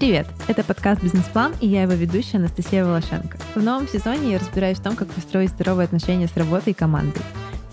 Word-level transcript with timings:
Привет! 0.00 0.26
Это 0.48 0.64
подкаст 0.64 1.02
«Бизнес-план» 1.02 1.52
и 1.60 1.68
я 1.68 1.82
его 1.82 1.92
ведущая 1.92 2.38
Анастасия 2.38 2.86
Волошенко. 2.86 3.36
В 3.54 3.62
новом 3.62 3.86
сезоне 3.86 4.32
я 4.32 4.38
разбираюсь 4.38 4.78
в 4.78 4.82
том, 4.82 4.96
как 4.96 5.08
построить 5.08 5.50
здоровые 5.50 5.84
отношения 5.84 6.26
с 6.26 6.34
работой 6.38 6.70
и 6.70 6.74
командой. 6.74 7.20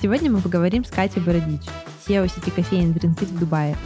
Сегодня 0.01 0.29
мы 0.29 0.41
поговорим 0.41 0.83
с 0.83 0.89
Катей 0.89 1.21
Бородич, 1.21 1.61
SEO 2.05 2.27
сети 2.27 2.49
кофеин 2.49 2.91
Drinkit 2.91 3.27
в 3.27 3.39
Дубае. 3.39 3.77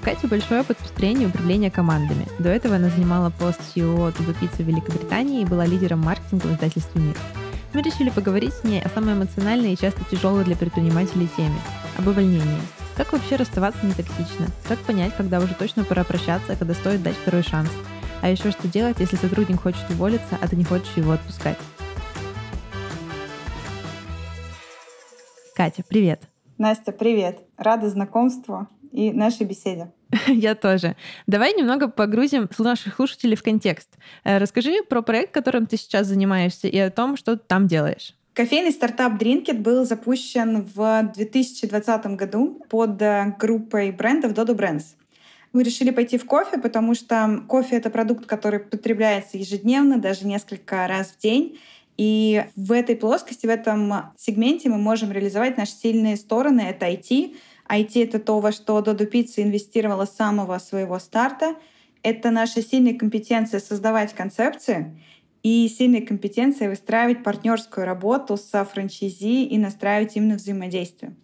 У 0.00 0.04
Кати 0.06 0.26
большой 0.26 0.60
опыт 0.60 0.78
построения 0.78 1.24
и 1.24 1.26
управления 1.26 1.70
командами. 1.70 2.26
До 2.38 2.48
этого 2.48 2.76
она 2.76 2.88
занимала 2.88 3.28
пост 3.28 3.60
CEO 3.76 4.16
Туба 4.16 4.32
Пицца 4.32 4.62
в 4.62 4.66
Великобритании 4.66 5.42
и 5.42 5.46
была 5.46 5.66
лидером 5.66 6.00
маркетинга 6.00 6.46
в 6.46 6.54
издательстве 6.54 7.02
«Мир». 7.02 7.16
Мы 7.74 7.82
решили 7.82 8.08
поговорить 8.08 8.54
с 8.54 8.64
ней 8.64 8.80
о 8.80 8.88
самой 8.88 9.12
эмоциональной 9.12 9.74
и 9.74 9.76
часто 9.76 10.00
тяжелой 10.10 10.44
для 10.44 10.56
предпринимателей 10.56 11.28
теме– 11.36 11.60
об 11.98 12.08
увольнении– 12.08 12.62
как 12.96 13.12
вообще 13.12 13.36
расставаться 13.36 13.84
не 13.84 13.92
токсично? 13.92 14.46
Как 14.68 14.78
понять, 14.80 15.14
когда 15.16 15.38
уже 15.38 15.54
точно 15.54 15.84
пора 15.84 16.04
прощаться, 16.04 16.52
а 16.52 16.56
когда 16.56 16.74
стоит 16.74 17.02
дать 17.02 17.16
второй 17.16 17.42
шанс? 17.42 17.70
А 18.22 18.28
еще 18.28 18.50
что 18.50 18.68
делать, 18.68 19.00
если 19.00 19.16
сотрудник 19.16 19.60
хочет 19.60 19.88
уволиться, 19.90 20.38
а 20.40 20.48
ты 20.48 20.56
не 20.56 20.64
хочешь 20.64 20.96
его 20.96 21.12
отпускать? 21.12 21.56
Катя, 25.54 25.82
привет. 25.88 26.22
Настя, 26.58 26.92
привет. 26.92 27.40
Рада 27.56 27.88
знакомству 27.88 28.68
и 28.92 29.12
нашей 29.12 29.46
беседе. 29.46 29.92
Я 30.26 30.54
тоже. 30.54 30.96
Давай 31.26 31.54
немного 31.54 31.88
погрузим 31.88 32.48
наших 32.58 32.96
слушателей 32.96 33.36
в 33.36 33.42
контекст. 33.42 33.96
Э, 34.24 34.38
расскажи 34.38 34.82
про 34.88 35.02
проект, 35.02 35.32
которым 35.32 35.66
ты 35.66 35.76
сейчас 35.76 36.06
занимаешься, 36.06 36.68
и 36.68 36.78
о 36.78 36.90
том, 36.90 37.16
что 37.16 37.36
ты 37.36 37.42
там 37.46 37.66
делаешь. 37.66 38.14
Кофейный 38.40 38.72
стартап 38.72 39.20
Drinkit 39.20 39.58
был 39.58 39.84
запущен 39.84 40.62
в 40.74 41.12
2020 41.14 42.06
году 42.16 42.64
под 42.70 43.02
э, 43.02 43.34
группой 43.38 43.90
брендов 43.90 44.32
Dodo 44.32 44.56
Brands. 44.56 44.94
Мы 45.52 45.62
решили 45.62 45.90
пойти 45.90 46.16
в 46.16 46.24
кофе, 46.24 46.56
потому 46.56 46.94
что 46.94 47.44
кофе— 47.46 47.76
это 47.76 47.90
продукт, 47.90 48.24
который 48.24 48.60
потребляется 48.60 49.36
ежедневно, 49.36 49.98
даже 49.98 50.26
несколько 50.26 50.86
раз 50.86 51.08
в 51.08 51.18
день. 51.20 51.58
И 51.98 52.46
в 52.56 52.72
этой 52.72 52.96
плоскости, 52.96 53.44
в 53.44 53.50
этом 53.50 54.14
сегменте 54.16 54.70
мы 54.70 54.78
можем 54.78 55.12
реализовать 55.12 55.58
наши 55.58 55.72
сильные 55.72 56.16
стороны. 56.16 56.62
Это 56.62 56.86
IT. 56.86 57.36
IT— 57.68 57.90
это 58.04 58.18
то, 58.20 58.40
во 58.40 58.52
что 58.52 58.78
Dodo 58.78 59.06
Pizza 59.06 59.42
инвестировала 59.42 60.06
с 60.06 60.16
самого 60.16 60.58
своего 60.60 60.98
старта. 60.98 61.56
Это 62.02 62.30
наша 62.30 62.62
сильная 62.62 62.94
компетенция 62.94 63.60
создавать 63.60 64.14
концепции— 64.14 64.98
и 65.42 65.68
сильной 65.68 66.02
компетенцией 66.02 66.68
выстраивать 66.68 67.22
партнерскую 67.22 67.86
работу 67.86 68.36
со 68.36 68.64
франчайзи 68.64 69.44
и 69.44 69.58
настраивать 69.58 70.16
именно 70.16 70.36
взаимодействие. 70.36 71.14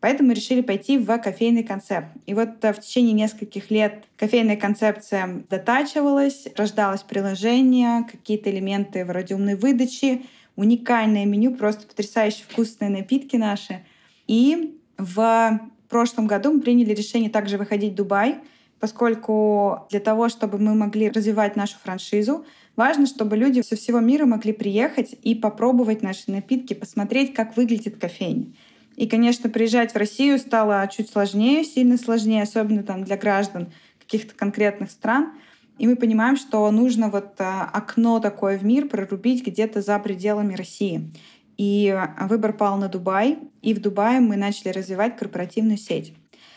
Поэтому 0.00 0.32
решили 0.32 0.62
пойти 0.62 0.96
в 0.96 1.18
кофейный 1.18 1.62
концепт. 1.62 2.08
И 2.24 2.32
вот 2.32 2.64
э, 2.64 2.72
в 2.72 2.80
течение 2.80 3.12
нескольких 3.12 3.70
лет 3.70 4.04
кофейная 4.16 4.56
концепция 4.56 5.44
дотачивалась, 5.50 6.48
рождалось 6.56 7.02
приложение, 7.02 8.04
какие-то 8.10 8.50
элементы 8.50 9.04
вроде 9.04 9.34
умной 9.34 9.56
выдачи, 9.56 10.22
уникальное 10.56 11.26
меню, 11.26 11.54
просто 11.54 11.86
потрясающе 11.86 12.44
вкусные 12.48 12.90
напитки 12.90 13.36
наши. 13.36 13.84
И 14.26 14.78
в 14.96 15.60
прошлом 15.90 16.26
году 16.26 16.52
мы 16.52 16.60
приняли 16.60 16.94
решение 16.94 17.28
также 17.28 17.58
выходить 17.58 17.92
в 17.92 17.96
Дубай, 17.96 18.38
поскольку 18.80 19.86
для 19.90 20.00
того, 20.00 20.28
чтобы 20.28 20.58
мы 20.58 20.74
могли 20.74 21.10
развивать 21.10 21.54
нашу 21.54 21.76
франшизу, 21.82 22.44
Важно, 22.80 23.06
чтобы 23.06 23.36
люди 23.36 23.60
со 23.60 23.76
всего 23.76 24.00
мира 24.00 24.24
могли 24.24 24.54
приехать 24.54 25.14
и 25.22 25.34
попробовать 25.34 26.00
наши 26.00 26.30
напитки, 26.30 26.72
посмотреть, 26.72 27.34
как 27.34 27.54
выглядит 27.54 27.98
кофейня. 27.98 28.54
И, 28.96 29.06
конечно, 29.06 29.50
приезжать 29.50 29.92
в 29.92 29.96
Россию 29.96 30.38
стало 30.38 30.88
чуть 30.88 31.10
сложнее, 31.10 31.64
сильно 31.64 31.98
сложнее, 31.98 32.42
особенно 32.42 32.82
там 32.82 33.04
для 33.04 33.18
граждан 33.18 33.72
каких-то 33.98 34.34
конкретных 34.34 34.90
стран. 34.90 35.32
И 35.78 35.86
мы 35.86 35.96
понимаем, 35.96 36.36
что 36.36 36.70
нужно 36.70 37.10
вот 37.10 37.34
а, 37.38 37.68
окно 37.70 38.18
такое 38.18 38.58
в 38.58 38.64
мир 38.64 38.88
прорубить 38.88 39.46
где-то 39.46 39.82
за 39.82 39.98
пределами 39.98 40.54
России. 40.54 41.12
И 41.56 41.94
выбор 42.30 42.54
пал 42.54 42.78
на 42.78 42.88
Дубай, 42.88 43.38
и 43.60 43.74
в 43.74 43.80
Дубае 43.82 44.20
мы 44.20 44.36
начали 44.36 44.70
развивать 44.70 45.18
корпоративную 45.18 45.76
сеть. 45.76 46.14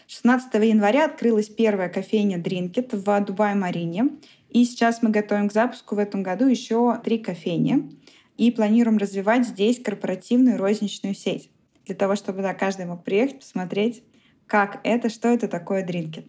16 0.07 0.53
января 0.65 1.05
открылась 1.05 1.49
первая 1.49 1.89
кофейня 1.89 2.37
Drinkit 2.37 2.95
в 2.95 3.25
Дубае-Марине. 3.25 4.19
И 4.49 4.65
сейчас 4.65 5.01
мы 5.01 5.09
готовим 5.09 5.49
к 5.49 5.53
запуску 5.53 5.95
в 5.95 5.99
этом 5.99 6.23
году 6.23 6.45
еще 6.47 6.99
три 7.03 7.17
кофейни 7.17 7.91
и 8.37 8.51
планируем 8.51 8.97
развивать 8.97 9.47
здесь 9.47 9.81
корпоративную 9.81 10.57
розничную 10.57 11.15
сеть 11.15 11.49
для 11.85 11.95
того, 11.95 12.15
чтобы 12.15 12.41
да, 12.41 12.53
каждый 12.53 12.85
мог 12.85 13.03
приехать, 13.03 13.39
посмотреть, 13.39 14.03
как 14.47 14.79
это, 14.83 15.09
что 15.09 15.29
это 15.29 15.47
такое 15.47 15.85
Drinkit. 15.85 16.25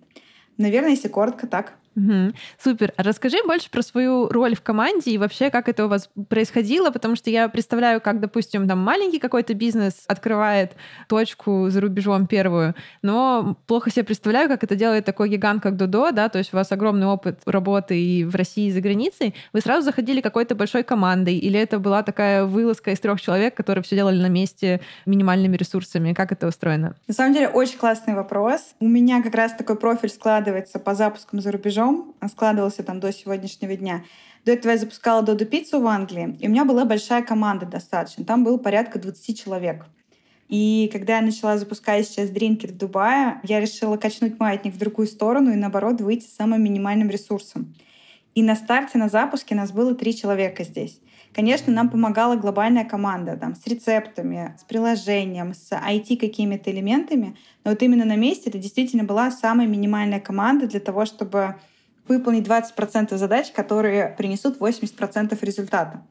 Наверное, 0.57 0.91
если 0.91 1.09
коротко, 1.09 1.47
так. 1.47 1.79
Угу. 1.97 2.33
Супер. 2.63 2.93
А 2.97 3.03
расскажи 3.03 3.39
больше 3.47 3.71
про 3.71 3.83
свою 3.83 4.29
роль 4.29 4.57
в 4.57 4.63
команде 4.63 5.13
и 5.13 5.19
вообще, 5.19 5.51
как 5.51 5.69
это 5.69 5.87
у 5.87 5.89
вас 5.89 6.11
происходило, 6.29 6.91
потому 6.91 7.17
что 7.17 7.31
я 7.31 7.49
представляю, 7.49 8.01
как, 8.01 8.21
допустим, 8.21 8.67
там 8.69 8.79
маленький 8.79 9.19
какой-то 9.19 9.55
бизнес 9.55 10.05
открывает 10.09 10.73
точку 11.09 11.69
за 11.71 11.81
рубежом 11.81 12.27
первую, 12.27 12.75
но 13.03 13.57
плохо 13.67 13.91
себе 13.91 14.05
представляю, 14.05 14.49
как 14.49 14.65
это 14.65 14.75
делает 14.75 15.05
такой 15.05 15.29
гигант, 15.29 15.63
как 15.63 15.77
Додо, 15.77 16.11
да, 16.11 16.29
то 16.29 16.39
есть 16.39 16.53
у 16.53 16.57
вас 16.57 16.73
огромный 16.73 17.07
опыт 17.07 17.41
работы 17.47 18.01
и 18.01 18.25
в 18.25 18.35
России, 18.35 18.69
и 18.69 18.73
за 18.73 18.81
границей. 18.81 19.35
Вы 19.53 19.61
сразу 19.61 19.83
заходили 19.83 20.21
какой-то 20.21 20.55
большой 20.55 20.83
командой, 20.83 21.37
или 21.37 21.59
это 21.59 21.79
была 21.79 22.03
такая 22.03 22.45
вылазка 22.45 22.91
из 22.91 23.01
трех 23.01 23.21
человек, 23.21 23.55
которые 23.55 23.83
все 23.83 23.97
делали 23.97 24.21
на 24.21 24.29
месте 24.29 24.81
минимальными 25.07 25.57
ресурсами? 25.57 26.13
Как 26.13 26.33
это 26.33 26.47
устроено? 26.47 26.97
На 27.07 27.15
самом 27.15 27.35
деле, 27.35 27.49
очень 27.49 27.79
классный 27.79 28.15
вопрос. 28.15 28.75
У 28.81 28.89
меня 28.89 29.23
как 29.23 29.35
раз 29.35 29.53
такой 29.53 29.77
профиль 29.77 30.09
складывается 30.09 30.79
по 30.79 30.95
запускам 30.95 31.41
за 31.41 31.53
рубежом, 31.53 31.84
рубежом, 31.85 32.15
складывался 32.29 32.83
там 32.83 33.01
до 33.01 33.13
сегодняшнего 33.13 33.77
дня. 33.77 34.05
До 34.45 34.53
этого 34.53 34.73
я 34.73 34.79
запускала 34.79 35.23
Доду 35.23 35.47
Пиццу 35.47 35.81
в 35.81 35.87
Англии, 35.87 36.37
и 36.41 36.49
у 36.49 36.51
меня 36.51 36.65
была 36.65 36.85
большая 36.85 37.23
команда 37.23 37.67
достаточно. 37.67 38.25
Там 38.25 38.45
было 38.45 38.59
порядка 38.59 38.99
20 38.99 39.43
человек. 39.43 39.87
И 40.49 40.91
когда 40.93 41.17
я 41.17 41.23
начала 41.23 41.57
запускать 41.57 42.07
сейчас 42.07 42.29
дринкет 42.29 42.73
в 42.73 42.77
Дубае, 42.77 43.41
я 43.45 43.61
решила 43.61 43.97
качнуть 43.97 44.39
маятник 44.39 44.75
в 44.75 44.79
другую 44.79 45.09
сторону 45.09 45.51
и, 45.51 45.57
наоборот, 45.57 46.01
выйти 46.01 46.27
с 46.27 46.37
самым 46.37 46.63
минимальным 46.63 47.09
ресурсом. 47.09 47.75
И 48.35 48.43
на 48.43 48.55
старте, 48.55 48.99
на 48.99 49.09
запуске 49.09 49.55
нас 49.55 49.73
было 49.73 49.95
три 49.95 50.15
человека 50.15 50.65
здесь. 50.65 51.01
Конечно, 51.35 51.73
нам 51.73 51.89
помогала 51.89 52.37
глобальная 52.37 52.85
команда 52.85 53.37
там, 53.37 53.57
с 53.57 53.67
рецептами, 53.67 54.55
с 54.57 54.63
приложением, 54.63 55.53
с 55.53 55.73
IT 55.73 56.17
какими-то 56.17 56.71
элементами. 56.71 57.37
Но 57.65 57.73
вот 57.73 57.83
именно 57.83 58.05
на 58.05 58.17
месте 58.17 58.51
это 58.51 58.59
действительно 58.59 59.03
была 59.03 59.33
самая 59.33 59.67
минимальная 59.67 60.21
команда 60.21 60.69
для 60.69 60.79
того, 60.79 61.07
чтобы 61.07 61.57
выполнить 62.09 62.47
20% 62.47 63.17
задач, 63.17 63.51
которые 63.53 64.15
принесут 64.17 64.59
80% 64.59 65.39
результата. 65.43 66.07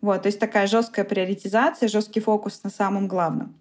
Вот, 0.00 0.22
то 0.22 0.26
есть 0.26 0.38
такая 0.38 0.66
жесткая 0.66 1.04
приоритизация, 1.04 1.88
жесткий 1.88 2.20
фокус 2.20 2.62
на 2.62 2.70
самом 2.70 3.08
главном. 3.08 3.54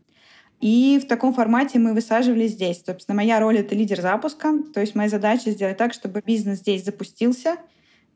И 0.60 1.00
в 1.04 1.08
таком 1.08 1.34
формате 1.34 1.78
мы 1.78 1.94
высаживали 1.94 2.48
здесь. 2.48 2.84
Собственно, 2.86 3.18
моя 3.18 3.40
роль— 3.42 3.58
это 3.60 3.76
лидер 3.76 4.00
запуска. 4.02 4.54
То 4.74 4.80
есть 4.80 4.96
моя 4.96 5.10
задача 5.10 5.52
сделать 5.52 5.76
так, 5.76 5.94
чтобы 5.94 6.22
бизнес 6.26 6.60
здесь 6.60 6.86
запустился 6.86 7.58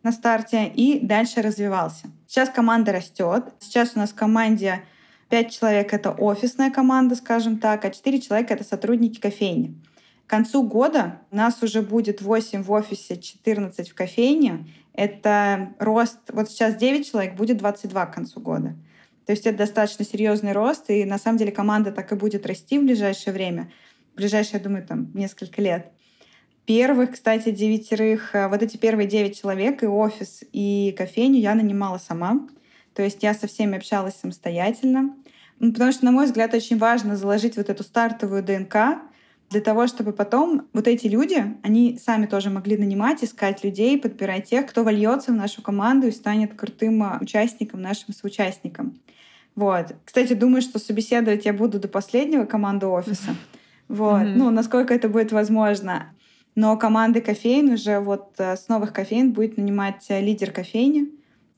на 0.01 0.13
старте 0.13 0.71
и 0.73 1.05
дальше 1.05 1.41
развивался. 1.41 2.07
Сейчас 2.25 2.49
команда 2.49 2.93
растет. 2.93 3.45
Сейчас 3.59 3.93
у 3.95 3.99
нас 3.99 4.11
в 4.11 4.15
команде 4.15 4.81
5 5.27 5.51
человек— 5.51 5.93
это 5.93 6.11
офисная 6.11 6.71
команда, 6.71 7.15
скажем 7.15 7.59
так, 7.59 7.83
а 7.83 7.89
4 7.89 8.21
человека— 8.21 8.53
это 8.55 8.63
сотрудники 8.63 9.19
кофейни. 9.19 9.75
К 10.27 10.29
концу 10.29 10.63
года 10.63 11.21
нас 11.31 11.63
уже 11.63 11.81
будет 11.81 12.21
8 12.21 12.61
в 12.61 12.71
офисе, 12.71 13.15
14 13.15 13.89
в 13.89 13.95
кофейне. 13.95 14.67
Это 14.93 15.73
рост, 15.79 16.19
вот 16.33 16.49
сейчас 16.49 16.75
9 16.75 17.09
человек, 17.09 17.35
будет 17.35 17.57
22 17.57 18.05
к 18.07 18.13
концу 18.13 18.41
года. 18.41 18.75
То 19.25 19.31
есть 19.31 19.45
это 19.45 19.59
достаточно 19.59 20.03
серьезный 20.03 20.51
рост, 20.51 20.89
и 20.89 21.05
на 21.05 21.17
самом 21.17 21.37
деле 21.37 21.53
команда 21.53 21.93
так 21.93 22.11
и 22.11 22.15
будет 22.15 22.45
расти 22.45 22.77
в 22.77 22.83
ближайшее 22.83 23.33
время. 23.33 23.71
В 24.13 24.17
ближайшее, 24.17 24.57
я 24.57 24.63
думаю, 24.63 24.85
там 24.85 25.11
несколько 25.13 25.61
лет. 25.61 25.91
Первых, 26.65 27.13
кстати, 27.13 27.51
девятерых, 27.51 28.35
э, 28.35 28.49
вот 28.49 28.61
эти 28.61 28.75
первые 28.75 29.07
девять 29.07 29.39
человек, 29.39 29.81
и 29.81 29.87
офис, 29.87 30.43
и 30.51 30.93
кофейню 30.97 31.39
я 31.39 31.55
нанимала 31.55 31.99
сама. 31.99 32.45
То 32.93 33.01
есть 33.01 33.23
я 33.23 33.33
со 33.33 33.47
всеми 33.47 33.77
общалась 33.77 34.15
самостоятельно. 34.15 35.15
Потому 35.59 35.93
что, 35.93 36.03
на 36.03 36.11
мой 36.11 36.25
взгляд, 36.25 36.53
очень 36.53 36.77
важно 36.77 37.15
заложить 37.15 37.55
вот 37.55 37.69
эту 37.69 37.83
стартовую 37.83 38.43
ДНК, 38.43 38.99
для 39.49 39.61
того, 39.61 39.87
чтобы 39.87 40.11
потом 40.11 40.67
вот 40.73 40.87
эти 40.87 41.07
люди, 41.07 41.55
они 41.63 41.97
сами 41.97 42.25
тоже 42.25 42.49
могли 42.49 42.77
нанимать, 42.77 43.23
искать 43.23 43.63
людей, 43.63 43.97
подбирать 43.97 44.49
тех, 44.49 44.65
кто 44.65 44.83
вольется 44.83 45.31
в 45.31 45.35
нашу 45.35 45.61
команду 45.61 46.07
и 46.07 46.11
станет 46.11 46.53
крутым 46.53 47.01
а, 47.03 47.17
участником, 47.21 47.81
нашим 47.81 48.13
соучастником. 48.13 48.99
Вот. 49.55 49.95
Кстати, 50.03 50.33
думаю, 50.33 50.61
что 50.61 50.79
собеседовать 50.79 51.45
я 51.45 51.53
буду 51.53 51.79
до 51.79 51.87
последнего 51.87 52.45
команды 52.45 52.87
офиса. 52.87 53.35
Вот. 53.87 54.21
Mm-hmm. 54.21 54.35
Ну, 54.35 54.49
насколько 54.51 54.93
это 54.93 55.07
будет 55.07 55.31
возможно. 55.31 56.13
Но 56.55 56.75
команды 56.75 57.21
кофейн 57.21 57.71
уже 57.71 57.99
вот 57.99 58.33
э, 58.37 58.57
с 58.57 58.67
новых 58.67 58.91
кофейн 58.91 59.31
будет 59.31 59.57
нанимать 59.57 60.05
э, 60.09 60.19
лидер 60.19 60.51
кофейни 60.51 61.09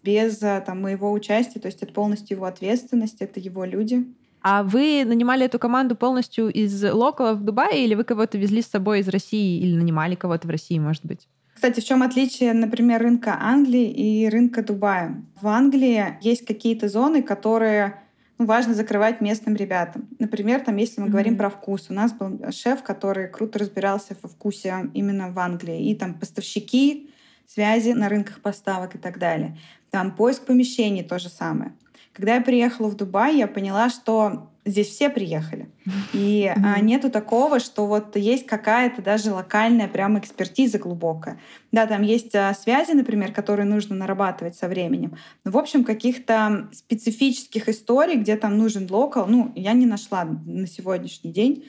без 0.03 0.44
э, 0.44 0.62
там, 0.65 0.81
моего 0.81 1.12
участия. 1.12 1.59
То 1.59 1.68
есть 1.68 1.81
это 1.81 1.91
полностью 1.91 2.38
его 2.38 2.45
ответственность, 2.45 3.21
это 3.21 3.39
его 3.39 3.65
люди. 3.65 4.06
А 4.41 4.63
вы 4.63 5.03
нанимали 5.06 5.45
эту 5.45 5.59
команду 5.59 5.95
полностью 5.95 6.50
из 6.50 6.83
локалов 6.83 7.39
в 7.39 7.44
Дубае 7.44 7.86
или 7.86 7.95
вы 7.95 8.03
кого-то 8.03 8.38
везли 8.38 8.62
с 8.62 8.68
собой 8.68 9.00
из 9.00 9.07
России 9.07 9.59
или 9.59 9.75
нанимали 9.75 10.15
кого-то 10.15 10.47
в 10.47 10.51
России, 10.51 10.80
может 10.80 11.06
быть? 11.06 11.27
Кстати, 11.53 11.81
в 11.81 11.83
чем 11.83 12.03
отличие, 12.03 12.53
например, 12.53 13.01
рынка 13.01 13.38
Англии 13.38 13.91
и 13.91 14.30
рынка 14.30 14.63
Дубая? 14.63 15.21
В 15.41 15.47
Англии 15.47 16.18
есть 16.21 16.45
какие-то 16.45 16.88
зоны, 16.88 17.21
которые 17.21 18.01
ну, 18.38 18.45
важно 18.45 18.74
закрывать 18.74 19.19
местным 19.19 19.56
ребятам. 19.56 20.07
Например, 20.19 20.62
там, 20.62 20.77
если 20.77 21.01
мы 21.01 21.07
mm-hmm. 21.07 21.12
говорим 21.12 21.38
про 21.38 21.50
вкус, 21.50 21.88
у 21.89 21.94
нас 21.94 22.13
был 22.13 22.39
шеф, 22.51 22.81
который 22.81 23.27
круто 23.27 23.59
разбирался 23.59 24.15
во 24.21 24.30
вкусе 24.30 24.89
именно 24.94 25.30
в 25.31 25.39
Англии. 25.39 25.89
И 25.89 25.95
там 25.95 26.13
поставщики, 26.13 27.09
связи 27.45 27.89
на 27.89 28.07
рынках 28.07 28.39
поставок 28.39 28.95
и 28.95 28.97
так 28.97 29.19
далее. 29.19 29.57
Там 29.89 30.15
поиск 30.15 30.45
помещений 30.45 31.03
то 31.03 31.19
же 31.19 31.27
самое. 31.27 31.74
Когда 32.19 32.36
я 32.36 32.42
приехала 32.42 32.89
в 32.89 32.98
Дубай, 32.98 33.38
я 33.38 33.48
поняла, 33.48 33.89
что 33.89 34.51
здесь 34.66 34.89
все 34.89 35.10
приехали. 35.10 35.69
И 36.12 36.51
mm-hmm. 36.54 36.81
нету 36.81 37.10
такого, 37.10 37.62
что 37.62 37.88
вот 37.88 38.18
есть 38.18 38.45
какая-то 38.45 39.01
даже 39.01 39.31
локальная 39.31 39.88
прям 39.88 40.19
экспертиза 40.19 40.80
глубокая. 40.80 41.39
Да, 41.71 41.88
там 41.88 42.01
есть 42.01 42.36
а, 42.36 42.54
связи, 42.54 42.92
например, 42.92 43.31
которые 43.31 43.66
нужно 43.66 43.95
нарабатывать 43.95 44.57
со 44.57 44.68
временем. 44.68 45.16
Но, 45.45 45.51
в 45.51 45.57
общем, 45.57 45.86
каких-то 45.86 46.68
специфических 46.74 47.69
историй, 47.69 48.18
где 48.18 48.36
там 48.36 48.57
нужен 48.57 48.86
локал, 48.92 49.25
ну, 49.25 49.54
я 49.56 49.72
не 49.72 49.86
нашла 49.86 50.25
на 50.25 50.68
сегодняшний 50.68 51.31
день. 51.31 51.63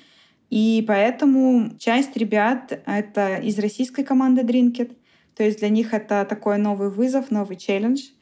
И 0.50 0.84
поэтому 0.88 1.78
часть 1.78 2.16
ребят— 2.16 2.82
это 2.86 3.36
из 3.36 3.56
российской 3.60 4.02
команды 4.02 4.42
Drinkit. 4.42 4.96
То 5.36 5.44
есть 5.44 5.60
для 5.60 5.68
них 5.68 5.94
это 5.94 6.26
такой 6.28 6.58
новый 6.58 6.90
вызов, 6.90 7.30
новый 7.30 7.56
челлендж— 7.56 8.00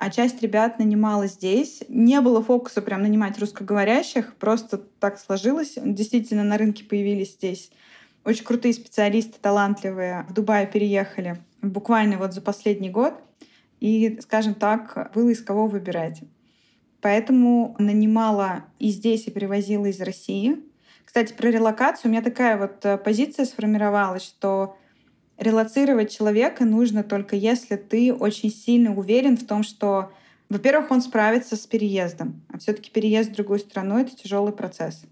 а 0.00 0.10
часть 0.10 0.40
ребят 0.40 0.78
нанимала 0.78 1.26
здесь. 1.26 1.82
Не 1.88 2.22
было 2.22 2.42
фокуса 2.42 2.80
прям 2.80 3.02
нанимать 3.02 3.38
русскоговорящих, 3.38 4.34
просто 4.36 4.78
так 4.78 5.20
сложилось. 5.20 5.74
Действительно, 5.76 6.42
на 6.42 6.56
рынке 6.56 6.84
появились 6.84 7.34
здесь 7.34 7.70
очень 8.24 8.44
крутые 8.44 8.72
специалисты, 8.72 9.38
талантливые. 9.38 10.24
В 10.26 10.32
Дубае 10.32 10.66
переехали 10.66 11.42
буквально 11.60 12.16
вот 12.16 12.32
за 12.32 12.40
последний 12.40 12.88
год. 12.88 13.12
И, 13.80 14.18
скажем 14.22 14.54
так, 14.54 15.10
было 15.14 15.28
из 15.28 15.42
кого 15.42 15.66
выбирать. 15.66 16.22
Поэтому 17.02 17.76
нанимала 17.78 18.64
и 18.78 18.88
здесь, 18.88 19.26
и 19.26 19.30
привозила 19.30 19.84
из 19.84 20.00
России. 20.00 20.60
Кстати, 21.04 21.34
про 21.34 21.50
релокацию 21.50 22.08
у 22.08 22.12
меня 22.12 22.22
такая 22.22 22.56
вот 22.56 22.86
э, 22.86 22.96
позиция 22.96 23.44
сформировалась, 23.44 24.22
что 24.22 24.78
релацировать 25.40 26.12
человека 26.12 26.64
нужно 26.64 27.02
только 27.02 27.34
если 27.34 27.76
ты 27.76 28.12
очень 28.14 28.50
сильно 28.50 28.94
уверен 28.94 29.36
в 29.36 29.46
том, 29.46 29.62
что, 29.62 30.12
во-первых, 30.48 30.90
он 30.90 31.00
справится 31.00 31.56
с 31.56 31.66
переездом, 31.66 32.42
а 32.52 32.58
все-таки 32.58 32.90
переезд 32.90 33.30
в 33.30 33.34
другую 33.34 33.58
страну— 33.58 33.98
это 34.00 34.14
тяжелый 34.14 34.52
процесс. 34.52 35.02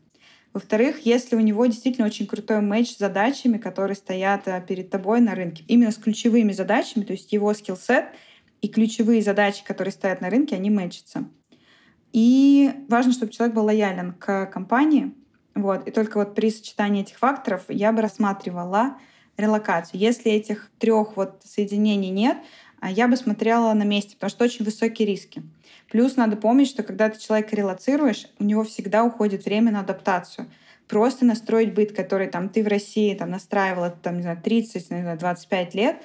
Во-вторых, 0.53 1.01
если 1.05 1.37
у 1.37 1.41
него 1.41 1.67
действительно 1.67 2.07
очень 2.07 2.27
крутой 2.27 2.61
матч 2.61 2.95
с 2.95 2.99
задачами, 2.99 3.59
которые 3.59 3.97
стоят 3.97 4.49
э, 4.49 4.65
перед 4.67 4.91
тобой 4.91 5.21
на 5.21 5.35
рынке, 5.35 5.65
именно 5.69 5.91
с 5.91 5.97
ключевыми 5.97 6.53
задачами, 6.53 7.05
то 7.05 7.13
есть 7.13 7.33
его 7.33 7.53
скилл-сет 7.53 8.07
и 8.61 8.69
ключевые 8.69 9.23
задачи, 9.23 9.63
которые 9.65 9.93
стоят 9.93 10.21
на 10.21 10.31
рынке, 10.31 10.57
они 10.57 10.71
мэчатся. 10.71 11.29
И 12.13 12.71
важно, 12.89 13.13
чтобы 13.13 13.33
человек 13.33 13.55
был 13.55 13.65
лоялен 13.65 14.15
к 14.15 14.47
компании. 14.47 15.15
Вот. 15.55 15.87
И 15.87 15.91
только 15.91 16.19
вот 16.19 16.35
при 16.35 16.51
сочетании 16.51 17.03
этих 17.03 17.19
факторов 17.19 17.65
я 17.69 17.93
бы 17.93 18.01
рассматривала 18.01 18.97
релокацию. 19.39 20.01
Если 20.01 20.31
этих 20.31 20.71
трех 20.79 21.17
вот 21.17 21.41
соединений 21.45 22.11
нет, 22.11 22.37
а, 22.81 22.91
я 22.91 23.09
бы 23.09 23.17
смотрела 23.17 23.73
на 23.73 23.85
месте, 23.85 24.15
потому 24.15 24.31
что 24.31 24.45
очень 24.45 24.65
высокие 24.65 25.09
риски. 25.09 25.43
Плюс 25.91 26.17
надо 26.17 26.37
помнить, 26.37 26.69
что 26.69 26.83
когда 26.83 27.09
ты 27.09 27.19
человека 27.19 27.57
релацируешь, 27.57 28.27
у 28.39 28.45
него 28.45 28.65
всегда 28.65 29.05
уходит 29.05 29.45
время 29.45 29.73
на 29.73 29.81
адаптацию. 29.81 30.51
Просто 30.87 31.25
настроить 31.25 31.75
быт, 31.75 31.93
который 31.95 32.29
там 32.29 32.49
ты 32.49 32.63
в 32.63 32.69
России 32.69 33.15
там 33.15 33.31
настраивала 33.31 33.91
там, 33.91 34.17
не 34.17 34.23
знаю, 34.23 34.41
30, 34.43 34.91
не 34.91 35.03
знаю, 35.03 35.19
25 35.19 35.75
лет, 35.75 35.97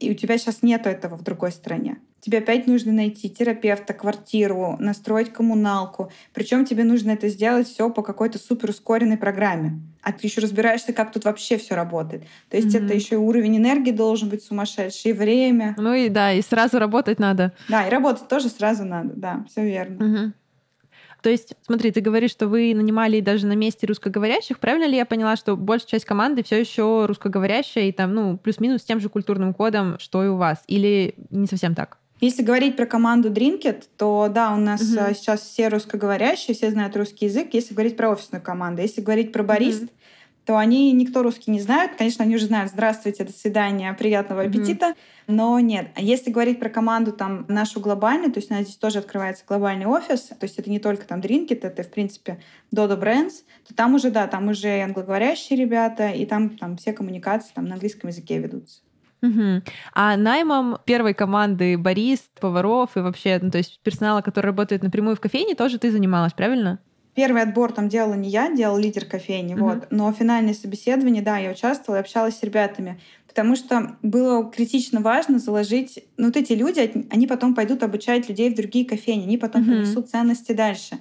и 0.00 0.10
у 0.10 0.14
тебя 0.14 0.38
сейчас 0.38 0.62
нету 0.62 0.88
этого 0.88 1.16
в 1.16 1.22
другой 1.22 1.52
стране. 1.52 1.98
Тебе 2.24 2.38
опять 2.38 2.66
нужно 2.66 2.90
найти 2.90 3.28
терапевта, 3.28 3.92
квартиру, 3.92 4.76
настроить 4.78 5.30
коммуналку. 5.30 6.10
Причем 6.32 6.64
тебе 6.64 6.82
нужно 6.82 7.10
это 7.10 7.28
сделать 7.28 7.68
все 7.68 7.90
по 7.90 8.00
какой-то 8.00 8.38
супер 8.38 8.70
ускоренной 8.70 9.18
программе. 9.18 9.82
А 10.00 10.10
ты 10.10 10.26
еще 10.26 10.40
разбираешься, 10.40 10.94
как 10.94 11.12
тут 11.12 11.26
вообще 11.26 11.58
все 11.58 11.74
работает. 11.74 12.22
То 12.48 12.56
есть 12.56 12.74
mm-hmm. 12.74 12.84
это 12.86 12.94
еще 12.94 13.16
и 13.16 13.18
уровень 13.18 13.58
энергии 13.58 13.90
должен 13.90 14.30
быть 14.30 14.42
сумасшедший, 14.42 15.10
и 15.10 15.12
время. 15.12 15.74
Ну 15.76 15.92
и 15.92 16.08
да, 16.08 16.32
и 16.32 16.40
сразу 16.40 16.78
работать 16.78 17.18
надо. 17.18 17.52
Да, 17.68 17.86
и 17.86 17.90
работать 17.90 18.26
тоже 18.26 18.48
сразу 18.48 18.86
надо, 18.86 19.12
да, 19.14 19.44
все 19.50 19.62
верно. 19.62 20.02
Mm-hmm. 20.02 20.32
То 21.20 21.28
есть, 21.28 21.54
смотри, 21.60 21.90
ты 21.90 22.00
говоришь, 22.00 22.30
что 22.30 22.48
вы 22.48 22.72
нанимали 22.74 23.20
даже 23.20 23.46
на 23.46 23.54
месте 23.54 23.86
русскоговорящих. 23.86 24.58
Правильно 24.58 24.86
ли 24.86 24.96
я 24.96 25.04
поняла, 25.04 25.36
что 25.36 25.58
большая 25.58 25.88
часть 25.88 26.06
команды 26.06 26.42
все 26.42 26.58
еще 26.58 27.04
русскоговорящая 27.04 27.84
и 27.84 27.92
там, 27.92 28.14
ну, 28.14 28.38
плюс-минус 28.38 28.80
с 28.80 28.84
тем 28.86 28.98
же 28.98 29.10
культурным 29.10 29.52
кодом, 29.52 29.98
что 29.98 30.24
и 30.24 30.28
у 30.28 30.36
вас? 30.36 30.64
Или 30.68 31.16
не 31.28 31.46
совсем 31.46 31.74
так? 31.74 31.98
Если 32.24 32.42
говорить 32.42 32.74
про 32.74 32.86
команду 32.86 33.30
Drinkit, 33.30 33.84
то 33.98 34.30
да, 34.32 34.54
у 34.54 34.56
нас 34.56 34.80
угу. 34.80 35.14
сейчас 35.14 35.42
все 35.42 35.68
русскоговорящие, 35.68 36.54
все 36.54 36.70
знают 36.70 36.96
русский 36.96 37.26
язык. 37.26 37.50
Если 37.52 37.74
говорить 37.74 37.98
про 37.98 38.08
офисную 38.08 38.42
команду, 38.42 38.80
если 38.80 39.02
говорить 39.02 39.30
про 39.30 39.42
барист, 39.42 39.82
угу. 39.82 39.90
то 40.46 40.56
они 40.56 40.90
никто 40.92 41.22
русский 41.22 41.50
не 41.50 41.60
знают. 41.60 41.96
Конечно, 41.98 42.24
они 42.24 42.36
уже 42.36 42.46
знают 42.46 42.70
«Здравствуйте, 42.70 43.24
до 43.24 43.32
свидания, 43.32 43.92
приятного 43.92 44.40
аппетита», 44.40 44.92
угу. 44.92 44.96
но 45.36 45.60
нет. 45.60 45.88
А 45.96 46.00
если 46.00 46.30
говорить 46.30 46.58
про 46.58 46.70
команду 46.70 47.12
там 47.12 47.44
нашу 47.48 47.78
глобальную, 47.80 48.32
то 48.32 48.38
есть 48.38 48.50
у 48.50 48.54
нас 48.54 48.62
здесь 48.62 48.76
тоже 48.76 49.00
открывается 49.00 49.44
глобальный 49.46 49.84
офис, 49.84 50.22
то 50.22 50.44
есть 50.44 50.58
это 50.58 50.70
не 50.70 50.78
только 50.78 51.04
там 51.04 51.20
Drinkit, 51.20 51.58
это, 51.60 51.82
в 51.82 51.90
принципе, 51.90 52.40
Dodo 52.74 52.98
Brands, 52.98 53.42
то 53.68 53.74
там 53.74 53.96
уже, 53.96 54.10
да, 54.10 54.28
там 54.28 54.48
уже 54.48 54.80
англоговорящие 54.80 55.58
ребята, 55.58 56.08
и 56.08 56.24
там, 56.24 56.56
там 56.56 56.78
все 56.78 56.94
коммуникации 56.94 57.52
там 57.54 57.66
на 57.66 57.74
английском 57.74 58.08
языке 58.08 58.38
ведутся. 58.38 58.80
Угу. 59.24 59.62
А 59.94 60.16
наймом 60.16 60.78
первой 60.84 61.14
команды 61.14 61.78
барист, 61.78 62.30
поваров 62.40 62.96
и 62.96 63.00
вообще, 63.00 63.38
ну, 63.40 63.50
то 63.50 63.58
есть 63.58 63.80
персонала, 63.82 64.20
который 64.20 64.46
работает 64.46 64.82
напрямую 64.82 65.16
в 65.16 65.20
кофейне, 65.20 65.54
тоже 65.54 65.78
ты 65.78 65.90
занималась, 65.90 66.32
правильно? 66.32 66.78
Первый 67.14 67.42
отбор 67.42 67.72
там 67.72 67.88
делала 67.88 68.14
не 68.14 68.28
я, 68.28 68.50
делал 68.50 68.76
лидер 68.76 69.04
кофейни, 69.04 69.54
uh 69.54 69.60
вот. 69.60 69.86
Но 69.90 70.12
финальное 70.12 70.52
собеседование, 70.52 71.22
да, 71.22 71.38
я 71.38 71.50
участвовала, 71.52 72.00
общалась 72.00 72.38
с 72.38 72.42
ребятами, 72.42 73.00
потому 73.28 73.54
что 73.56 73.96
было 74.02 74.50
критично 74.50 75.00
важно 75.00 75.38
заложить, 75.38 76.04
ну 76.16 76.26
вот 76.26 76.36
эти 76.36 76.52
люди, 76.52 77.06
они 77.10 77.26
потом 77.26 77.54
пойдут 77.54 77.82
обучать 77.82 78.28
людей 78.28 78.50
в 78.50 78.56
другие 78.56 78.84
кофейни, 78.84 79.22
они 79.22 79.38
потом 79.38 79.62
uh 79.62 79.66
принесут 79.66 80.10
ценности 80.10 80.52
дальше. 80.52 80.98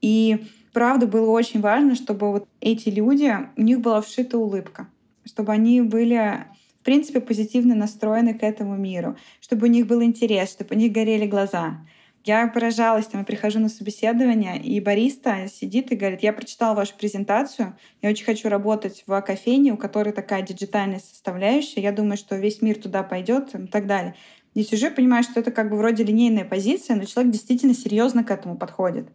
И 0.00 0.44
правда 0.72 1.06
было 1.06 1.30
очень 1.30 1.60
важно, 1.60 1.94
чтобы 1.94 2.32
вот 2.32 2.48
эти 2.60 2.88
люди, 2.88 3.32
у 3.56 3.62
них 3.62 3.80
была 3.80 4.02
вшита 4.02 4.36
улыбка, 4.36 4.88
чтобы 5.24 5.52
они 5.52 5.80
были 5.80 6.44
в 6.84 6.86
принципе, 6.86 7.20
позитивно 7.20 7.74
настроены 7.74 8.34
к 8.34 8.42
этому 8.42 8.76
миру, 8.76 9.16
чтобы 9.40 9.68
у 9.68 9.70
них 9.70 9.86
был 9.86 10.02
интерес, 10.02 10.50
чтобы 10.50 10.74
у 10.74 10.78
них 10.78 10.92
горели 10.92 11.24
глаза. 11.24 11.78
Я 12.26 12.46
поражалась, 12.46 13.06
там, 13.06 13.22
я 13.22 13.24
прихожу 13.24 13.58
на 13.58 13.70
собеседование, 13.70 14.62
и 14.62 14.78
бариста 14.80 15.48
сидит 15.48 15.90
и 15.90 15.96
говорит, 15.96 16.22
я 16.22 16.34
прочитал 16.34 16.74
вашу 16.74 16.94
презентацию, 16.94 17.74
я 18.02 18.10
очень 18.10 18.26
хочу 18.26 18.50
работать 18.50 19.02
в 19.06 19.20
кофейне, 19.22 19.72
у 19.72 19.78
которой 19.78 20.12
такая 20.12 20.42
диджитальная 20.42 20.98
составляющая, 20.98 21.80
я 21.80 21.90
думаю, 21.90 22.18
что 22.18 22.36
весь 22.36 22.60
мир 22.60 22.76
туда 22.76 23.02
пойдет 23.02 23.54
и 23.54 23.66
так 23.66 23.86
далее. 23.86 24.14
И 24.52 24.62
сижу 24.62 24.88
и 24.88 24.90
понимаю, 24.90 25.22
что 25.22 25.40
это 25.40 25.52
как 25.52 25.70
бы 25.70 25.78
вроде 25.78 26.04
линейная 26.04 26.44
позиция, 26.44 26.96
но 26.96 27.04
человек 27.04 27.32
действительно 27.32 27.72
серьезно 27.72 28.24
к 28.24 28.30
этому 28.30 28.58
подходит. 28.58 29.08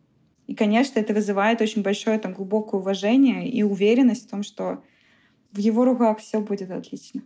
И, 0.48 0.56
конечно, 0.56 1.00
это 1.00 1.14
вызывает 1.14 1.62
очень 1.62 1.84
большое 1.84 2.18
там, 2.18 2.34
глубокое 2.34 2.82
уважение 2.82 3.48
и 3.48 3.62
уверенность 3.62 4.26
в 4.26 4.32
том, 4.32 4.42
что 4.42 4.84
в 5.52 5.60
его 5.60 5.86
руках 5.86 6.18
все 6.18 6.42
будет 6.42 6.72
отлично. 6.72 7.22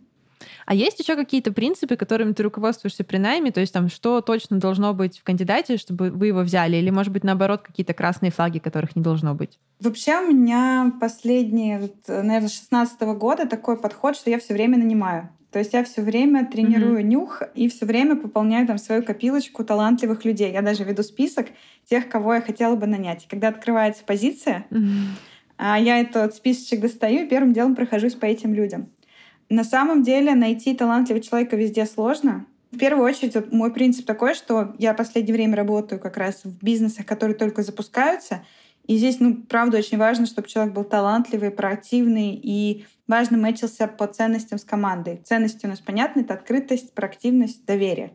А 0.66 0.74
есть 0.74 0.98
еще 0.98 1.16
какие-то 1.16 1.52
принципы, 1.52 1.96
которыми 1.96 2.32
ты 2.32 2.42
руководствуешься 2.42 3.04
при 3.04 3.18
найме? 3.18 3.50
То 3.50 3.60
есть 3.60 3.72
там, 3.72 3.88
что 3.88 4.20
точно 4.20 4.58
должно 4.58 4.94
быть 4.94 5.18
в 5.18 5.24
кандидате, 5.24 5.76
чтобы 5.76 6.10
вы 6.10 6.28
его 6.28 6.40
взяли? 6.40 6.76
Или, 6.76 6.90
может 6.90 7.12
быть, 7.12 7.24
наоборот, 7.24 7.62
какие-то 7.62 7.94
красные 7.94 8.30
флаги, 8.30 8.58
которых 8.58 8.96
не 8.96 9.02
должно 9.02 9.34
быть? 9.34 9.58
Вообще 9.80 10.18
у 10.18 10.28
меня 10.28 10.92
последние, 11.00 11.90
наверное, 12.08 12.48
16 12.48 13.02
-го 13.02 13.16
года 13.16 13.46
такой 13.46 13.76
подход, 13.76 14.16
что 14.16 14.30
я 14.30 14.38
все 14.38 14.54
время 14.54 14.78
нанимаю. 14.78 15.28
То 15.54 15.60
есть 15.60 15.72
я 15.72 15.84
все 15.84 16.02
время 16.02 16.50
тренирую 16.50 16.98
mm-hmm. 16.98 17.02
нюх 17.04 17.42
и 17.54 17.68
все 17.68 17.86
время 17.86 18.16
пополняю 18.16 18.66
там 18.66 18.76
свою 18.76 19.04
копилочку 19.04 19.62
талантливых 19.62 20.24
людей. 20.24 20.52
Я 20.52 20.62
даже 20.62 20.82
веду 20.82 21.04
список 21.04 21.46
тех, 21.88 22.08
кого 22.08 22.34
я 22.34 22.40
хотела 22.40 22.74
бы 22.74 22.88
нанять. 22.88 23.24
И 23.24 23.28
когда 23.28 23.48
открывается 23.48 24.02
позиция, 24.04 24.66
mm-hmm. 24.70 25.80
я 25.80 26.00
этот 26.00 26.34
списочек 26.34 26.80
достаю 26.80 27.24
и 27.24 27.28
первым 27.28 27.52
делом 27.52 27.76
прохожусь 27.76 28.14
по 28.14 28.24
этим 28.26 28.52
людям. 28.52 28.88
На 29.54 29.62
самом 29.62 30.02
деле 30.02 30.34
найти 30.34 30.74
талантливого 30.74 31.22
человека 31.22 31.54
везде 31.54 31.86
сложно. 31.86 32.44
В 32.72 32.76
первую 32.76 33.04
очередь, 33.04 33.36
вот 33.36 33.52
мой 33.52 33.72
принцип 33.72 34.04
такой, 34.04 34.34
что 34.34 34.74
я 34.80 34.92
в 34.92 34.96
последнее 34.96 35.32
время 35.32 35.54
работаю 35.54 36.00
как 36.00 36.16
раз 36.16 36.40
в 36.42 36.60
бизнесах, 36.60 37.06
которые 37.06 37.36
только 37.36 37.62
запускаются. 37.62 38.44
И 38.88 38.96
здесь, 38.96 39.20
ну, 39.20 39.36
правда, 39.48 39.78
очень 39.78 39.96
важно, 39.96 40.26
чтобы 40.26 40.48
человек 40.48 40.74
был 40.74 40.82
талантливый, 40.82 41.52
проактивный 41.52 42.34
и 42.34 42.84
важно 43.06 43.38
мэчился 43.38 43.86
по 43.86 44.08
ценностям 44.08 44.58
с 44.58 44.64
командой. 44.64 45.20
Ценности 45.22 45.66
у 45.66 45.68
нас 45.68 45.78
понятны— 45.78 46.20
это 46.22 46.34
открытость, 46.34 46.92
проактивность, 46.92 47.64
доверие. 47.64 48.10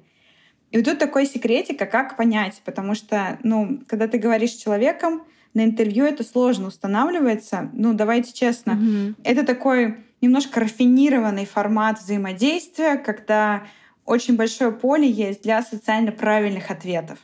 И 0.71 0.77
вот 0.77 0.87
тут 0.87 0.99
такой 0.99 1.25
секретик, 1.25 1.81
а 1.81 1.85
как 1.85 2.17
понять? 2.17 2.61
Потому 2.65 2.95
что, 2.95 3.39
ну, 3.43 3.79
когда 3.87 4.09
ты 4.09 4.17
говоришь 4.17 4.51
с 4.51 4.57
человеком, 4.57 5.23
на 5.53 5.63
интервью 5.63 6.03
это 6.03 6.25
сложно 6.25 6.67
устанавливается. 6.67 7.69
Ну, 7.71 7.93
давайте 7.93 8.33
честно. 8.33 8.71
Mm-hmm. 8.71 9.15
Это 9.23 9.45
такой 9.45 9.95
немножко 10.21 10.59
рафинированный 10.59 11.45
формат 11.45 11.99
взаимодействия, 11.99 12.97
когда 12.97 13.63
очень 14.05 14.35
большое 14.35 14.71
поле 14.71 15.09
есть 15.09 15.43
для 15.43 15.61
социально 15.61 16.11
правильных 16.11 16.71
ответов. 16.71 17.19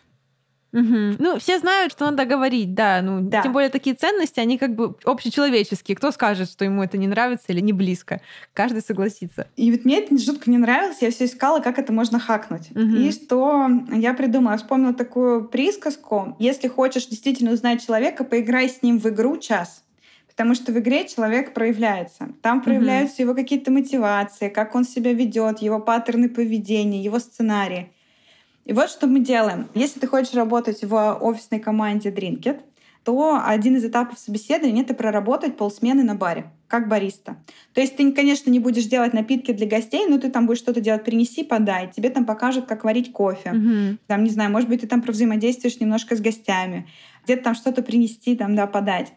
Угу. 0.76 1.16
Ну, 1.20 1.40
все 1.40 1.58
знают, 1.60 1.94
что 1.94 2.12
надо 2.12 2.26
говорить, 2.26 2.74
да. 2.74 3.02
Ну, 3.02 3.22
да. 3.22 3.42
тем 3.42 3.54
более 3.54 3.70
такие 3.70 3.96
ценности, 3.96 4.42
они 4.42 4.58
как 4.58 4.76
бы 4.76 4.96
общечеловеческие. 5.06 5.96
Кто 5.96 6.12
скажет, 6.12 6.50
что 6.50 6.66
ему 6.66 6.84
это 6.84 6.98
не 6.98 7.08
нравится 7.08 7.46
или 7.48 7.62
не 7.62 7.72
близко? 7.72 8.22
Каждый 8.54 8.82
согласится. 8.82 9.48
И 9.56 9.72
вот 9.72 9.86
мне 9.86 10.00
это 10.00 10.18
жутко 10.18 10.52
не 10.52 10.58
нравилось. 10.58 10.98
Я 11.00 11.12
все 11.12 11.26
искала, 11.26 11.62
как 11.62 11.80
это 11.80 11.94
можно 11.94 12.20
хакнуть. 12.20 12.72
Угу. 12.72 12.80
И 12.82 13.12
что 13.14 13.70
я 13.94 14.14
придумала? 14.14 14.58
Вспомнила 14.58 14.94
такую 14.94 15.48
присказку. 15.48 16.36
Если 16.40 16.68
хочешь 16.68 17.08
действительно 17.08 17.54
узнать 17.54 17.86
человека, 17.86 18.26
поиграй 18.26 18.68
с 18.68 18.82
ним 18.82 19.00
в 19.00 19.08
игру 19.08 19.38
час. 19.38 19.85
Потому 20.36 20.54
что 20.54 20.74
в 20.74 20.80
игре 20.80 21.08
человек 21.08 21.54
проявляется. 21.54 22.30
Там 22.42 22.62
проявляются 22.62 23.22
mm 23.22 23.22
его 23.22 23.34
какие-то 23.34 23.72
мотивации, 23.72 24.50
как 24.50 24.76
он 24.76 24.84
себя 24.84 25.14
ведет, 25.14 25.60
его 25.60 25.80
паттерны 25.80 26.28
поведения, 26.28 27.02
его 27.02 27.20
сценарии. 27.20 27.94
И 28.66 28.74
вот 28.74 28.90
что 28.90 29.08
мы 29.08 29.20
делаем. 29.20 29.70
Если 29.76 30.00
ты 30.00 30.08
хочешь 30.08 30.34
работать 30.34 30.84
в 30.84 31.18
офисной 31.22 31.60
команде 31.60 32.10
Drinkit, 32.10 32.60
то 33.06 33.40
один 33.46 33.76
из 33.78 33.86
этапов 33.86 34.18
собеседования— 34.18 34.82
это 34.84 34.96
проработать 34.96 35.56
полсмены 35.58 36.04
на 36.04 36.16
баре, 36.16 36.52
как 36.68 36.90
бариста. 36.90 37.38
То 37.74 37.80
есть 37.80 37.96
ты, 37.96 38.12
конечно, 38.12 38.50
не 38.50 38.60
будешь 38.60 38.86
делать 38.86 39.14
напитки 39.14 39.52
для 39.52 39.68
гостей, 39.68 40.08
но 40.08 40.18
ты 40.18 40.32
там 40.32 40.48
будешь 40.48 40.58
что-то 40.58 40.82
делать, 40.82 41.04
принеси, 41.04 41.44
подай. 41.44 41.92
Тебе 41.96 42.10
там 42.10 42.26
покажут, 42.26 42.66
как 42.66 42.84
варить 42.84 43.12
кофе. 43.12 43.52
Mm-hmm. 43.52 43.98
Там, 44.08 44.24
не 44.24 44.32
знаю, 44.32 44.52
может 44.52 44.68
быть, 44.68 44.82
ты 44.82 44.88
там 44.88 45.04
провзаимодействуешь 45.04 45.80
немножко 45.80 46.16
с 46.16 46.20
гостями. 46.20 46.88
Где-то 47.26 47.44
там 47.44 47.54
что-то 47.54 47.84
принести, 47.84 48.36
там, 48.36 48.56
да, 48.56 48.66
подать. 48.66 49.14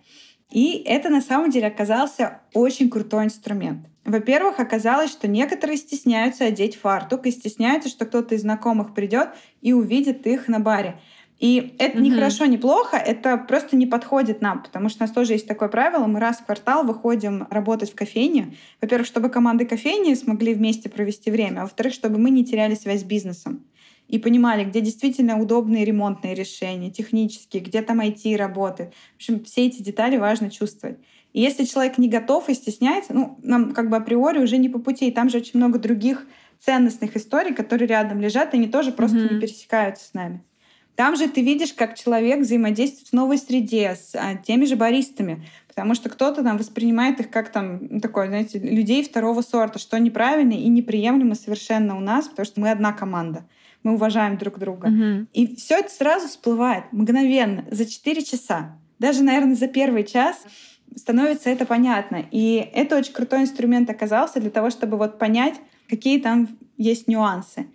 И 0.50 0.82
это 0.86 1.10
на 1.10 1.20
самом 1.20 1.50
деле 1.50 1.66
оказался 1.66 2.40
очень 2.54 2.88
крутой 2.88 3.26
инструмент. 3.26 3.86
Во-первых, 4.04 4.58
оказалось, 4.58 5.10
что 5.10 5.28
некоторые 5.28 5.76
стесняются 5.76 6.46
одеть 6.46 6.76
фартук 6.76 7.26
и 7.26 7.30
стесняются, 7.30 7.90
что 7.90 8.06
кто-то 8.06 8.34
из 8.34 8.40
знакомых 8.40 8.94
придет 8.94 9.28
и 9.60 9.74
увидит 9.74 10.26
их 10.26 10.48
на 10.48 10.60
баре. 10.60 10.98
И 11.38 11.76
это 11.78 11.98
mm-hmm. 11.98 12.00
не 12.00 12.10
хорошо, 12.10 12.46
не 12.46 12.58
плохо, 12.58 12.96
это 12.96 13.36
просто 13.36 13.76
не 13.76 13.86
подходит 13.86 14.40
нам, 14.40 14.62
потому 14.62 14.88
что 14.88 15.04
у 15.04 15.06
нас 15.06 15.14
тоже 15.14 15.34
есть 15.34 15.46
такое 15.46 15.68
правило, 15.68 16.06
мы 16.06 16.18
раз 16.18 16.38
в 16.38 16.46
квартал 16.46 16.84
выходим 16.84 17.46
работать 17.50 17.92
в 17.92 17.94
кофейне. 17.94 18.56
Во-первых, 18.80 19.06
чтобы 19.06 19.28
команды 19.28 19.64
кофейни 19.64 20.14
смогли 20.14 20.52
вместе 20.52 20.88
провести 20.88 21.30
время, 21.30 21.60
а 21.60 21.62
во-вторых, 21.62 21.94
чтобы 21.94 22.18
мы 22.18 22.30
не 22.30 22.44
теряли 22.44 22.74
связь 22.74 23.02
с 23.02 23.04
бизнесом 23.04 23.64
и 24.08 24.18
понимали, 24.18 24.64
где 24.64 24.80
действительно 24.80 25.38
удобные 25.38 25.84
ремонтные 25.84 26.34
решения, 26.34 26.90
технические, 26.90 27.62
где 27.62 27.82
там 27.82 28.00
IT 28.00 28.36
работает. 28.36 28.94
В 29.12 29.16
общем, 29.16 29.44
все 29.44 29.66
эти 29.66 29.82
детали 29.82 30.16
важно 30.16 30.50
чувствовать. 30.50 30.98
И 31.34 31.40
если 31.40 31.64
человек 31.64 31.98
не 31.98 32.08
готов 32.08 32.48
и 32.48 32.54
стесняется, 32.54 33.12
ну, 33.12 33.38
нам 33.42 33.72
как 33.72 33.90
бы 33.90 33.96
априори 33.96 34.38
уже 34.38 34.56
не 34.56 34.70
по 34.70 34.78
пути. 34.78 35.08
И 35.08 35.12
там 35.12 35.28
же 35.28 35.38
очень 35.38 35.58
много 35.58 35.78
других 35.78 36.26
ценностных 36.58 37.16
историй, 37.16 37.54
которые 37.54 37.86
рядом 37.86 38.20
лежат, 38.20 38.54
и 38.54 38.56
они 38.56 38.66
тоже 38.66 38.92
просто 38.92 39.18
mm-hmm. 39.18 39.34
не 39.34 39.40
пересекаются 39.40 40.08
с 40.08 40.14
нами. 40.14 40.42
Там 40.96 41.14
же 41.14 41.28
ты 41.28 41.42
видишь, 41.42 41.74
как 41.74 41.96
человек 41.96 42.40
взаимодействует 42.40 43.10
в 43.10 43.12
новой 43.12 43.38
среде, 43.38 43.94
с 43.94 44.16
а, 44.16 44.34
теми 44.34 44.64
же 44.64 44.74
баристами, 44.74 45.46
потому 45.68 45.94
что 45.94 46.08
кто-то 46.08 46.42
там 46.42 46.56
воспринимает 46.56 47.20
их 47.20 47.30
как 47.30 47.52
там 47.52 47.86
ну, 47.88 48.00
такой, 48.00 48.26
знаете, 48.26 48.58
людей 48.58 49.04
второго 49.04 49.42
сорта, 49.42 49.78
что 49.78 49.96
неправильно 50.00 50.54
и 50.54 50.66
неприемлемо 50.66 51.36
совершенно 51.36 51.96
у 51.96 52.00
нас, 52.00 52.26
потому 52.26 52.46
что 52.46 52.60
мы 52.60 52.70
одна 52.72 52.92
команда 52.92 53.44
мы 53.82 53.94
уважаем 53.94 54.36
друг 54.36 54.58
друга. 54.58 54.86
Угу. 54.86 55.26
И 55.32 55.56
все 55.56 55.78
это 55.78 55.90
сразу 55.90 56.28
всплывает 56.28 56.84
мгновенно, 56.92 57.64
за 57.70 57.86
4 57.86 58.22
часа. 58.22 58.78
Даже, 58.98 59.22
наверное, 59.22 59.54
за 59.54 59.68
первый 59.68 60.04
час 60.04 60.44
становится 60.96 61.50
это 61.50 61.66
понятно. 61.66 62.24
И 62.30 62.68
это 62.74 62.96
очень 62.96 63.12
крутой 63.12 63.42
инструмент 63.42 63.88
оказался 63.90 64.40
для 64.40 64.50
того, 64.50 64.70
чтобы 64.70 64.96
вот 64.96 65.18
понять, 65.18 65.54
какие 65.88 66.20
там 66.20 66.48
есть 66.76 67.08
нюансы. 67.08 67.66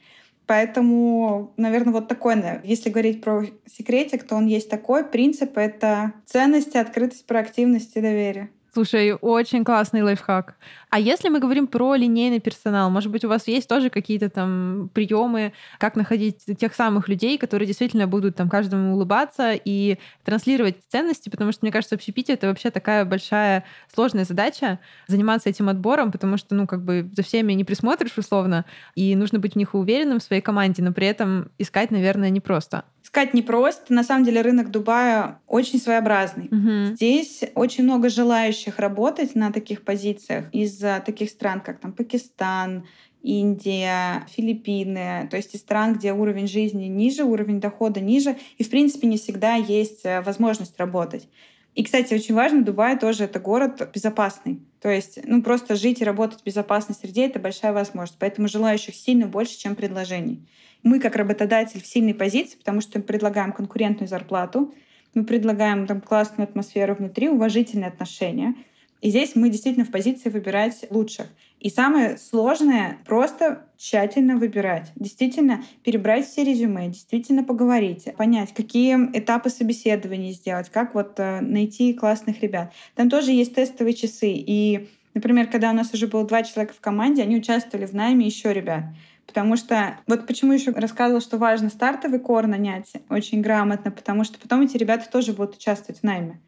Поэтому, 0.45 1.53
наверное, 1.55 1.93
вот 1.93 2.09
такой, 2.09 2.35
если 2.63 2.89
говорить 2.89 3.21
про 3.21 3.45
секретик, 3.65 4.23
то 4.23 4.35
он 4.35 4.45
есть 4.45 4.69
такой. 4.69 5.05
Принцип— 5.05 5.51
это 5.57 6.13
ценности, 6.25 6.77
открытость, 6.77 7.25
проактивность 7.25 7.95
и 7.95 8.01
доверие. 8.01 8.49
Слушай, 8.73 9.13
очень 9.13 9.63
классный 9.63 10.01
лайфхак. 10.01 10.55
А 10.89 10.99
если 10.99 11.29
мы 11.29 11.39
говорим 11.39 11.67
про 11.67 11.93
линейный 11.93 12.39
персонал, 12.39 12.89
может 12.89 13.11
быть, 13.11 13.23
у 13.23 13.29
вас 13.29 13.47
есть 13.47 13.69
тоже 13.69 13.91
какие-то 13.91 14.31
там 14.31 14.89
приемы, 14.95 15.53
как 15.77 15.95
находить 15.95 16.43
тех 16.57 16.73
самых 16.73 17.07
людей, 17.07 17.37
которые 17.37 17.67
действительно 17.67 18.07
будут 18.07 18.35
там 18.35 18.49
каждому 18.49 18.95
улыбаться 18.95 19.53
и 19.53 19.99
транслировать 20.25 20.77
ценности, 20.87 21.29
потому 21.29 21.51
что, 21.51 21.59
мне 21.61 21.71
кажется, 21.71 21.93
общепитие— 21.93 22.33
это 22.35 22.47
вообще 22.47 22.71
такая 22.71 23.05
большая 23.05 23.63
сложная 23.93 24.25
задача 24.25 24.79
заниматься 25.05 25.49
этим 25.49 25.69
отбором, 25.69 26.11
потому 26.11 26.37
что, 26.37 26.55
ну, 26.55 26.65
как 26.65 26.83
бы 26.83 27.11
за 27.15 27.21
всеми 27.21 27.53
не 27.53 27.63
присмотришь 27.63 28.17
условно, 28.17 28.65
и 28.95 29.15
нужно 29.15 29.37
быть 29.37 29.53
в 29.53 29.57
них 29.57 29.75
уверенным 29.75 30.17
в 30.17 30.23
своей 30.23 30.41
команде, 30.41 30.81
но 30.81 30.93
при 30.93 31.05
этом 31.05 31.51
искать, 31.59 31.91
наверное, 31.91 32.31
непросто 32.31 32.85
искать 33.13 33.35
непросто. 33.35 33.93
На 33.93 34.03
самом 34.03 34.25
деле 34.25 34.41
рынок 34.41 34.71
Дубая 34.71 35.39
очень 35.47 35.79
своеобразный. 35.79 36.45
Угу. 36.45 36.95
Здесь 36.95 37.43
очень 37.53 37.83
много 37.83 38.09
желающих 38.09 38.79
работать 38.79 39.35
на 39.35 39.51
таких 39.51 39.83
позициях 39.83 40.45
из 40.51 40.83
таких 41.05 41.29
стран, 41.29 41.61
как 41.61 41.79
там 41.79 41.93
Пакистан, 41.93 42.87
Индия, 43.21 44.25
Филиппины, 44.29 45.27
то 45.29 45.37
есть 45.37 45.53
из 45.53 45.61
стран, 45.61 45.93
где 45.93 46.11
уровень 46.11 46.47
жизни 46.47 46.85
ниже, 46.85 47.23
уровень 47.23 47.61
дохода 47.61 48.01
ниже, 48.01 48.35
и 48.57 48.63
в 48.63 48.69
принципе 48.69 49.07
не 49.07 49.17
всегда 49.17 49.55
есть 49.55 50.01
э, 50.03 50.21
возможность 50.21 50.77
работать. 50.77 51.29
И, 51.75 51.83
кстати, 51.83 52.13
очень 52.13 52.35
важно, 52.35 52.63
Дубай 52.63 52.97
тоже 52.99 53.23
это 53.23 53.39
город 53.39 53.89
безопасный. 53.93 54.61
То 54.79 54.89
есть, 54.89 55.19
ну, 55.25 55.41
просто 55.41 55.75
жить 55.75 56.01
и 56.01 56.05
работать 56.05 56.41
в 56.41 56.43
безопасной 56.43 56.95
среде— 56.95 57.25
это 57.27 57.39
большая 57.39 57.73
возможность. 57.73 58.19
Поэтому 58.19 58.47
желающих 58.47 58.95
сильно 58.95 59.25
больше, 59.25 59.57
чем 59.57 59.75
предложений. 59.75 60.47
Мы, 60.83 60.99
как 60.99 61.15
работодатель, 61.15 61.81
в 61.81 61.87
сильной 61.87 62.13
позиции, 62.13 62.57
потому 62.57 62.81
что 62.81 62.99
мы 62.99 63.05
предлагаем 63.05 63.53
конкурентную 63.53 64.07
зарплату, 64.07 64.73
мы 65.13 65.23
предлагаем 65.23 65.87
там 65.87 66.01
классную 66.01 66.47
атмосферу 66.47 66.95
внутри, 66.95 67.29
уважительные 67.29 67.87
отношения. 67.87 68.55
И 69.03 69.09
здесь 69.09 69.35
мы 69.35 69.49
действительно 69.49 69.83
в 69.83 69.91
позиции 69.91 70.29
выбирать 70.29 70.85
лучших. 70.89 71.27
И 71.59 71.69
самое 71.69 72.17
сложное— 72.17 72.99
просто 73.05 73.65
тщательно 73.77 74.37
выбирать. 74.37 74.93
Действительно 74.95 75.61
перебрать 75.83 76.25
все 76.25 76.45
резюме, 76.45 76.87
действительно 76.87 77.43
поговорить, 77.43 78.07
понять, 78.15 78.53
какие 78.53 78.95
этапы 79.11 79.49
собеседования 79.49 80.31
сделать, 80.31 80.69
как 80.69 80.95
вот 80.95 81.19
э, 81.19 81.41
найти 81.41 81.93
классных 81.93 82.41
ребят. 82.41 82.71
Там 82.95 83.09
тоже 83.09 83.31
есть 83.33 83.53
тестовые 83.53 83.93
часы. 83.93 84.31
И, 84.31 84.87
например, 85.13 85.47
когда 85.47 85.71
у 85.71 85.73
нас 85.73 85.93
уже 85.93 86.07
было 86.07 86.25
два 86.25 86.41
человека 86.43 86.73
в 86.73 86.79
команде, 86.79 87.23
они 87.23 87.35
участвовали 87.35 87.85
в 87.85 87.93
найме 87.93 88.25
еще 88.25 88.53
ребят. 88.53 88.85
Потому 89.27 89.57
что 89.57 89.99
вот 90.07 90.25
почему 90.27 90.53
еще 90.53 90.71
рассказывала, 90.71 91.19
что 91.19 91.37
важно 91.37 91.69
стартовый 91.69 92.19
кор 92.19 92.47
нанять 92.47 92.93
очень 93.09 93.41
грамотно, 93.41 93.91
потому 93.91 94.23
что 94.23 94.39
потом 94.39 94.61
эти 94.61 94.77
ребята 94.77 95.11
тоже 95.11 95.33
будут 95.33 95.57
участвовать 95.57 95.99
в 95.99 96.03
найме. 96.03 96.39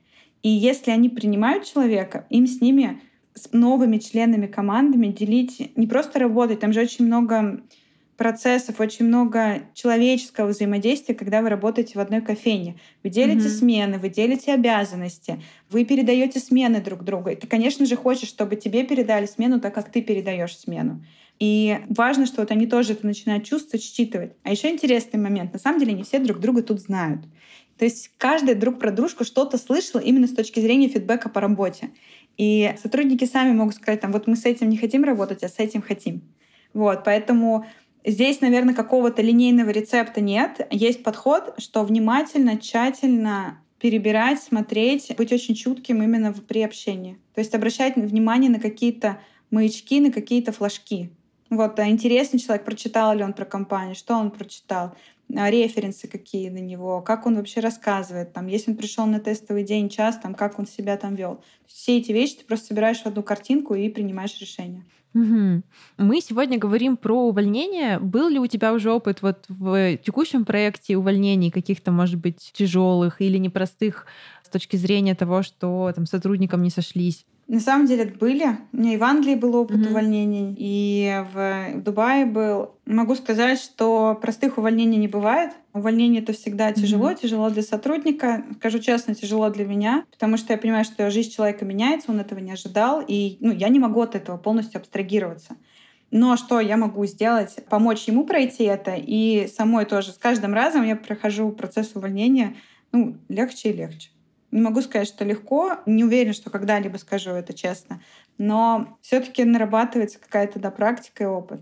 И 0.46 0.50
если 0.50 0.92
они 0.92 1.10
принимают 1.10 1.66
человека, 1.66 2.28
им 2.30 2.46
с 2.46 2.62
ними 2.62 3.02
с 3.34 3.52
новыми 3.52 3.98
членами 3.98 4.46
командами 4.46 5.08
делить, 5.08 5.72
не 5.76 5.88
просто 5.88 6.20
работать, 6.20 6.60
там 6.60 6.72
же 6.72 6.82
очень 6.82 7.08
много 7.08 7.64
процессов, 8.16 8.80
очень 8.80 9.06
много 9.06 9.64
человеческого 9.74 10.50
взаимодействия, 10.50 11.16
когда 11.16 11.42
вы 11.42 11.50
работаете 11.50 11.94
в 11.96 12.00
одной 12.00 12.22
кофейне. 12.22 12.78
Вы 13.02 13.10
делите 13.10 13.48
mm-hmm. 13.48 13.58
смены, 13.58 13.98
вы 13.98 14.10
делите 14.10 14.54
обязанности, 14.54 15.42
вы 15.72 15.84
передаете 15.84 16.40
смены 16.40 16.80
друг 16.80 17.04
другу. 17.04 17.30
И 17.30 17.36
ты, 17.36 17.48
конечно 17.48 17.88
же, 17.88 17.96
хочешь, 17.96 18.30
чтобы 18.30 18.56
тебе 18.56 18.84
передали 18.84 19.26
смену 19.26 19.60
так, 19.60 19.74
как 19.74 19.92
ты 19.92 20.04
передаешь 20.04 20.56
смену. 20.56 21.04
И 21.40 21.80
важно, 21.90 22.28
что 22.28 22.42
вот 22.42 22.52
они 22.52 22.68
тоже 22.68 22.94
это 22.94 23.08
начинают 23.08 23.46
чувствовать, 23.46 23.84
считывать. 23.84 24.34
А 24.44 24.52
еще 24.52 24.70
интересный 24.70 25.20
момент. 25.20 25.54
На 25.54 25.60
самом 25.60 25.80
деле 25.80 25.94
не 25.94 26.04
все 26.04 26.20
друг 26.20 26.40
друга 26.40 26.62
тут 26.62 26.80
знают. 26.80 27.22
То 27.78 27.86
есть 27.86 28.12
каждый 28.18 28.56
друг 28.56 28.80
про 28.80 28.92
дружку 28.92 29.24
что-то 29.26 29.58
слышал 29.58 30.00
именно 30.00 30.28
с 30.28 30.34
точки 30.34 30.60
зрения 30.60 30.88
фидбэка 30.88 31.30
по 31.30 31.42
работе. 31.42 31.92
И 32.38 32.74
сотрудники 32.82 33.26
сами 33.26 33.52
могут 33.52 33.76
сказать, 33.76 34.02
там, 34.02 34.12
вот 34.12 34.28
мы 34.28 34.36
с 34.36 34.46
этим 34.46 34.70
не 34.70 34.78
хотим 34.78 35.04
работать, 35.04 35.44
а 35.44 35.50
с 35.50 35.60
этим 35.60 35.82
хотим. 35.82 36.22
Вот, 36.74 37.04
поэтому 37.04 37.66
здесь, 38.06 38.42
наверное, 38.42 38.74
какого-то 38.74 39.22
линейного 39.22 39.70
рецепта 39.70 40.22
нет. 40.22 40.68
Есть 40.72 41.04
подход, 41.04 41.56
что 41.58 41.84
внимательно, 41.84 42.58
тщательно 42.58 43.62
перебирать, 43.80 44.42
смотреть, 44.42 45.14
быть 45.18 45.32
очень 45.32 45.56
чутким 45.56 46.02
именно 46.02 46.34
при 46.34 46.64
общении. 46.64 47.18
То 47.34 47.40
есть 47.40 47.54
обращать 47.54 47.96
внимание 47.96 48.50
на 48.50 48.60
какие-то 48.60 49.20
маячки, 49.52 50.00
на 50.00 50.12
какие-то 50.12 50.52
флажки. 50.52 51.12
Вот, 51.50 51.78
а 51.80 51.88
интересный 51.88 52.40
человек, 52.40 52.66
прочитал 52.66 53.16
ли 53.16 53.24
он 53.24 53.34
про 53.34 53.46
компанию, 53.46 53.96
что 53.96 54.16
он 54.16 54.32
прочитал, 54.32 54.96
референсы 55.30 56.08
какие 56.08 56.50
на 56.50 56.60
него, 56.60 57.02
как 57.02 57.26
он 57.26 57.36
вообще 57.36 57.60
рассказывает, 57.60 58.34
там, 58.34 58.48
если 58.48 58.72
он 58.72 58.78
пришел 58.78 59.06
на 59.06 59.20
тестовый 59.20 59.64
день, 59.64 59.90
час, 59.90 60.18
там, 60.22 60.36
как 60.36 60.60
он 60.60 60.68
себя 60.68 60.98
там 60.98 61.16
вел. 61.16 61.44
Все 61.66 61.98
эти 61.98 62.12
вещи 62.12 62.38
ты 62.38 62.46
просто 62.46 62.68
собираешь 62.68 63.02
в 63.02 63.06
одну 63.06 63.24
картинку 63.24 63.76
и 63.76 63.90
принимаешь 63.90 64.40
решение. 64.40 64.86
Угу. 65.16 65.64
Мы 65.98 66.22
сегодня 66.22 66.58
говорим 66.58 66.98
про 66.98 67.28
увольнение. 67.28 68.00
Был 68.00 68.28
ли 68.28 68.38
у 68.38 68.48
тебя 68.48 68.74
уже 68.74 68.92
опыт 68.92 69.22
вот 69.22 69.46
в 69.48 69.98
текущем 69.98 70.44
проекте 70.44 70.98
увольнений 70.98 71.52
каких-то, 71.52 71.92
может 71.92 72.20
быть, 72.20 72.52
тяжелых 72.54 73.22
или 73.22 73.38
непростых 73.38 74.08
с 74.44 74.50
точки 74.50 74.76
зрения 74.76 75.16
того, 75.16 75.42
что 75.42 75.92
там 75.96 76.06
сотрудникам 76.06 76.62
не 76.64 76.70
сошлись? 76.70 77.26
На 77.48 77.60
самом 77.60 77.86
деле 77.86 78.06
были. 78.06 78.58
У 78.74 78.78
меня 78.78 78.94
и 78.94 78.98
в 78.98 79.04
Англии 79.04 79.36
был 79.36 79.56
опыт 79.56 79.78
mm-hmm. 79.78 79.90
увольнений, 79.90 80.56
и 80.58 81.24
в, 81.32 81.76
в 81.76 81.84
Дубае 81.84 82.26
был. 82.26 82.72
Могу 82.88 83.14
сказать, 83.14 83.60
что 83.60 84.18
простых 84.20 84.58
увольнений 84.58 84.98
не 84.98 85.08
бывает. 85.08 85.52
Увольнение 85.72 86.24
это 86.24 86.34
всегда 86.34 86.74
тяжело, 86.74 87.12
mm-hmm. 87.12 87.22
тяжело 87.22 87.50
для 87.52 87.62
сотрудника. 87.62 88.44
Скажу 88.58 88.80
честно, 88.80 89.14
тяжело 89.14 89.52
для 89.52 89.66
меня, 89.66 90.06
потому 90.10 90.38
что 90.38 90.54
я 90.54 90.58
понимаю, 90.58 90.86
что 90.86 91.12
жизнь 91.12 91.32
человека 91.32 91.66
меняется, 91.66 92.12
он 92.12 92.20
этого 92.20 92.40
не 92.40 92.52
ожидал, 92.52 93.04
и 93.08 93.38
ну, 93.42 93.52
я 93.52 93.70
не 93.70 93.78
могу 93.78 94.02
от 94.02 94.16
этого 94.16 94.38
полностью 94.38 94.80
абстрагироваться. 94.80 95.56
Но 96.10 96.38
что 96.38 96.60
я 96.60 96.78
могу 96.78 97.06
сделать? 97.06 97.58
Помочь 97.70 98.08
ему 98.08 98.26
пройти 98.26 98.64
это, 98.64 98.96
и 98.98 99.48
самой 99.48 99.86
тоже. 99.86 100.12
С 100.12 100.18
каждым 100.18 100.54
разом 100.54 100.84
я 100.84 100.96
прохожу 100.96 101.52
процесс 101.52 101.92
увольнения 101.94 102.56
ну, 102.92 103.18
легче 103.30 103.70
и 103.70 103.74
легче. 103.74 104.10
Не 104.52 104.62
могу 104.62 104.82
сказать, 104.82 105.08
что 105.08 105.26
легко, 105.26 105.80
не 105.86 106.04
уверена, 106.04 106.34
что 106.34 106.50
когда-либо 106.50 106.98
скажу 106.98 107.32
это 107.32 107.54
честно, 107.54 108.02
но 108.38 108.98
все-таки 109.02 109.44
нарабатывается 109.44 110.20
какая-то 110.20 110.60
да, 110.60 110.72
практика 110.72 111.24
и 111.24 111.28
опыт. 111.28 111.62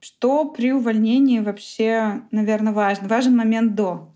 Что 0.00 0.44
при 0.44 0.72
увольнении 0.72 1.40
вообще, 1.40 2.22
наверное, 2.30 2.72
важно? 2.72 3.08
Важен 3.08 3.36
момент 3.36 3.74
до. 3.74 4.12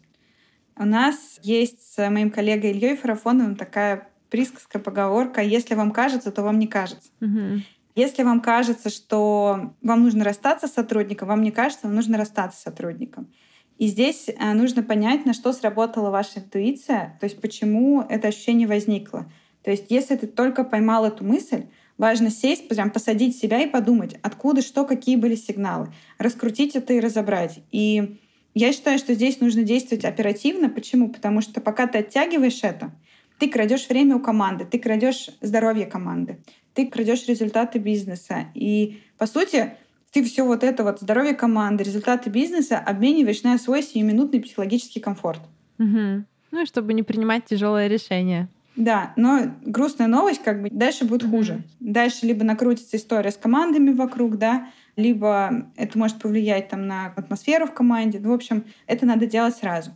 У 0.76 0.85
нас 0.85 1.38
есть 1.42 1.95
с 1.95 2.11
моим 2.11 2.30
коллегой 2.30 2.71
Ильей 2.71 2.97
Фарафоновым 2.97 3.57
такая 3.57 4.09
присказка, 4.30 4.78
поговорка 4.78 5.42
«если 5.42 5.75
вам 5.75 5.90
кажется, 5.90 6.33
то 6.33 6.42
вам 6.42 6.59
не 6.59 6.66
кажется». 6.66 7.11
Угу. 7.21 7.62
Если 7.97 8.23
вам 8.23 8.40
кажется, 8.40 8.88
что 8.88 9.75
вам 9.83 10.02
нужно 10.02 10.25
расстаться 10.25 10.69
с 10.69 10.73
сотрудником, 10.73 11.28
вам 11.28 11.42
не 11.42 11.50
кажется, 11.50 11.87
вам 11.87 11.97
нужно 11.97 12.16
расстаться 12.16 12.59
с 12.59 12.62
сотрудником. 12.62 13.33
И 13.80 13.87
здесь 13.87 14.26
э, 14.28 14.52
нужно 14.52 14.82
понять, 14.82 15.25
на 15.25 15.32
что 15.32 15.54
сработала 15.54 16.10
ваша 16.10 16.40
интуиция, 16.40 17.16
то 17.18 17.25
есть 17.25 17.40
почему 17.40 18.02
это 18.02 18.28
ощущение 18.28 18.68
возникло. 18.68 19.32
То 19.62 19.70
есть 19.70 19.87
если 19.88 20.16
ты 20.16 20.26
только 20.26 20.64
поймал 20.64 21.06
эту 21.06 21.25
мысль, 21.25 21.64
важно 21.96 22.30
сесть, 22.30 22.68
прям 22.68 22.90
посадить 22.90 23.38
себя 23.38 23.62
и 23.62 23.66
подумать, 23.66 24.16
откуда, 24.20 24.60
что, 24.60 24.84
какие 24.84 25.16
были 25.16 25.34
сигналы, 25.34 25.88
раскрутить 26.18 26.76
это 26.76 26.92
и 26.92 27.00
разобрать. 27.00 27.60
И 27.72 28.18
я 28.52 28.75
считаю, 28.75 28.99
что 28.99 29.14
здесь 29.14 29.40
нужно 29.40 29.62
действовать 29.62 30.04
оперативно. 30.04 30.68
Почему? 30.68 31.08
Потому 31.08 31.40
что 31.40 31.62
пока 31.62 31.87
ты 31.87 32.00
оттягиваешь 32.00 32.62
это, 32.62 32.90
ты 33.38 33.49
крадешь 33.49 33.88
время 33.88 34.16
у 34.16 34.20
команды, 34.20 34.66
ты 34.66 34.78
крадешь 34.78 35.30
здоровье 35.40 35.87
команды, 35.87 36.37
ты 36.75 36.87
крадешь 36.87 37.26
результаты 37.28 37.78
бизнеса. 37.78 38.49
И 38.54 39.00
по 39.16 39.26
сути, 39.26 39.72
ты 40.11 40.25
все 40.25 40.45
вот 40.45 40.64
это 40.64 40.83
вот 40.85 41.00
здоровье 41.00 41.35
команды, 41.35 41.85
результаты 41.85 42.31
бизнеса 42.31 42.79
обмениваешь 42.79 43.43
на 43.43 43.59
свой 43.59 43.83
сиюминутный 43.83 44.40
психологический 44.40 45.00
комфорт. 45.00 45.40
Угу. 45.79 46.25
Ну 46.52 46.62
и 46.62 46.67
чтобы 46.67 46.95
не 46.95 47.02
принимать 47.02 47.45
тяжелое 47.45 47.87
решение. 47.87 48.49
Да, 48.76 49.12
но 49.17 49.52
грустная 49.62 50.07
новость, 50.07 50.43
как 50.43 50.62
бы 50.62 50.71
дальше 50.71 51.05
будет 51.05 51.25
mm 51.25 51.31
хуже. 51.31 51.62
Дальше 51.81 52.26
либо 52.26 52.45
накрутится 52.45 52.97
история 52.97 53.31
с 53.31 53.37
командами 53.37 53.90
вокруг, 53.90 54.38
да, 54.38 54.69
либо 54.97 55.71
это 55.76 55.99
может 55.99 56.19
повлиять 56.19 56.69
там 56.69 56.87
на 56.87 57.07
атмосферу 57.07 57.67
в 57.67 57.75
команде. 57.75 58.19
Ну, 58.21 58.31
в 58.31 58.35
общем, 58.35 58.64
это 58.87 59.07
надо 59.07 59.26
делать 59.26 59.57
сразу. 59.57 59.93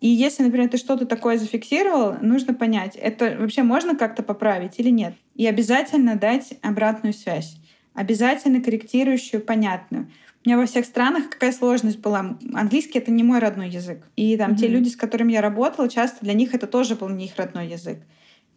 И 0.00 0.08
если, 0.08 0.44
например, 0.44 0.68
ты 0.68 0.78
что-то 0.78 1.06
такое 1.06 1.38
зафиксировал, 1.38 2.16
нужно 2.20 2.54
понять, 2.54 2.96
это 2.96 3.36
вообще 3.38 3.62
можно 3.62 3.96
как-то 3.96 4.22
поправить 4.22 4.78
или 4.78 4.90
нет. 4.90 5.14
И 5.34 5.46
обязательно 5.46 6.16
дать 6.16 6.54
обратную 6.62 7.12
связь 7.12 7.56
обязательно 7.98 8.62
корректирующую, 8.62 9.42
понятную. 9.42 10.08
У 10.44 10.48
меня 10.48 10.56
во 10.56 10.66
всех 10.66 10.86
странах 10.86 11.30
какая 11.30 11.50
сложность 11.50 11.98
была. 11.98 12.38
Английский— 12.54 12.98
это 13.00 13.10
не 13.10 13.24
мой 13.24 13.40
родной 13.40 13.68
язык. 13.68 14.06
И 14.14 14.36
там 14.36 14.52
mm-hmm. 14.52 14.56
те 14.56 14.68
люди, 14.68 14.88
с 14.88 14.96
которыми 14.96 15.32
я 15.32 15.40
работала, 15.40 15.88
часто 15.88 16.18
для 16.20 16.32
них 16.32 16.54
это 16.54 16.68
тоже 16.68 16.94
был 16.94 17.08
не 17.08 17.24
их 17.24 17.36
родной 17.36 17.66
язык. 17.66 17.98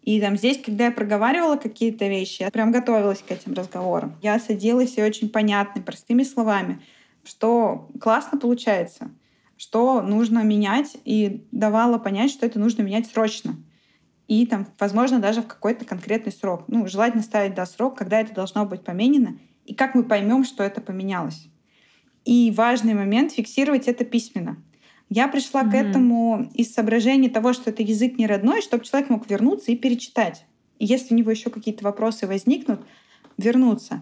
И 0.04 0.22
там 0.22 0.38
здесь, 0.38 0.62
когда 0.64 0.86
я 0.86 0.92
проговаривала 0.92 1.56
какие-то 1.56 2.08
вещи, 2.08 2.44
я 2.44 2.52
прям 2.52 2.72
готовилась 2.72 3.24
к 3.28 3.32
этим 3.32 3.54
разговорам. 3.54 4.16
Я 4.22 4.40
садилась 4.40 4.98
и 4.98 5.02
очень 5.02 5.30
понятно, 5.30 5.82
простыми 5.82 6.22
словами, 6.22 6.80
что 7.24 7.90
классно 8.00 8.38
получается, 8.38 9.10
что 9.58 10.04
нужно 10.04 10.44
менять, 10.44 10.98
и 11.04 11.44
давала 11.52 11.98
понять, 11.98 12.30
что 12.30 12.46
это 12.46 12.60
нужно 12.60 12.84
менять 12.84 13.08
срочно 13.08 13.56
и 14.32 14.46
там, 14.46 14.66
возможно, 14.80 15.20
даже 15.20 15.42
в 15.42 15.48
какой-то 15.48 15.84
конкретный 15.84 16.32
срок. 16.32 16.64
Ну, 16.70 16.88
желательно 16.88 17.22
ставить 17.22 17.54
да, 17.54 17.66
срок, 17.66 17.98
когда 17.98 18.22
это 18.22 18.34
должно 18.34 18.66
быть 18.66 18.82
поменено, 18.82 19.38
и 19.66 19.74
как 19.74 19.94
мы 19.94 20.04
поймем, 20.04 20.46
что 20.46 20.64
это 20.64 20.80
поменялось. 20.80 21.50
И 22.24 22.50
важный 22.56 22.94
момент— 22.94 23.32
фиксировать 23.34 23.90
это 23.90 24.06
письменно. 24.06 24.56
Я 25.10 25.28
пришла 25.28 25.64
mm-hmm. 25.64 25.72
к 25.72 25.74
этому 25.74 26.50
из 26.54 26.74
соображения 26.74 27.28
того, 27.28 27.52
что 27.52 27.72
это 27.72 27.84
язык 27.84 28.18
не 28.18 28.26
родной, 28.26 28.62
чтобы 28.62 28.86
человек 28.86 29.10
мог 29.10 29.30
вернуться 29.30 29.74
и 29.74 29.76
перечитать. 29.76 30.46
И 30.80 30.86
если 30.86 31.14
у 31.14 31.18
него 31.18 31.30
еще 31.30 31.50
какие-то 31.50 31.84
вопросы 31.84 32.26
возникнут, 32.26 32.80
вернуться. 33.38 34.02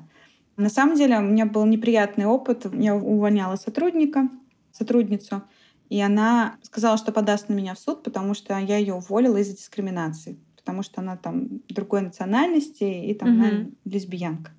На 0.57 0.69
самом 0.69 0.95
деле 0.95 1.17
у 1.17 1.21
меня 1.21 1.47
был 1.47 1.65
неприятный 1.65 2.27
опыт. 2.27 2.67
Я 2.71 2.95
увольняла 2.95 3.55
сотрудника, 3.55 4.29
сотрудницу— 4.73 5.41
и 5.89 5.99
она 5.99 6.57
сказала, 6.61 6.97
что 6.97 7.11
подаст 7.11 7.49
на 7.49 7.53
меня 7.53 7.73
в 7.73 7.79
суд, 7.79 8.03
потому 8.03 8.33
что 8.33 8.57
я 8.57 8.77
ее 8.77 8.93
уволила 8.93 9.37
из-за 9.37 9.55
дискриминации, 9.55 10.39
потому 10.55 10.83
что 10.83 11.01
она 11.01 11.17
там 11.17 11.61
другой 11.67 12.01
национальности 12.01 12.83
и 12.83 13.13
там 13.13 13.29
угу. 13.29 13.47
она 13.47 13.65
лесбиянка. 13.85 14.51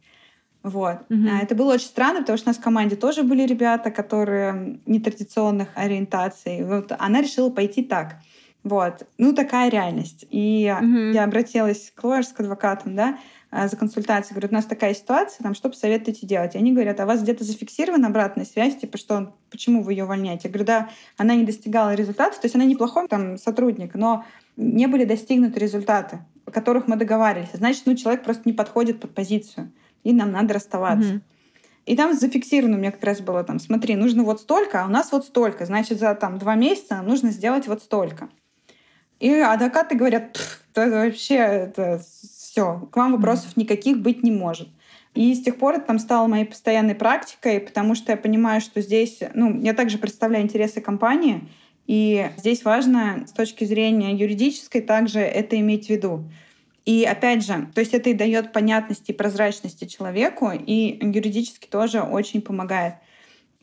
Вот. 0.62 0.98
Угу. 1.08 1.28
Это 1.40 1.54
было 1.54 1.74
очень 1.74 1.86
странно, 1.86 2.20
потому 2.20 2.36
что 2.36 2.48
у 2.48 2.50
нас 2.50 2.58
в 2.58 2.62
команде 2.62 2.96
тоже 2.96 3.22
были 3.22 3.46
ребята, 3.46 3.90
которые 3.90 4.80
нетрадиционных 4.86 5.68
ориентаций. 5.74 6.64
Вот 6.64 6.92
она 6.98 7.22
решила 7.22 7.48
пойти 7.48 7.82
так. 7.82 8.16
Вот. 8.62 9.06
Ну, 9.16 9.32
такая 9.32 9.70
реальность. 9.70 10.26
И 10.30 10.70
угу. 10.76 11.12
я 11.12 11.24
обратилась 11.24 11.92
к 11.94 12.04
лоерс, 12.04 12.28
к 12.28 12.40
адвокатам, 12.40 12.94
да, 12.94 13.08
а, 13.10 13.18
за 13.52 13.76
консультацией, 13.76 14.34
говорят, 14.34 14.52
у 14.52 14.54
нас 14.54 14.64
такая 14.64 14.94
ситуация, 14.94 15.42
там, 15.42 15.54
что 15.54 15.68
посоветуете 15.68 16.26
делать? 16.26 16.54
И 16.54 16.58
они 16.58 16.72
говорят, 16.72 17.00
а 17.00 17.04
у 17.04 17.06
вас 17.06 17.22
где-то 17.22 17.42
зафиксирована 17.44 18.06
обратная 18.08 18.44
связь, 18.44 18.76
типа, 18.76 18.96
что, 18.96 19.34
почему 19.50 19.82
вы 19.82 19.92
ее 19.92 20.04
увольняете? 20.04 20.42
Я 20.44 20.50
говорю, 20.50 20.66
да, 20.66 20.90
она 21.16 21.34
не 21.34 21.44
достигала 21.44 21.94
результатов, 21.94 22.40
то 22.40 22.46
есть 22.46 22.54
она 22.54 22.64
неплохой 22.64 23.08
там 23.08 23.36
сотрудник, 23.38 23.94
но 23.94 24.24
не 24.56 24.86
были 24.86 25.04
достигнуты 25.04 25.58
результаты, 25.58 26.20
о 26.46 26.50
которых 26.52 26.86
мы 26.86 26.96
договаривались. 26.96 27.50
Значит, 27.52 27.82
ну, 27.86 27.96
человек 27.96 28.22
просто 28.22 28.42
не 28.44 28.52
подходит 28.52 29.00
под 29.00 29.14
позицию, 29.14 29.72
и 30.04 30.12
нам 30.12 30.30
надо 30.30 30.54
расставаться. 30.54 31.14
Mm-hmm. 31.14 31.20
И 31.86 31.96
там 31.96 32.14
зафиксировано 32.14 32.76
у 32.76 32.78
меня 32.80 32.92
как 32.92 33.02
раз 33.02 33.20
было 33.20 33.42
там, 33.42 33.58
смотри, 33.58 33.96
нужно 33.96 34.22
вот 34.22 34.40
столько, 34.40 34.82
а 34.82 34.86
у 34.86 34.90
нас 34.90 35.10
вот 35.10 35.24
столько. 35.24 35.66
Значит, 35.66 35.98
за 35.98 36.14
там 36.14 36.38
два 36.38 36.54
месяца 36.54 36.96
нам 36.96 37.08
нужно 37.08 37.30
сделать 37.30 37.66
вот 37.66 37.82
столько. 37.82 38.28
И 39.18 39.30
адвокаты 39.32 39.96
говорят, 39.96 40.38
это 40.72 40.90
вообще 40.90 41.34
это 41.34 42.00
все, 42.61 42.88
к 42.90 42.96
вам 42.96 43.12
вопросов 43.12 43.57
никаких 43.57 43.99
быть 43.99 44.23
не 44.23 44.31
может. 44.31 44.68
И 45.14 45.35
с 45.35 45.42
тех 45.42 45.57
пор 45.57 45.77
это 45.77 45.87
там 45.87 45.99
стало 45.99 46.29
моей 46.29 46.44
постоянной 46.44 46.94
практикой, 46.94 47.59
потому 47.59 47.94
что 47.94 48.12
я 48.12 48.18
понимаю, 48.18 48.61
что 48.61 48.81
здесь, 48.81 49.20
ну, 49.35 49.59
я 49.61 49.73
также 49.73 49.99
представляю 49.99 50.44
интересы 50.44 50.81
компании, 50.81 51.49
и 51.87 52.31
здесь 52.37 52.64
важно 52.64 53.25
с 53.27 53.33
точки 53.33 53.64
зрения 53.64 54.14
юридической 54.14 54.83
также 54.83 55.20
это 55.20 55.59
иметь 55.59 55.87
в 55.87 55.90
виду. 55.90 56.31
И 56.85 57.05
опять 57.05 57.44
же, 57.44 57.68
то 57.75 57.81
есть 57.81 57.94
это 57.94 58.11
и 58.11 58.14
дает 58.14 58.53
понятности 58.53 59.11
и 59.11 59.14
прозрачности 59.14 59.87
человеку, 59.87 60.51
и 60.53 60.99
юридически 61.01 61.66
тоже 61.66 62.03
очень 62.03 62.42
помогает. 62.42 62.94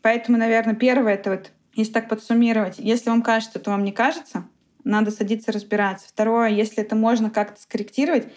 Поэтому, 0.02 0.38
наверное, 0.38 0.76
первое 0.76 1.14
это 1.14 1.30
вот, 1.30 1.52
если 1.76 1.94
так 1.94 2.10
подсуммировать, 2.10 2.76
если 2.80 3.10
вам 3.10 3.22
кажется, 3.22 3.60
то 3.60 3.72
вам 3.72 3.84
не 3.84 3.92
кажется, 3.92 4.46
надо 4.84 5.12
садиться 5.12 5.52
разбираться. 5.52 6.08
Второе, 6.10 6.50
если 6.50 6.84
это 6.84 6.96
можно 6.96 7.30
как-то 7.30 7.62
скорректировать, 7.62 8.28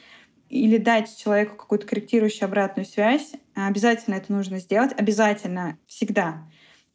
или 0.50 0.76
дать 0.76 1.16
человеку 1.16 1.56
какую-то 1.56 1.86
корректирующую 1.86 2.46
обратную 2.46 2.84
связь, 2.84 3.32
обязательно 3.54 4.16
это 4.16 4.32
нужно 4.32 4.58
сделать, 4.58 4.92
обязательно, 4.98 5.78
всегда. 5.86 6.42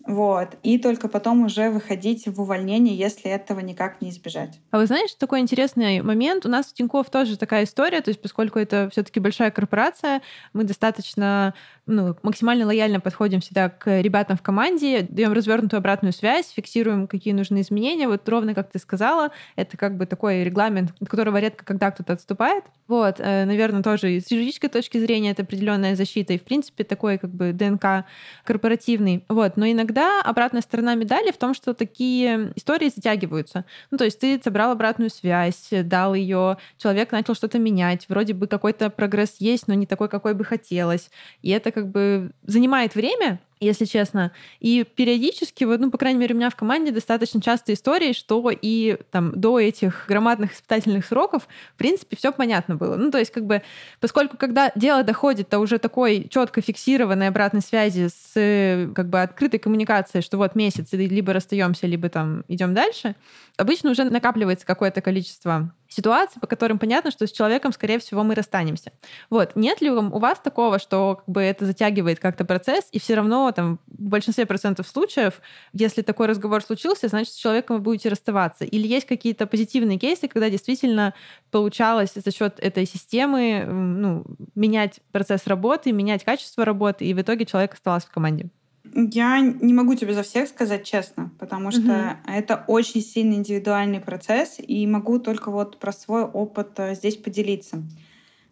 Вот. 0.06 0.58
И 0.62 0.78
только 0.78 1.08
потом 1.08 1.46
уже 1.46 1.72
выходить 1.72 2.28
в 2.28 2.40
увольнение, 2.40 2.96
если 2.96 3.32
этого 3.32 3.60
никак 3.60 4.02
не 4.02 4.12
избежать. 4.12 4.60
А 4.70 4.78
вы 4.78 4.86
знаете, 4.86 5.16
такой 5.18 5.40
интересный 5.40 6.02
момент? 6.02 6.46
У 6.46 6.50
нас 6.50 6.68
в 6.68 6.74
Тинькофф 6.74 7.10
тоже 7.10 7.38
такая 7.38 7.64
история, 7.64 8.02
то 8.02 8.10
есть 8.10 8.22
поскольку 8.22 8.60
это 8.60 8.88
все 8.92 9.02
таки 9.02 9.20
большая 9.20 9.50
корпорация, 9.50 10.22
мы 10.54 10.64
достаточно 10.64 11.56
ну, 11.88 12.16
максимально 12.24 12.66
лояльно 12.66 13.00
подходим 13.00 13.42
всегда 13.42 13.70
к 13.70 14.02
ребятам 14.02 14.38
в 14.38 14.42
команде, 14.42 15.06
даем 15.08 15.34
развернутую 15.34 15.78
обратную 15.78 16.14
связь, 16.14 16.52
фиксируем, 16.52 17.08
какие 17.08 17.34
нужны 17.34 17.62
изменения. 17.62 18.08
Вот 18.08 18.28
ровно 18.28 18.56
как 18.56 18.72
ты 18.72 18.80
сказала, 18.80 19.32
это 19.56 19.78
как 19.78 19.96
бы 19.96 20.06
такой 20.06 20.44
регламент, 20.44 20.94
от 21.00 21.10
которого 21.10 21.38
редко 21.38 21.64
когда 21.64 21.92
кто-то 21.92 22.14
отступает. 22.14 22.64
Вот, 22.88 23.20
э, 23.20 23.46
наверное, 23.46 23.84
тоже 23.84 24.20
с 24.20 24.32
юридической 24.32 24.68
точки 24.68 24.98
зрения 24.98 25.32
это 25.32 25.44
определенная 25.44 25.96
защита, 25.96 26.34
и, 26.34 26.40
в 26.40 26.44
принципе, 26.44 26.84
такой 26.84 27.18
как 27.18 27.32
бы 27.32 27.54
ДНК 27.54 28.06
корпоративный. 28.44 29.24
Вот, 29.30 29.58
но 29.58 29.68
иногда 29.68 30.22
обратная 30.22 30.62
сторона 30.62 30.96
медали 30.96 31.32
в 31.32 31.38
том, 31.38 31.54
что 31.54 31.74
такие 31.74 32.52
истории 32.56 32.92
затягиваются. 32.94 33.66
Ну, 33.92 33.98
то 33.98 34.06
есть 34.06 34.20
ты 34.20 34.40
собрал 34.44 34.72
обратную 34.72 35.10
связь, 35.10 35.70
дал 35.72 36.16
ее, 36.16 36.58
человек 36.78 37.12
начал 37.12 37.36
что-то 37.36 37.60
менять, 37.60 38.08
вроде 38.10 38.34
бы 38.34 38.48
какой-то 38.48 38.90
прогресс 38.90 39.36
есть, 39.40 39.68
но 39.68 39.74
не 39.76 39.86
такой, 39.86 40.10
какой 40.10 40.34
бы 40.34 40.44
хотелось. 40.44 41.12
И 41.42 41.50
это 41.50 41.75
как 41.76 41.90
бы 41.90 42.32
занимает 42.44 42.96
время, 42.96 43.40
если 43.66 43.86
честно. 43.86 44.32
И 44.60 44.84
периодически, 44.84 45.64
вот, 45.64 45.80
ну, 45.80 45.92
по 45.92 45.98
крайней 45.98 46.20
мере, 46.20 46.36
у 46.36 46.38
меня 46.38 46.50
в 46.50 46.56
команде 46.56 46.92
достаточно 46.92 47.42
часто 47.42 47.74
истории, 47.74 48.14
что 48.14 48.50
и 48.50 48.98
там 49.12 49.32
до 49.40 49.60
этих 49.60 50.06
громадных 50.08 50.54
испытательных 50.54 51.06
сроков, 51.06 51.48
в 51.74 51.78
принципе, 51.78 52.16
все 52.16 52.32
понятно 52.32 52.76
было. 52.76 52.96
Ну, 52.96 53.12
то 53.12 53.18
есть, 53.18 53.32
как 53.32 53.46
бы, 53.46 53.62
поскольку 54.00 54.38
когда 54.38 54.72
дело 54.76 55.04
доходит 55.04 55.50
до 55.50 55.60
уже 55.60 55.80
такой 55.80 56.28
четко 56.30 56.62
фиксированной 56.62 57.28
обратной 57.28 57.62
связи 57.62 58.10
с 58.10 58.92
как 58.94 59.10
бы 59.10 59.22
открытой 59.22 59.60
коммуникацией, 59.60 60.22
что 60.22 60.38
вот 60.38 60.56
месяц, 60.56 60.94
либо 60.94 61.34
расстаемся, 61.34 61.88
либо 61.88 62.10
там 62.10 62.44
идем 62.48 62.74
дальше, 62.74 63.16
обычно 63.58 63.92
уже 63.92 64.04
накапливается 64.04 64.66
какое-то 64.66 65.02
количество 65.02 65.72
ситуаций, 65.88 66.42
по 66.42 66.48
которым 66.48 66.80
понятно, 66.80 67.12
что 67.12 67.26
с 67.26 67.32
человеком, 67.32 67.72
скорее 67.72 68.00
всего, 68.00 68.24
мы 68.24 68.36
расстанемся. 68.36 68.92
Вот. 69.30 69.56
Нет 69.56 69.82
ли 69.82 69.90
у 69.90 70.20
вас 70.20 70.40
такого, 70.40 70.80
что 70.80 71.18
как 71.18 71.30
бы 71.30 71.42
это 71.42 71.66
затягивает 71.66 72.20
как-то 72.20 72.44
процесс, 72.44 72.88
и 72.92 73.00
все 73.00 73.16
равно 73.16 73.52
там, 73.56 73.80
в 73.88 74.10
большинстве 74.10 74.46
процентов 74.46 74.88
случаев, 74.88 75.42
если 75.74 76.02
такой 76.02 76.28
разговор 76.28 76.62
случился, 76.62 77.08
значит, 77.08 77.34
с 77.34 77.38
человеком 77.38 77.78
вы 77.78 77.82
будете 77.82 78.10
расставаться? 78.10 78.66
Или 78.66 78.88
есть 78.88 79.08
какие-то 79.08 79.48
позитивные 79.48 79.98
кейсы, 79.98 80.28
когда 80.28 80.50
действительно 80.50 81.14
получалось 81.52 82.14
за 82.14 82.32
счет 82.32 82.60
этой 82.60 82.86
системы 82.86 83.66
ну, 83.66 84.26
менять 84.54 85.00
процесс 85.12 85.48
работы, 85.48 85.92
менять 85.92 86.24
качество 86.24 86.64
работы, 86.66 87.06
и 87.06 87.14
в 87.14 87.22
итоге 87.22 87.46
человек 87.46 87.74
оставался 87.74 88.08
в 88.08 88.12
команде? 88.12 88.50
Я 88.94 89.40
не 89.40 89.74
могу 89.74 89.96
тебе 89.96 90.14
за 90.14 90.24
всех 90.24 90.48
сказать 90.48 90.86
честно, 90.86 91.32
потому 91.40 91.72
что 91.72 91.82
угу. 91.82 92.32
это 92.32 92.64
очень 92.68 93.02
сильно 93.02 93.34
индивидуальный 93.34 94.00
процесс, 94.00 94.56
и 94.58 94.86
могу 94.88 95.20
только 95.20 95.52
вот 95.52 95.80
про 95.80 95.92
свой 95.92 96.24
опыт 96.24 96.72
э, 96.78 96.96
здесь 96.96 97.18
поделиться. 97.18 97.84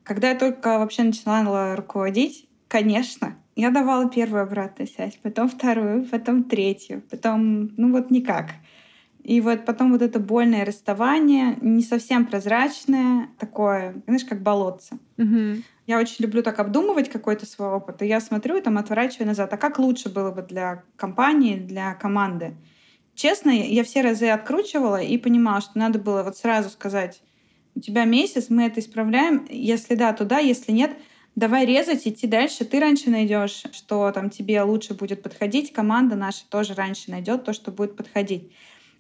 Когда 0.04 0.32
я 0.32 0.38
только 0.38 0.80
вообще 0.80 1.04
начинала 1.04 1.76
руководить, 1.76 2.50
конечно, 2.68 3.38
я 3.56 3.70
давала 3.70 4.10
первую 4.10 4.44
обратную 4.44 4.88
связь, 4.88 5.18
потом 5.22 5.50
вторую, 5.50 6.06
потом 6.06 6.44
третью, 6.44 7.04
потом, 7.10 7.72
ну 7.78 7.92
вот 7.92 8.12
никак. 8.12 8.48
И 9.24 9.40
вот 9.40 9.64
потом 9.64 9.94
вот 9.94 10.02
это 10.02 10.20
больное 10.20 10.66
расставание, 10.66 11.58
не 11.62 11.82
совсем 11.82 12.26
прозрачное, 12.26 13.30
такое, 13.40 14.02
знаешь, 14.06 14.26
как 14.26 14.42
болотце. 14.42 14.98
Угу. 15.18 15.64
Я 15.88 16.00
очень 16.00 16.26
люблю 16.26 16.44
так 16.44 16.60
обдумывать 16.60 17.10
какой-то 17.10 17.46
свой 17.46 17.70
опыт, 17.70 18.02
и 18.02 18.08
я 18.08 18.20
смотрю 18.20 18.58
и 18.58 18.62
там 18.62 18.78
отворачиваю 18.78 19.28
назад. 19.28 19.54
А 19.54 19.58
как 19.58 19.80
лучше 19.80 20.10
было 20.10 20.32
бы 20.32 20.42
для 20.42 20.84
компании, 20.98 21.56
для 21.56 21.94
команды? 21.94 22.56
Честно, 23.16 23.52
я 23.52 23.84
все 23.84 24.02
разы 24.02 24.28
откручивала 24.28 25.02
и 25.02 25.18
понимала, 25.18 25.62
что 25.62 25.78
надо 25.78 26.00
было 26.00 26.24
вот 26.24 26.36
сразу 26.36 26.70
сказать, 26.70 27.22
у 27.76 27.80
тебя 27.80 28.06
месяц, 28.06 28.50
мы 28.50 28.66
это 28.66 28.80
исправляем, 28.80 29.46
если 29.50 29.96
да, 29.96 30.14
то 30.14 30.26
да, 30.26 30.40
если 30.40 30.72
нет, 30.72 30.98
давай 31.36 31.66
резать, 31.66 32.08
идти 32.08 32.28
дальше, 32.28 32.66
ты 32.66 32.80
раньше 32.80 33.10
найдешь, 33.10 33.64
что 33.72 34.12
там 34.12 34.30
тебе 34.30 34.62
лучше 34.62 34.94
будет 34.94 35.24
подходить, 35.24 35.74
команда 35.74 36.16
наша 36.16 36.46
тоже 36.50 36.74
раньше 36.74 37.12
найдет 37.12 37.44
то, 37.44 37.54
что 37.54 37.72
будет 37.72 37.96
подходить. 37.96 38.52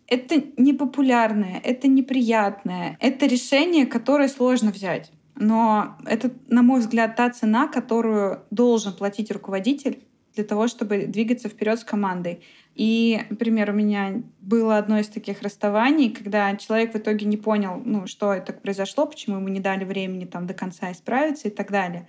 Это 0.07 0.43
непопулярное, 0.57 1.61
это 1.63 1.87
неприятное, 1.87 2.97
это 2.99 3.25
решение, 3.25 3.85
которое 3.85 4.27
сложно 4.27 4.71
взять. 4.71 5.11
Но 5.35 5.97
это, 6.05 6.31
на 6.47 6.61
мой 6.61 6.81
взгляд, 6.81 7.15
та 7.15 7.29
цена, 7.29 7.67
которую 7.67 8.43
должен 8.51 8.93
платить 8.93 9.31
руководитель 9.31 10.03
для 10.35 10.43
того, 10.43 10.67
чтобы 10.67 11.05
двигаться 11.05 11.47
вперед 11.49 11.79
с 11.79 11.83
командой. 11.83 12.43
И, 12.75 13.21
например, 13.29 13.69
у 13.69 13.73
меня 13.73 14.21
было 14.41 14.77
одно 14.77 14.99
из 14.99 15.07
таких 15.07 15.41
расставаний, 15.41 16.09
когда 16.09 16.55
человек 16.55 16.93
в 16.93 16.97
итоге 16.97 17.25
не 17.25 17.37
понял, 17.37 17.81
ну, 17.83 18.07
что 18.07 18.33
это 18.33 18.51
произошло, 18.51 19.05
почему 19.05 19.37
ему 19.37 19.47
не 19.47 19.59
дали 19.59 19.85
времени 19.85 20.25
там 20.25 20.47
до 20.47 20.53
конца 20.53 20.91
исправиться 20.91 21.47
и 21.47 21.51
так 21.51 21.71
далее. 21.71 22.07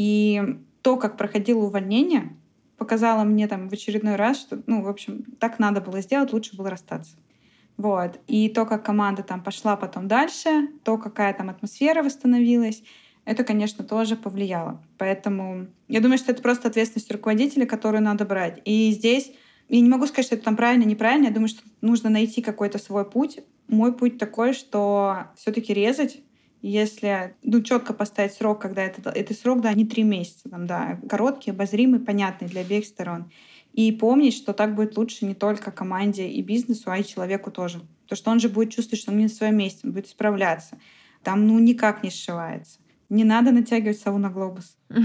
И 0.00 0.40
то, 0.80 0.96
как 0.96 1.18
проходило 1.18 1.58
увольнение, 1.58 2.34
показало 2.78 3.22
мне 3.24 3.46
там 3.46 3.68
в 3.68 3.72
очередной 3.74 4.16
раз, 4.16 4.40
что, 4.40 4.62
ну, 4.64 4.82
в 4.82 4.88
общем, 4.88 5.24
так 5.38 5.58
надо 5.58 5.82
было 5.82 6.00
сделать, 6.00 6.32
лучше 6.32 6.56
было 6.56 6.70
расстаться. 6.70 7.18
Вот. 7.76 8.18
И 8.26 8.48
то, 8.48 8.64
как 8.64 8.82
команда 8.82 9.22
там 9.22 9.42
пошла 9.42 9.76
потом 9.76 10.08
дальше, 10.08 10.68
то, 10.84 10.96
какая 10.96 11.34
там 11.34 11.50
атмосфера 11.50 12.02
восстановилась, 12.02 12.82
это, 13.26 13.44
конечно, 13.44 13.84
тоже 13.84 14.16
повлияло. 14.16 14.82
Поэтому 14.96 15.66
я 15.86 16.00
думаю, 16.00 16.16
что 16.16 16.32
это 16.32 16.40
просто 16.40 16.68
ответственность 16.68 17.12
руководителя, 17.12 17.66
которую 17.66 18.02
надо 18.02 18.24
брать. 18.24 18.62
И 18.64 18.92
здесь 18.92 19.34
я 19.68 19.82
не 19.82 19.90
могу 19.90 20.06
сказать, 20.06 20.24
что 20.24 20.36
это 20.36 20.44
там 20.44 20.56
правильно, 20.56 20.84
неправильно. 20.84 21.26
Я 21.26 21.34
думаю, 21.34 21.48
что 21.48 21.60
нужно 21.82 22.08
найти 22.08 22.40
какой-то 22.40 22.78
свой 22.78 23.04
путь. 23.04 23.40
Мой 23.68 23.92
путь 23.92 24.16
такой, 24.16 24.54
что 24.54 25.26
все-таки 25.36 25.74
резать, 25.74 26.22
если 26.62 27.34
ну, 27.42 27.62
четко 27.62 27.94
поставить 27.94 28.34
срок, 28.34 28.60
когда 28.60 28.82
это, 28.82 29.08
это 29.10 29.34
срок, 29.34 29.60
да, 29.60 29.72
не 29.72 29.86
три 29.86 30.02
месяца, 30.02 30.48
там, 30.48 30.66
да, 30.66 31.00
короткий, 31.08 31.50
обозримый, 31.50 32.00
понятный 32.00 32.48
для 32.48 32.60
обеих 32.60 32.84
сторон. 32.84 33.30
И 33.72 33.92
помнить, 33.92 34.34
что 34.34 34.52
так 34.52 34.74
будет 34.74 34.96
лучше 34.96 35.24
не 35.26 35.34
только 35.34 35.70
команде 35.70 36.28
и 36.28 36.42
бизнесу, 36.42 36.90
а 36.90 36.98
и 36.98 37.04
человеку 37.04 37.50
тоже. 37.50 37.80
Потому 38.02 38.16
что 38.16 38.30
он 38.30 38.40
же 38.40 38.48
будет 38.48 38.70
чувствовать, 38.70 39.00
что 39.00 39.12
он 39.12 39.18
не 39.18 39.24
на 39.24 39.30
своем 39.30 39.56
месте, 39.56 39.80
он 39.84 39.92
будет 39.92 40.08
справляться. 40.08 40.78
Там 41.22 41.46
ну 41.46 41.58
никак 41.58 42.02
не 42.02 42.10
сшивается. 42.10 42.80
Не 43.08 43.24
надо 43.24 43.52
натягивать 43.52 43.98
сову 43.98 44.18
на 44.18 44.30
глобус. 44.30 44.76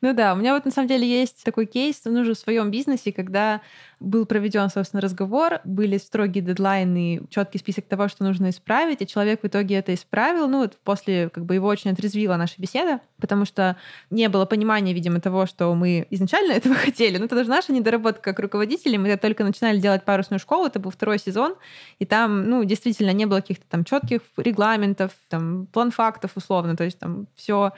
Ну 0.00 0.14
да, 0.14 0.32
у 0.32 0.36
меня 0.36 0.54
вот 0.54 0.64
на 0.64 0.70
самом 0.70 0.88
деле 0.88 1.06
есть 1.06 1.44
такой 1.44 1.66
кейс, 1.66 2.00
ну, 2.04 2.20
уже 2.20 2.32
в 2.32 2.38
своем 2.38 2.70
бизнесе, 2.70 3.12
когда 3.12 3.60
был 4.00 4.26
проведен, 4.26 4.68
собственно, 4.70 5.00
разговор, 5.00 5.60
были 5.64 5.98
строгие 5.98 6.42
дедлайны, 6.42 7.22
четкий 7.30 7.58
список 7.58 7.86
того, 7.86 8.08
что 8.08 8.24
нужно 8.24 8.50
исправить, 8.50 9.02
и 9.02 9.06
человек 9.06 9.42
в 9.42 9.46
итоге 9.46 9.76
это 9.76 9.92
исправил. 9.94 10.48
Ну, 10.48 10.58
вот 10.58 10.76
после, 10.84 11.28
как 11.30 11.44
бы, 11.44 11.54
его 11.54 11.66
очень 11.66 11.90
отрезвила 11.90 12.36
наша 12.36 12.54
беседа, 12.58 13.00
потому 13.20 13.44
что 13.44 13.76
не 14.10 14.28
было 14.28 14.44
понимания, 14.44 14.92
видимо, 14.92 15.20
того, 15.20 15.46
что 15.46 15.74
мы 15.74 16.06
изначально 16.10 16.52
этого 16.54 16.74
хотели. 16.74 17.18
Ну, 17.18 17.24
это 17.24 17.34
даже 17.34 17.50
наша 17.50 17.72
недоработка 17.72 18.22
как 18.22 18.38
руководители. 18.38 18.96
Мы 18.96 19.16
только 19.16 19.44
начинали 19.44 19.78
делать 19.78 20.04
парусную 20.04 20.40
школу, 20.40 20.66
это 20.66 20.78
был 20.78 20.90
второй 20.90 21.18
сезон, 21.18 21.56
и 21.98 22.04
там, 22.04 22.48
ну, 22.48 22.64
действительно, 22.64 23.12
не 23.12 23.26
было 23.26 23.40
каких-то 23.40 23.64
там 23.68 23.84
четких 23.84 24.22
регламентов, 24.36 25.12
там, 25.28 25.66
план 25.66 25.90
фактов, 25.90 26.32
условно, 26.36 26.76
то 26.76 26.84
есть 26.84 26.98
там 26.98 27.26
все 27.34 27.72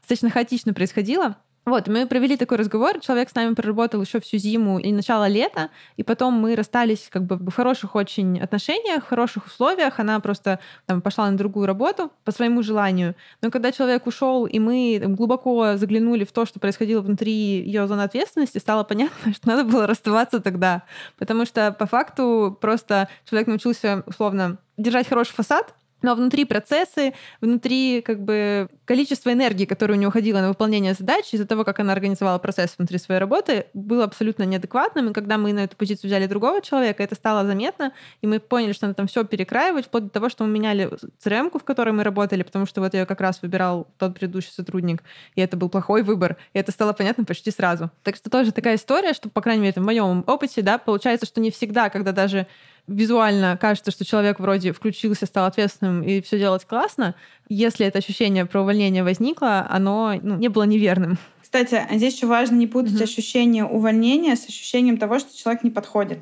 достаточно 0.00 0.30
хаотично 0.30 0.74
происходило. 0.74 1.36
Вот, 1.70 1.86
мы 1.86 2.04
провели 2.04 2.36
такой 2.36 2.58
разговор, 2.58 2.98
человек 2.98 3.30
с 3.30 3.34
нами 3.36 3.54
проработал 3.54 4.02
еще 4.02 4.18
всю 4.18 4.38
зиму 4.38 4.80
и 4.80 4.90
начало 4.90 5.28
лета, 5.28 5.70
и 5.96 6.02
потом 6.02 6.34
мы 6.34 6.56
расстались 6.56 7.08
как 7.08 7.22
бы 7.22 7.36
в 7.36 7.54
хороших 7.54 7.94
очень 7.94 8.40
отношениях, 8.40 9.04
в 9.04 9.08
хороших 9.08 9.46
условиях. 9.46 10.00
Она 10.00 10.18
просто 10.18 10.58
там, 10.86 11.00
пошла 11.00 11.30
на 11.30 11.36
другую 11.36 11.66
работу 11.66 12.10
по 12.24 12.32
своему 12.32 12.64
желанию. 12.64 13.14
Но 13.40 13.52
когда 13.52 13.70
человек 13.70 14.08
ушел, 14.08 14.46
и 14.46 14.58
мы 14.58 15.00
глубоко 15.00 15.76
заглянули 15.76 16.24
в 16.24 16.32
то, 16.32 16.44
что 16.44 16.58
происходило 16.58 17.02
внутри 17.02 17.32
ее 17.32 17.86
зоны 17.86 18.02
ответственности, 18.02 18.58
стало 18.58 18.82
понятно, 18.82 19.32
что 19.32 19.46
надо 19.46 19.62
было 19.62 19.86
расставаться 19.86 20.40
тогда. 20.40 20.82
Потому 21.18 21.44
что 21.44 21.70
по 21.70 21.86
факту 21.86 22.58
просто 22.60 23.08
человек 23.28 23.46
научился 23.46 24.02
условно 24.06 24.58
держать 24.76 25.08
хороший 25.08 25.34
фасад, 25.34 25.72
но 26.02 26.14
внутри 26.14 26.44
процессы, 26.44 27.14
внутри 27.40 28.02
как 28.02 28.22
бы 28.22 28.68
количество 28.84 29.32
энергии, 29.32 29.64
которое 29.64 29.94
у 29.94 29.96
нее 29.96 30.08
уходило 30.08 30.40
на 30.40 30.48
выполнение 30.48 30.94
задач 30.94 31.32
из-за 31.32 31.46
того, 31.46 31.64
как 31.64 31.78
она 31.80 31.92
организовала 31.92 32.38
процесс 32.38 32.74
внутри 32.76 32.98
своей 32.98 33.20
работы, 33.20 33.66
было 33.74 34.04
абсолютно 34.04 34.44
неадекватным. 34.44 35.10
И 35.10 35.12
когда 35.12 35.38
мы 35.38 35.52
на 35.52 35.64
эту 35.64 35.76
позицию 35.76 36.08
взяли 36.08 36.26
другого 36.26 36.60
человека, 36.60 37.02
это 37.02 37.14
стало 37.14 37.46
заметно, 37.46 37.92
и 38.20 38.26
мы 38.26 38.40
поняли, 38.40 38.72
что 38.72 38.86
надо 38.86 38.96
там 38.96 39.06
все 39.06 39.24
перекраивать, 39.24 39.86
вплоть 39.86 40.04
до 40.04 40.10
того, 40.10 40.28
что 40.28 40.44
мы 40.44 40.50
меняли 40.50 40.90
crm 41.24 41.50
в 41.58 41.64
которой 41.64 41.92
мы 41.92 42.04
работали, 42.04 42.42
потому 42.42 42.66
что 42.66 42.80
вот 42.80 42.94
ее 42.94 43.06
как 43.06 43.20
раз 43.20 43.42
выбирал 43.42 43.88
тот 43.98 44.14
предыдущий 44.14 44.52
сотрудник, 44.52 45.02
и 45.34 45.40
это 45.40 45.56
был 45.56 45.68
плохой 45.68 46.02
выбор, 46.02 46.36
и 46.52 46.58
это 46.58 46.72
стало 46.72 46.92
понятно 46.92 47.24
почти 47.24 47.50
сразу. 47.50 47.90
Так 48.02 48.16
что 48.16 48.30
тоже 48.30 48.52
такая 48.52 48.76
история, 48.76 49.12
что, 49.12 49.28
по 49.28 49.40
крайней 49.40 49.62
мере, 49.62 49.80
в 49.80 49.84
моем 49.84 50.24
опыте, 50.26 50.62
да, 50.62 50.78
получается, 50.78 51.26
что 51.26 51.40
не 51.40 51.50
всегда, 51.50 51.90
когда 51.90 52.12
даже 52.12 52.46
визуально 52.90 53.56
кажется, 53.56 53.90
что 53.90 54.04
человек 54.04 54.40
вроде 54.40 54.72
включился, 54.72 55.26
стал 55.26 55.46
ответственным 55.46 56.02
и 56.02 56.20
все 56.20 56.38
делать 56.38 56.64
классно, 56.64 57.14
если 57.48 57.86
это 57.86 57.98
ощущение 57.98 58.46
про 58.46 58.62
увольнение 58.62 59.04
возникло, 59.04 59.66
оно 59.68 60.14
ну, 60.22 60.36
не 60.36 60.48
было 60.48 60.64
неверным. 60.64 61.18
Кстати, 61.42 61.82
здесь 61.92 62.14
еще 62.14 62.26
важно 62.26 62.56
не 62.56 62.66
путать 62.66 62.92
mm-hmm. 62.92 63.02
ощущение 63.02 63.64
увольнения 63.64 64.36
с 64.36 64.46
ощущением 64.46 64.98
того, 64.98 65.18
что 65.18 65.36
человек 65.36 65.64
не 65.64 65.70
подходит. 65.70 66.20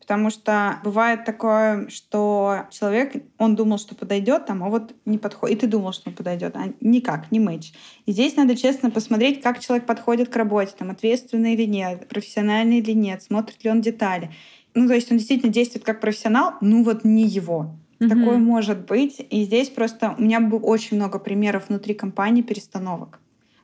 Потому 0.00 0.30
что 0.30 0.80
бывает 0.82 1.24
такое, 1.24 1.88
что 1.88 2.64
человек, 2.70 3.12
он 3.38 3.54
думал, 3.54 3.78
что 3.78 3.94
подойдет, 3.94 4.46
там, 4.46 4.64
а 4.64 4.68
вот 4.68 4.92
не 5.04 5.18
подходит. 5.18 5.58
И 5.58 5.60
ты 5.60 5.66
думал, 5.68 5.92
что 5.92 6.08
он 6.08 6.16
подойдет, 6.16 6.56
а 6.56 6.72
никак, 6.80 7.30
не 7.30 7.38
мэч. 7.38 7.72
И 8.06 8.12
здесь 8.12 8.34
надо 8.34 8.56
честно 8.56 8.90
посмотреть, 8.90 9.40
как 9.40 9.60
человек 9.60 9.86
подходит 9.86 10.30
к 10.30 10.36
работе, 10.36 10.72
там, 10.76 10.90
ответственный 10.90 11.54
или 11.54 11.64
нет, 11.64 12.08
профессиональный 12.08 12.78
или 12.78 12.92
нет, 12.92 13.22
смотрит 13.22 13.62
ли 13.62 13.70
он 13.70 13.82
детали 13.82 14.32
ну, 14.74 14.86
то 14.86 14.94
есть 14.94 15.10
он 15.10 15.18
действительно 15.18 15.52
действует 15.52 15.84
как 15.84 16.00
профессионал, 16.00 16.54
ну 16.60 16.84
вот 16.84 17.04
не 17.04 17.24
его. 17.24 17.74
Mm-hmm. 17.98 18.08
Такое 18.08 18.38
может 18.38 18.86
быть. 18.86 19.24
И 19.30 19.44
здесь 19.44 19.68
просто 19.68 20.14
у 20.18 20.22
меня 20.22 20.40
было 20.40 20.60
очень 20.60 20.96
много 20.96 21.18
примеров 21.18 21.68
внутри 21.68 21.94
компании 21.94 22.42
перестановок. 22.42 23.20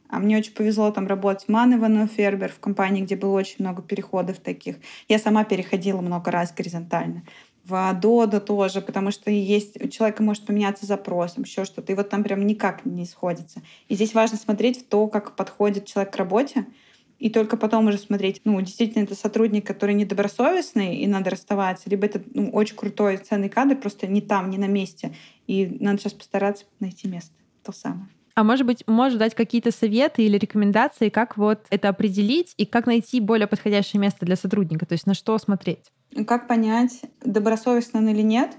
А 0.08 0.18
мне 0.18 0.36
очень 0.36 0.52
повезло 0.52 0.90
там 0.90 1.06
работать 1.06 1.46
в 1.46 1.48
Ман 1.48 2.08
Фербер, 2.08 2.52
в 2.52 2.60
компании, 2.60 3.02
где 3.02 3.16
было 3.16 3.32
очень 3.32 3.56
много 3.58 3.82
переходов 3.82 4.38
таких. 4.38 4.76
Я 5.08 5.18
сама 5.18 5.44
переходила 5.44 6.00
много 6.00 6.30
раз 6.30 6.52
горизонтально. 6.54 7.24
В 7.64 7.92
Дода 8.00 8.40
тоже, 8.40 8.80
потому 8.80 9.10
что 9.10 9.28
есть 9.30 9.82
у 9.82 9.88
человека 9.88 10.22
может 10.22 10.46
поменяться 10.46 10.86
запрос, 10.86 11.36
еще 11.36 11.64
что-то. 11.64 11.92
И 11.92 11.96
вот 11.96 12.08
там 12.08 12.22
прям 12.22 12.46
никак 12.46 12.84
не 12.84 13.04
сходится. 13.04 13.62
И 13.88 13.96
здесь 13.96 14.14
важно 14.14 14.38
смотреть 14.38 14.82
в 14.82 14.84
то, 14.84 15.08
как 15.08 15.34
подходит 15.34 15.86
человек 15.86 16.12
к 16.12 16.16
работе, 16.16 16.66
и 17.18 17.30
только 17.30 17.56
потом 17.56 17.86
уже 17.86 17.98
смотреть, 17.98 18.42
ну, 18.44 18.60
действительно, 18.60 19.04
это 19.04 19.14
сотрудник, 19.14 19.66
который 19.66 19.94
недобросовестный, 19.94 20.96
и 20.96 21.06
надо 21.06 21.30
расставаться, 21.30 21.88
либо 21.88 22.06
это 22.06 22.22
ну, 22.34 22.50
очень 22.50 22.76
крутой, 22.76 23.16
ценный 23.16 23.48
кадр, 23.48 23.76
просто 23.76 24.06
не 24.06 24.20
там, 24.20 24.50
не 24.50 24.58
на 24.58 24.68
месте. 24.68 25.14
И 25.46 25.66
надо 25.80 25.98
сейчас 25.98 26.12
постараться 26.12 26.64
найти 26.80 27.08
место, 27.08 27.32
то 27.62 27.72
самое. 27.72 28.08
А 28.34 28.44
может 28.44 28.66
быть, 28.66 28.86
можешь 28.86 29.18
дать 29.18 29.34
какие-то 29.34 29.70
советы 29.72 30.22
или 30.22 30.36
рекомендации, 30.36 31.08
как 31.08 31.38
вот 31.38 31.60
это 31.70 31.88
определить 31.88 32.52
и 32.58 32.66
как 32.66 32.84
найти 32.84 33.18
более 33.20 33.46
подходящее 33.46 33.98
место 33.98 34.26
для 34.26 34.36
сотрудника, 34.36 34.84
то 34.84 34.92
есть 34.92 35.06
на 35.06 35.14
что 35.14 35.38
смотреть? 35.38 35.90
Как 36.26 36.46
понять, 36.46 37.00
добросовестно 37.24 38.00
он 38.00 38.08
или 38.08 38.20
нет? 38.20 38.56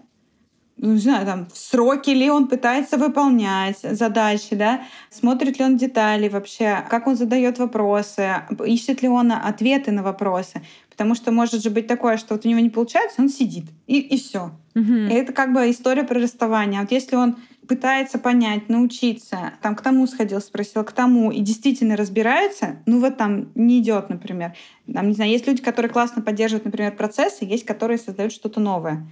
Ну, 0.77 0.93
не 0.93 0.99
знаю, 0.99 1.25
там, 1.25 1.47
сроки 1.53 2.11
ли 2.11 2.29
он 2.29 2.47
пытается 2.47 2.97
выполнять 2.97 3.79
задачи, 3.81 4.55
да, 4.55 4.81
смотрит 5.09 5.57
ли 5.57 5.65
он 5.65 5.77
детали 5.77 6.29
вообще, 6.29 6.83
как 6.89 7.07
он 7.07 7.15
задает 7.15 7.57
вопросы, 7.57 8.43
ищет 8.65 9.01
ли 9.01 9.09
он 9.09 9.31
ответы 9.31 9.91
на 9.91 10.03
вопросы. 10.03 10.61
Потому 10.89 11.15
что 11.15 11.31
может 11.31 11.61
же 11.61 11.69
быть 11.69 11.87
такое, 11.87 12.17
что 12.17 12.35
вот 12.35 12.45
у 12.45 12.49
него 12.49 12.59
не 12.59 12.69
получается, 12.69 13.21
он 13.21 13.29
сидит, 13.29 13.65
и, 13.85 13.99
и 13.99 14.17
все. 14.17 14.51
Угу. 14.75 14.93
И 14.93 15.13
это 15.13 15.33
как 15.33 15.53
бы 15.53 15.69
история 15.69 16.03
про 16.03 16.19
расставание. 16.19 16.81
Вот 16.81 16.91
если 16.91 17.15
он 17.15 17.37
пытается 17.67 18.17
понять, 18.17 18.69
научиться, 18.69 19.53
там 19.61 19.75
к 19.75 19.81
тому 19.81 20.07
сходил, 20.07 20.39
спросил, 20.41 20.83
к 20.83 20.91
тому, 20.91 21.31
и 21.31 21.41
действительно 21.41 21.95
разбирается, 21.95 22.77
ну 22.85 22.99
вот 22.99 23.17
там 23.17 23.49
не 23.55 23.79
идет, 23.79 24.09
например. 24.09 24.53
Там, 24.91 25.09
не 25.09 25.13
знаю, 25.13 25.31
есть 25.31 25.47
люди, 25.47 25.61
которые 25.61 25.91
классно 25.91 26.21
поддерживают, 26.21 26.65
например, 26.65 26.95
процессы, 26.95 27.45
есть, 27.45 27.65
которые 27.65 27.97
создают 27.97 28.31
что-то 28.31 28.59
новое. 28.59 29.05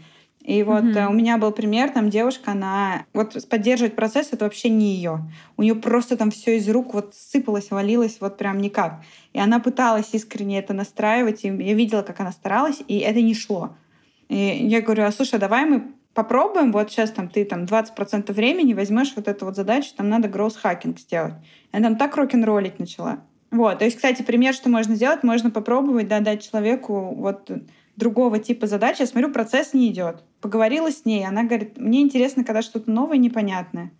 И 0.46 0.62
вот 0.62 0.84
mm-hmm. 0.84 1.08
у 1.08 1.14
меня 1.14 1.40
был 1.40 1.52
пример, 1.52 1.90
там 1.90 2.12
девушка, 2.12 2.52
она 2.52 3.06
вот 3.14 3.36
поддерживать 3.50 3.96
процесс 3.96 4.30
это 4.32 4.46
вообще 4.46 4.70
не 4.70 4.94
ее. 4.94 5.22
У 5.58 5.64
нее 5.64 5.74
просто 5.74 6.18
там 6.18 6.30
все 6.30 6.58
из 6.58 6.70
рук 6.70 6.94
вот 6.94 7.16
сыпалось, 7.16 7.72
валилось 7.72 8.18
вот 8.20 8.38
прям 8.38 8.60
никак. 8.60 9.02
И 9.34 9.40
она 9.40 9.60
пыталась 9.60 10.10
искренне 10.14 10.60
это 10.60 10.74
настраивать, 10.74 11.46
и 11.46 11.48
я 11.48 11.74
видела, 11.74 12.04
как 12.04 12.20
она 12.20 12.32
старалась, 12.32 12.80
и 12.88 13.00
это 13.00 13.24
не 13.24 13.34
шло. 13.34 13.76
И 14.30 14.36
я 14.38 14.82
говорю, 14.82 15.06
а 15.06 15.12
слушай, 15.12 15.40
давай 15.40 15.66
мы 15.66 15.92
попробуем, 16.14 16.72
вот 16.72 16.92
сейчас 16.92 17.10
там 17.10 17.28
ты 17.28 17.44
там 17.44 17.64
20% 17.64 18.32
времени 18.32 18.74
возьмешь 18.76 19.14
вот 19.16 19.28
эту 19.28 19.46
вот 19.46 19.56
задачу, 19.56 19.94
там 19.98 20.10
надо 20.10 20.28
hacking 20.28 21.00
сделать. 21.00 21.34
Она 21.72 21.90
там 21.90 21.98
так 21.98 22.16
рок-н-роллить 22.16 22.78
начала. 22.78 23.22
Вот, 23.50 23.80
то 23.80 23.86
есть, 23.86 23.98
кстати, 23.98 24.22
пример, 24.22 24.54
что 24.54 24.70
можно 24.70 24.96
сделать, 24.96 25.24
можно 25.24 25.50
попробовать, 25.50 26.08
да, 26.08 26.20
дать 26.20 26.48
человеку 26.48 27.16
вот 27.16 27.50
другого 27.96 28.40
типа 28.40 28.68
задач, 28.68 29.00
я 29.00 29.06
смотрю, 29.06 29.32
процесс 29.32 29.74
не 29.74 29.90
идет. 29.90 30.24
Поговорила 30.42 30.92
с 30.92 31.06
ней, 31.06 31.26
она 31.26 31.44
говорит, 31.44 31.78
мне 31.78 32.02
интересно, 32.02 32.44
когда 32.44 32.62
что-то 32.62 32.92
новое, 32.92 33.18
непонятное. 33.18 33.92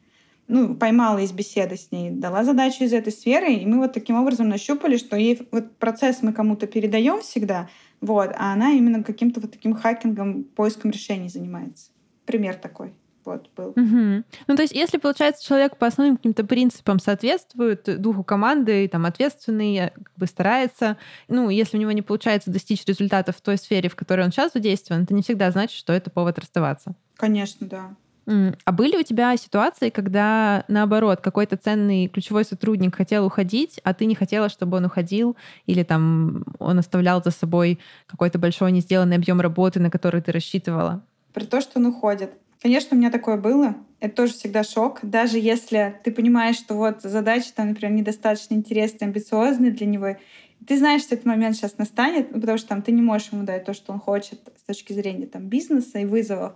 Ну, 0.48 0.76
поймала 0.76 1.20
из 1.20 1.32
беседы 1.32 1.76
с 1.76 1.92
ней, 1.92 2.12
дала 2.12 2.44
задачу 2.44 2.84
из 2.84 2.94
этой 2.94 3.12
сферы, 3.12 3.54
и 3.54 3.66
мы 3.66 3.80
вот 3.80 3.94
таким 3.94 4.16
образом 4.16 4.48
нащупали, 4.48 4.98
что 4.98 5.16
ей 5.18 5.48
вот 5.52 5.76
процесс 5.78 6.22
мы 6.22 6.34
кому-то 6.34 6.68
передаем 6.68 7.22
всегда, 7.22 7.68
вот, 8.00 8.32
а 8.38 8.54
она 8.54 8.74
именно 8.74 9.04
каким-то 9.04 9.40
вот 9.40 9.52
таким 9.52 9.74
хакингом, 9.74 10.44
поиском 10.44 10.92
решений 10.92 11.30
занимается. 11.30 11.90
Пример 12.26 12.56
такой 12.56 12.94
вот 13.26 13.50
был. 13.56 13.70
Угу. 13.70 14.24
Ну, 14.48 14.56
то 14.56 14.62
есть, 14.62 14.74
если, 14.74 14.98
получается, 14.98 15.46
человек 15.46 15.78
по 15.78 15.88
основным 15.88 16.18
каким-то 16.18 16.46
принципам 16.46 17.00
соответствует 17.00 18.02
духу 18.02 18.24
команды, 18.24 18.88
там, 18.88 19.06
ответственный, 19.06 19.76
э, 19.78 19.90
как 19.90 20.14
бы 20.16 20.26
старается, 20.28 20.98
ну, 21.28 21.50
если 21.50 21.78
у 21.78 21.80
него 21.80 21.92
не 21.92 22.02
получается 22.02 22.52
достичь 22.52 22.86
результатов 22.86 23.38
в 23.38 23.42
той 23.42 23.58
сфере, 23.58 23.90
в 23.90 23.96
которой 23.96 24.26
он 24.26 24.32
сейчас 24.32 24.54
задействован, 24.54 25.04
это 25.04 25.14
не 25.14 25.22
всегда 25.22 25.52
значит, 25.52 25.78
что 25.78 25.94
это 25.94 26.10
повод 26.10 26.40
расставаться. 26.40 26.96
Конечно, 27.18 27.68
да. 27.68 27.96
А 28.28 28.72
были 28.72 28.98
у 28.98 29.04
тебя 29.04 29.38
ситуации, 29.38 29.90
когда, 29.90 30.66
наоборот, 30.68 31.22
какой-то 31.22 31.58
ценный 31.58 32.08
ключевой 32.08 32.44
сотрудник 32.44 32.96
хотел 32.96 33.26
уходить, 33.26 33.80
а 33.84 33.94
ты 33.94 34.06
не 34.06 34.16
хотела, 34.16 34.50
чтобы 34.50 34.78
он 34.78 34.86
уходил, 34.86 35.38
или 35.68 35.84
там 35.84 36.44
он 36.58 36.80
оставлял 36.80 37.22
за 37.24 37.32
собой 37.32 37.80
какой-то 38.08 38.40
большой 38.40 38.72
не 38.72 38.82
сделанный 38.82 39.18
объем 39.18 39.42
работы, 39.42 39.80
на 39.80 39.92
который 39.92 40.22
ты 40.22 40.32
рассчитывала? 40.32 41.04
Про 41.34 41.46
то, 41.46 41.62
что 41.62 41.80
он 41.80 41.88
уходит. 41.88 42.32
Конечно, 42.62 42.96
у 42.96 43.00
меня 43.00 43.12
такое 43.12 43.38
было. 43.38 43.76
Это 44.00 44.16
тоже 44.16 44.34
всегда 44.34 44.64
шок. 44.64 45.00
Даже 45.04 45.40
если 45.40 46.00
ты 46.04 46.12
понимаешь, 46.12 46.58
что 46.58 46.76
вот 46.76 47.02
задача 47.02 47.52
там, 47.56 47.70
например, 47.70 47.94
недостаточно 47.94 48.54
интересная, 48.54 49.08
амбициозная 49.08 49.72
для 49.72 49.86
него, 49.86 50.18
ты 50.66 50.78
знаешь, 50.78 51.02
что 51.02 51.16
этот 51.16 51.26
момент 51.26 51.56
сейчас 51.56 51.78
настанет, 51.78 52.32
ну, 52.32 52.40
потому 52.40 52.58
что 52.58 52.70
там 52.70 52.82
ты 52.82 52.92
не 52.92 53.02
можешь 53.02 53.32
ему 53.32 53.44
дать 53.44 53.66
то, 53.66 53.74
что 53.74 53.94
он 53.94 54.00
хочет 54.00 54.40
с 54.58 54.64
точки 54.64 54.94
зрения 54.94 55.28
там, 55.28 55.48
бизнеса 55.48 56.00
и 56.00 56.06
вызовов. 56.06 56.54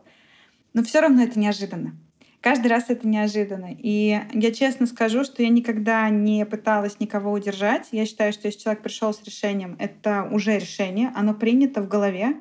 Но 0.73 0.83
все 0.83 1.01
равно 1.01 1.23
это 1.23 1.39
неожиданно. 1.39 1.95
Каждый 2.41 2.67
раз 2.67 2.85
это 2.87 3.05
неожиданно. 3.07 3.69
И 3.77 4.19
я 4.33 4.51
честно 4.51 4.85
скажу, 4.85 5.25
что 5.25 5.43
я 5.43 5.49
никогда 5.49 6.09
не 6.09 6.45
пыталась 6.45 6.99
никого 6.99 7.31
удержать. 7.31 7.87
Я 7.91 8.05
считаю, 8.05 8.31
что 8.31 8.47
если 8.47 8.61
человек 8.61 8.81
пришел 8.81 9.13
с 9.13 9.23
решением, 9.23 9.75
это 9.77 10.27
уже 10.31 10.57
решение, 10.57 11.11
оно 11.15 11.33
принято 11.33 11.81
в 11.81 11.89
голове. 11.89 12.37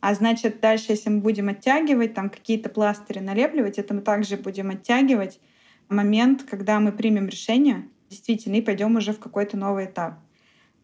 А 0.00 0.14
значит, 0.14 0.60
дальше, 0.60 0.86
если 0.88 1.10
мы 1.10 1.20
будем 1.20 1.48
оттягивать, 1.48 2.14
там 2.14 2.30
какие-то 2.30 2.68
пластыри 2.68 3.18
налепливать, 3.18 3.78
это 3.78 3.94
мы 3.94 4.00
также 4.00 4.36
будем 4.36 4.70
оттягивать 4.70 5.40
момент, 5.88 6.44
когда 6.44 6.80
мы 6.80 6.92
примем 6.92 7.28
решение, 7.28 7.86
действительно, 8.08 8.56
и 8.56 8.62
пойдем 8.62 8.96
уже 8.96 9.12
в 9.12 9.18
какой-то 9.18 9.56
новый 9.56 9.86
этап. 9.86 10.14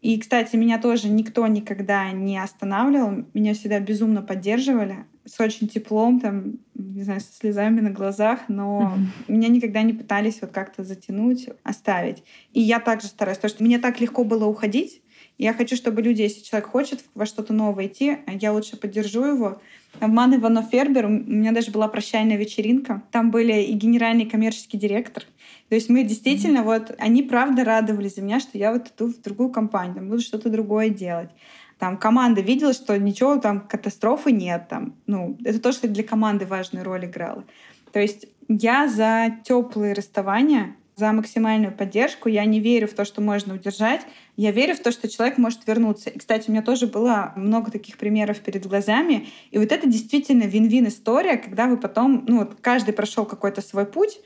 И, 0.01 0.19
кстати, 0.19 0.55
меня 0.55 0.79
тоже 0.79 1.09
никто 1.09 1.47
никогда 1.47 2.11
не 2.11 2.37
останавливал. 2.37 3.25
Меня 3.33 3.53
всегда 3.53 3.79
безумно 3.79 4.21
поддерживали. 4.21 5.05
С 5.25 5.39
очень 5.39 5.67
теплом, 5.67 6.19
там, 6.19 6.59
не 6.75 7.03
знаю, 7.03 7.19
со 7.19 7.33
слезами 7.33 7.81
на 7.81 7.89
глазах, 7.89 8.41
но 8.47 8.93
mm-hmm. 8.95 9.33
меня 9.33 9.47
никогда 9.49 9.81
не 9.81 9.93
пытались 9.93 10.39
вот 10.41 10.51
как-то 10.51 10.83
затянуть, 10.83 11.49
оставить. 11.63 12.23
И 12.53 12.61
я 12.61 12.79
также 12.79 13.07
стараюсь, 13.07 13.37
потому 13.37 13.49
что 13.49 13.63
мне 13.63 13.79
так 13.79 13.99
легко 13.99 14.23
было 14.23 14.45
уходить, 14.45 15.01
я 15.37 15.53
хочу, 15.53 15.75
чтобы 15.75 16.01
люди, 16.01 16.23
если 16.23 16.41
человек 16.41 16.69
хочет 16.69 17.03
во 17.13 17.25
что-то 17.25 17.53
новое 17.53 17.87
идти, 17.87 18.17
я 18.27 18.51
лучше 18.51 18.75
поддержу 18.75 19.23
его. 19.23 19.61
В 19.99 20.07
Ман 20.07 20.35
Иванов 20.35 20.69
Фербер 20.69 21.05
у 21.05 21.09
меня 21.09 21.51
даже 21.51 21.71
была 21.71 21.87
прощальная 21.87 22.37
вечеринка. 22.37 23.03
Там 23.11 23.29
были 23.29 23.61
и 23.61 23.73
генеральный 23.73 24.25
коммерческий 24.25 24.77
директор. 24.77 25.23
То 25.69 25.75
есть 25.75 25.89
мы 25.89 26.03
действительно, 26.03 26.59
mm-hmm. 26.59 26.63
вот, 26.63 26.95
они 26.97 27.23
правда 27.23 27.63
радовались 27.63 28.15
за 28.15 28.21
меня, 28.21 28.39
что 28.39 28.57
я 28.57 28.71
вот 28.71 28.91
иду 28.95 29.11
в 29.11 29.21
другую 29.21 29.49
компанию, 29.49 29.95
там, 29.95 30.09
буду 30.09 30.21
что-то 30.21 30.49
другое 30.49 30.89
делать. 30.89 31.29
Там 31.77 31.97
команда 31.97 32.41
видела, 32.41 32.73
что 32.73 32.97
ничего, 32.97 33.37
там 33.37 33.61
катастрофы 33.61 34.31
нет. 34.31 34.67
Там, 34.69 34.95
ну, 35.05 35.37
это 35.43 35.59
то, 35.59 35.71
что 35.71 35.87
для 35.87 36.03
команды 36.03 36.45
важную 36.45 36.83
роль 36.83 37.05
играло. 37.05 37.43
То 37.91 37.99
есть 37.99 38.27
я 38.47 38.87
за 38.87 39.35
теплые 39.43 39.93
расставания, 39.93 40.75
за 40.97 41.11
максимальную 41.11 41.71
поддержку. 41.71 42.27
Я 42.27 42.43
не 42.45 42.59
верю 42.59 42.87
в 42.87 42.93
то, 42.93 43.05
что 43.05 43.21
можно 43.21 43.53
удержать. 43.53 44.01
Я 44.37 44.51
верю 44.51 44.75
в 44.75 44.79
то, 44.79 44.91
что 44.91 45.09
человек 45.09 45.39
может 45.39 45.67
вернуться. 45.67 46.11
И, 46.11 46.19
кстати, 46.19 46.47
у 46.47 46.51
меня 46.51 46.61
тоже 46.61 46.85
было 46.85 47.33
много 47.35 47.71
таких 47.71 47.97
примеров 47.97 48.39
перед 48.39 48.67
глазами. 48.67 49.27
И 49.49 49.57
вот 49.57 49.71
это 49.71 49.89
действительно 49.89 50.43
вин-вин 50.43 50.87
история, 50.87 51.37
когда 51.37 51.65
вы 51.67 51.77
потом, 51.77 52.23
ну 52.27 52.39
вот 52.39 52.57
каждый 52.61 52.93
прошел 52.93 53.25
какой-то 53.25 53.61
свой 53.61 53.87
путь, 53.87 54.19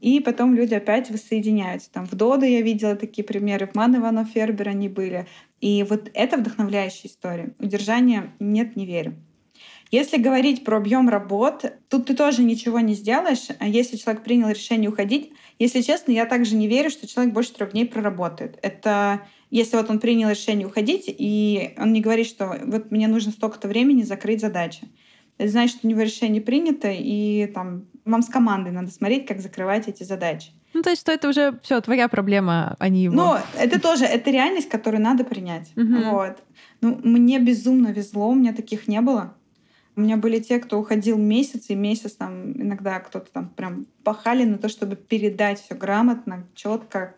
и 0.00 0.20
потом 0.20 0.54
люди 0.54 0.74
опять 0.74 1.10
воссоединяются. 1.10 1.90
Там 1.90 2.06
в 2.06 2.14
Додо 2.14 2.46
я 2.46 2.62
видела 2.62 2.94
такие 2.94 3.24
примеры, 3.24 3.66
в 3.66 3.74
Ман 3.74 3.96
Иванов 3.96 4.28
Фербер 4.28 4.68
они 4.68 4.88
были. 4.88 5.26
И 5.60 5.84
вот 5.88 6.10
это 6.14 6.36
вдохновляющая 6.36 7.10
история. 7.10 7.54
Удержания 7.58 8.34
нет, 8.38 8.76
не 8.76 8.86
верю. 8.86 9.16
Если 9.90 10.16
говорить 10.16 10.64
про 10.64 10.76
объем 10.76 11.08
работ, 11.08 11.64
тут 11.88 12.06
ты 12.06 12.14
тоже 12.14 12.42
ничего 12.42 12.80
не 12.80 12.94
сделаешь. 12.94 13.48
А 13.58 13.66
если 13.66 13.96
человек 13.96 14.22
принял 14.22 14.48
решение 14.48 14.90
уходить, 14.90 15.32
если 15.58 15.80
честно, 15.80 16.12
я 16.12 16.26
также 16.26 16.56
не 16.56 16.68
верю, 16.68 16.90
что 16.90 17.06
человек 17.06 17.32
больше 17.32 17.52
трех 17.52 17.72
дней 17.72 17.86
проработает. 17.86 18.58
Это 18.62 19.22
если 19.50 19.76
вот 19.76 19.90
он 19.90 19.98
принял 20.00 20.28
решение 20.28 20.66
уходить, 20.66 21.04
и 21.06 21.74
он 21.78 21.92
не 21.92 22.00
говорит, 22.00 22.26
что 22.26 22.58
вот 22.64 22.90
мне 22.90 23.08
нужно 23.08 23.32
столько-то 23.32 23.68
времени 23.68 24.02
закрыть 24.02 24.40
задачи. 24.40 24.88
Это 25.38 25.50
значит, 25.50 25.78
что 25.78 25.86
у 25.86 25.90
него 25.90 26.02
решение 26.02 26.40
принято, 26.40 26.88
и 26.90 27.46
там 27.46 27.86
вам 28.04 28.22
с 28.22 28.28
командой 28.28 28.70
надо 28.70 28.90
смотреть, 28.90 29.26
как 29.26 29.40
закрывать 29.40 29.88
эти 29.88 30.02
задачи. 30.02 30.50
Ну, 30.72 30.82
то 30.82 30.90
есть, 30.90 31.02
что 31.02 31.12
это 31.12 31.28
уже 31.28 31.58
все 31.62 31.80
твоя 31.80 32.08
проблема, 32.08 32.76
а 32.78 32.88
не 32.88 33.04
его. 33.04 33.14
Ну, 33.14 33.34
это 33.58 33.80
тоже, 33.80 34.04
это 34.04 34.30
реальность, 34.30 34.68
которую 34.68 35.02
надо 35.02 35.24
принять. 35.24 35.72
Угу. 35.76 36.10
Вот. 36.10 36.36
Ну, 36.80 37.00
мне 37.02 37.38
безумно 37.38 37.88
везло, 37.88 38.28
у 38.28 38.34
меня 38.34 38.52
таких 38.52 38.88
не 38.88 39.00
было. 39.00 39.34
У 39.94 40.02
меня 40.02 40.18
были 40.18 40.38
те, 40.38 40.58
кто 40.58 40.78
уходил 40.78 41.16
месяц, 41.16 41.70
и 41.70 41.74
месяц 41.74 42.12
там 42.12 42.52
иногда 42.52 43.00
кто-то 43.00 43.30
там 43.32 43.48
прям 43.48 43.86
пахали 44.04 44.44
на 44.44 44.58
то, 44.58 44.68
чтобы 44.68 44.96
передать 44.96 45.60
все 45.60 45.74
грамотно, 45.74 46.46
четко 46.54 47.14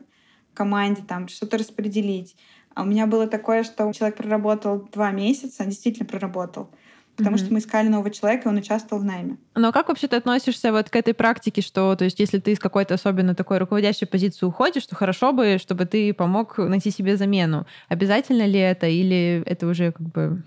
команде, 0.58 1.02
там 1.06 1.28
что-то 1.28 1.56
распределить. 1.56 2.36
А 2.74 2.82
у 2.82 2.84
меня 2.84 3.06
было 3.06 3.26
такое, 3.26 3.62
что 3.62 3.92
человек 3.92 4.16
проработал 4.16 4.88
два 4.92 5.10
месяца, 5.12 5.64
действительно 5.64 6.06
проработал, 6.06 6.68
потому 7.16 7.36
mm-hmm. 7.36 7.40
что 7.40 7.52
мы 7.52 7.58
искали 7.60 7.88
нового 7.88 8.10
человека, 8.10 8.48
и 8.48 8.52
он 8.52 8.58
участвовал 8.58 9.02
в 9.02 9.04
найме. 9.04 9.36
Но 9.54 9.72
как 9.72 9.88
вообще 9.88 10.08
ты 10.08 10.16
относишься 10.16 10.72
вот 10.72 10.90
к 10.90 10.96
этой 10.96 11.14
практике, 11.14 11.62
что, 11.62 11.94
то 11.94 12.04
есть, 12.04 12.20
если 12.20 12.38
ты 12.38 12.52
из 12.52 12.58
какой-то 12.58 12.94
особенно 12.94 13.34
такой 13.34 13.58
руководящей 13.58 14.06
позиции 14.06 14.46
уходишь, 14.46 14.86
то 14.86 14.96
хорошо 14.96 15.32
бы, 15.32 15.58
чтобы 15.60 15.86
ты 15.86 16.12
помог 16.12 16.58
найти 16.58 16.90
себе 16.90 17.16
замену. 17.16 17.66
Обязательно 17.88 18.46
ли 18.46 18.58
это, 18.58 18.86
или 18.86 19.42
это 19.46 19.66
уже 19.66 19.92
как 19.92 20.08
бы 20.08 20.42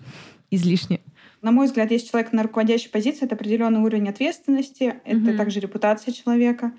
излишне? 0.50 1.00
На 1.40 1.50
мой 1.50 1.66
взгляд, 1.66 1.90
если 1.90 2.08
человек 2.08 2.32
на 2.32 2.42
руководящей 2.42 2.90
позиции, 2.90 3.24
это 3.24 3.34
определенный 3.34 3.80
уровень 3.80 4.08
ответственности, 4.08 4.94
это 5.04 5.16
mm-hmm. 5.16 5.36
также 5.36 5.60
репутация 5.60 6.12
человека. 6.12 6.72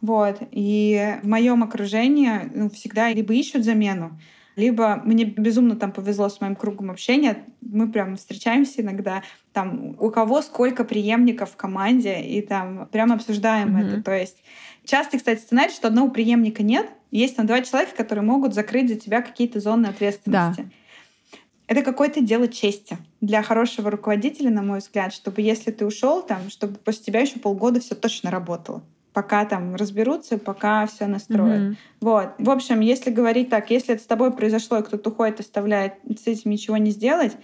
Вот. 0.00 0.38
И 0.50 1.18
в 1.22 1.28
моем 1.28 1.62
окружении 1.62 2.30
ну, 2.54 2.70
всегда 2.70 3.12
либо 3.12 3.34
ищут 3.34 3.64
замену, 3.64 4.18
Либо 4.56 5.02
мне 5.04 5.24
безумно 5.24 5.76
там 5.76 5.92
повезло 5.92 6.30
с 6.30 6.40
моим 6.40 6.56
кругом 6.56 6.90
общения, 6.90 7.44
мы 7.60 7.92
прям 7.92 8.16
встречаемся 8.16 8.80
иногда, 8.80 9.22
там 9.52 9.94
у 10.00 10.10
кого 10.10 10.40
сколько 10.40 10.82
преемников 10.84 11.50
в 11.50 11.56
команде, 11.56 12.22
и 12.22 12.40
там 12.40 12.88
прям 12.90 13.12
обсуждаем 13.12 13.76
mm-hmm. 13.76 13.86
это. 13.86 14.02
То 14.02 14.16
есть 14.16 14.42
часто, 14.86 15.18
кстати, 15.18 15.40
сценарий, 15.40 15.72
что 15.72 15.88
одного 15.88 16.10
преемника 16.10 16.62
нет, 16.62 16.88
есть 17.10 17.36
там 17.36 17.46
два 17.46 17.60
человека, 17.60 17.94
которые 17.94 18.24
могут 18.24 18.54
закрыть 18.54 18.88
за 18.88 18.94
тебя 18.94 19.20
какие-то 19.20 19.60
зоны 19.60 19.88
ответственности. 19.88 20.62
Да. 20.62 21.38
Это 21.68 21.82
какое-то 21.82 22.22
дело 22.22 22.48
чести 22.48 22.96
для 23.20 23.42
хорошего 23.42 23.90
руководителя, 23.90 24.48
на 24.48 24.62
мой 24.62 24.78
взгляд, 24.78 25.12
чтобы 25.12 25.42
если 25.42 25.70
ты 25.70 25.84
ушел 25.84 26.22
там, 26.22 26.48
чтобы 26.48 26.78
после 26.78 27.04
тебя 27.04 27.20
еще 27.20 27.38
полгода 27.40 27.80
все 27.80 27.94
точно 27.94 28.30
работало 28.30 28.82
пока 29.16 29.46
там 29.46 29.76
разберутся, 29.76 30.36
пока 30.36 30.86
все 30.86 31.06
настроят. 31.06 31.62
Mm-hmm. 31.62 31.76
Вот. 32.02 32.28
В 32.36 32.50
общем, 32.50 32.80
если 32.80 33.10
говорить 33.10 33.48
так, 33.48 33.70
если 33.70 33.94
это 33.94 34.02
с 34.02 34.06
тобой 34.06 34.30
произошло, 34.30 34.76
и 34.76 34.82
кто-то 34.82 35.08
уходит, 35.08 35.40
оставляет, 35.40 35.94
с 36.22 36.26
этим 36.26 36.50
ничего 36.50 36.76
не 36.76 36.90
сделать, 36.90 37.34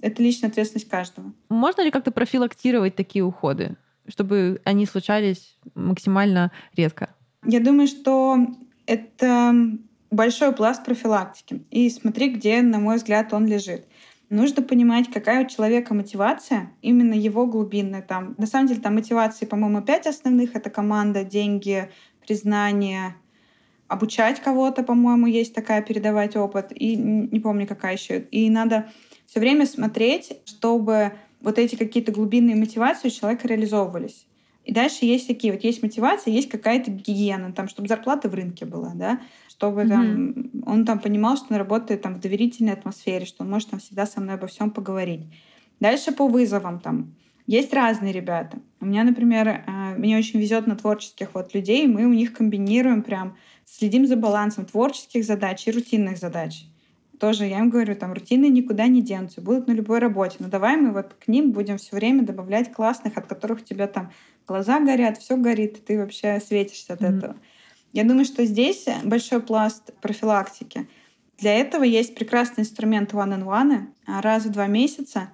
это 0.00 0.22
личная 0.22 0.48
ответственность 0.48 0.88
каждого. 0.88 1.34
Можно 1.50 1.82
ли 1.82 1.90
как-то 1.90 2.12
профилактировать 2.12 2.96
такие 2.96 3.22
уходы, 3.22 3.76
чтобы 4.06 4.62
они 4.64 4.86
случались 4.86 5.58
максимально 5.74 6.50
редко? 6.74 7.10
Я 7.44 7.60
думаю, 7.60 7.88
что 7.88 8.38
это 8.86 9.54
большой 10.10 10.52
пласт 10.52 10.82
профилактики. 10.82 11.62
И 11.70 11.90
смотри, 11.90 12.30
где, 12.30 12.62
на 12.62 12.78
мой 12.78 12.96
взгляд, 12.96 13.34
он 13.34 13.46
лежит. 13.46 13.84
Нужно 14.30 14.62
понимать, 14.62 15.10
какая 15.10 15.44
у 15.44 15.48
человека 15.48 15.94
мотивация, 15.94 16.70
именно 16.82 17.14
его 17.14 17.46
глубинная. 17.46 18.02
Там, 18.02 18.34
на 18.36 18.46
самом 18.46 18.66
деле, 18.68 18.80
там 18.80 18.94
мотивации, 18.94 19.46
по-моему, 19.46 19.80
пять 19.80 20.06
основных. 20.06 20.54
Это 20.54 20.68
команда, 20.68 21.24
деньги, 21.24 21.90
признание, 22.26 23.16
обучать 23.88 24.40
кого-то, 24.40 24.82
по-моему, 24.82 25.26
есть 25.26 25.54
такая, 25.54 25.80
передавать 25.80 26.36
опыт. 26.36 26.72
И 26.74 26.94
не 26.96 27.40
помню, 27.40 27.66
какая 27.66 27.94
еще. 27.94 28.20
И 28.20 28.50
надо 28.50 28.90
все 29.26 29.40
время 29.40 29.66
смотреть, 29.66 30.34
чтобы 30.44 31.12
вот 31.40 31.58
эти 31.58 31.76
какие-то 31.76 32.12
глубинные 32.12 32.56
мотивации 32.56 33.08
у 33.08 33.10
человека 33.10 33.48
реализовывались. 33.48 34.26
И 34.64 34.72
дальше 34.72 35.06
есть 35.06 35.26
такие, 35.26 35.54
вот 35.54 35.64
есть 35.64 35.82
мотивация, 35.82 36.30
есть 36.30 36.50
какая-то 36.50 36.90
гигиена, 36.90 37.52
там, 37.52 37.68
чтобы 37.68 37.88
зарплата 37.88 38.28
в 38.28 38.34
рынке 38.34 38.66
была, 38.66 38.92
да, 38.94 39.20
чтобы 39.58 39.82
mm-hmm. 39.82 39.88
там, 39.88 40.50
он 40.66 40.84
там 40.84 41.00
понимал, 41.00 41.36
что 41.36 41.46
он 41.50 41.56
работает 41.56 42.00
там 42.00 42.14
в 42.14 42.20
доверительной 42.20 42.74
атмосфере, 42.74 43.26
что 43.26 43.42
он 43.42 43.50
может 43.50 43.70
там 43.70 43.80
всегда 43.80 44.06
со 44.06 44.20
мной 44.20 44.36
обо 44.36 44.46
всем 44.46 44.70
поговорить. 44.70 45.22
Дальше 45.80 46.12
по 46.12 46.28
вызовам 46.28 46.78
там. 46.78 47.16
Есть 47.48 47.72
разные 47.72 48.12
ребята. 48.12 48.60
У 48.80 48.86
меня, 48.86 49.02
например, 49.02 49.48
э, 49.48 49.96
мне 49.96 50.16
очень 50.16 50.38
везет 50.38 50.68
на 50.68 50.76
творческих 50.76 51.30
вот 51.34 51.54
людей, 51.54 51.88
мы 51.88 52.04
у 52.06 52.12
них 52.12 52.34
комбинируем 52.34 53.02
прям, 53.02 53.36
следим 53.64 54.06
за 54.06 54.16
балансом 54.16 54.64
творческих 54.64 55.24
задач 55.24 55.66
и 55.66 55.72
рутинных 55.72 56.18
задач. 56.18 56.64
Тоже 57.18 57.46
я 57.46 57.58
им 57.58 57.68
говорю, 57.68 57.96
там 57.96 58.12
рутины 58.12 58.48
никуда 58.48 58.86
не 58.86 59.02
денутся, 59.02 59.40
будут 59.40 59.66
на 59.66 59.72
любой 59.72 59.98
работе. 59.98 60.36
Но 60.38 60.46
давай 60.46 60.76
мы 60.76 60.92
вот 60.92 61.14
к 61.14 61.26
ним 61.26 61.50
будем 61.50 61.78
все 61.78 61.96
время 61.96 62.22
добавлять 62.22 62.72
классных, 62.72 63.16
от 63.16 63.26
которых 63.26 63.62
у 63.62 63.64
тебя 63.64 63.88
там 63.88 64.12
глаза 64.46 64.78
горят, 64.78 65.18
все 65.18 65.36
горит, 65.36 65.78
и 65.78 65.80
ты 65.80 65.98
вообще 65.98 66.38
светишься 66.38 66.92
от 66.92 67.00
mm-hmm. 67.00 67.18
этого. 67.18 67.36
Я 67.92 68.04
думаю, 68.04 68.24
что 68.24 68.44
здесь 68.44 68.86
большой 69.04 69.40
пласт 69.40 69.92
профилактики. 70.00 70.88
Для 71.38 71.54
этого 71.54 71.84
есть 71.84 72.14
прекрасный 72.14 72.62
инструмент 72.62 73.12
one-on-one. 73.12 73.88
А 74.06 74.20
раз 74.20 74.44
в 74.44 74.50
два 74.50 74.66
месяца 74.66 75.30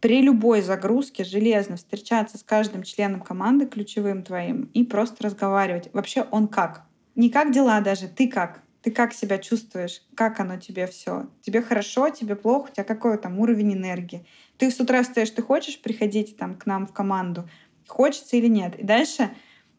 при 0.00 0.20
любой 0.20 0.60
загрузке 0.60 1.24
железно 1.24 1.76
встречаться 1.76 2.36
с 2.36 2.42
каждым 2.42 2.82
членом 2.82 3.20
команды, 3.20 3.66
ключевым 3.66 4.22
твоим, 4.22 4.70
и 4.74 4.84
просто 4.84 5.24
разговаривать. 5.24 5.88
Вообще 5.92 6.26
он 6.30 6.48
как? 6.48 6.84
Не 7.14 7.30
как 7.30 7.52
дела 7.52 7.80
даже, 7.80 8.08
ты 8.08 8.28
как? 8.28 8.60
Ты 8.82 8.90
как 8.90 9.14
себя 9.14 9.38
чувствуешь? 9.38 10.02
Как 10.14 10.40
оно 10.40 10.58
тебе 10.58 10.86
все? 10.86 11.26
Тебе 11.40 11.62
хорошо, 11.62 12.10
тебе 12.10 12.36
плохо? 12.36 12.68
У 12.68 12.74
тебя 12.74 12.84
какой 12.84 13.16
там 13.16 13.38
уровень 13.38 13.72
энергии? 13.72 14.26
Ты 14.58 14.70
с 14.70 14.78
утра 14.78 15.02
встаешь, 15.02 15.30
ты 15.30 15.40
хочешь 15.40 15.80
приходить 15.80 16.36
там 16.36 16.54
к 16.54 16.66
нам 16.66 16.86
в 16.86 16.92
команду? 16.92 17.48
Хочется 17.86 18.36
или 18.36 18.48
нет? 18.48 18.78
И 18.78 18.82
дальше 18.82 19.30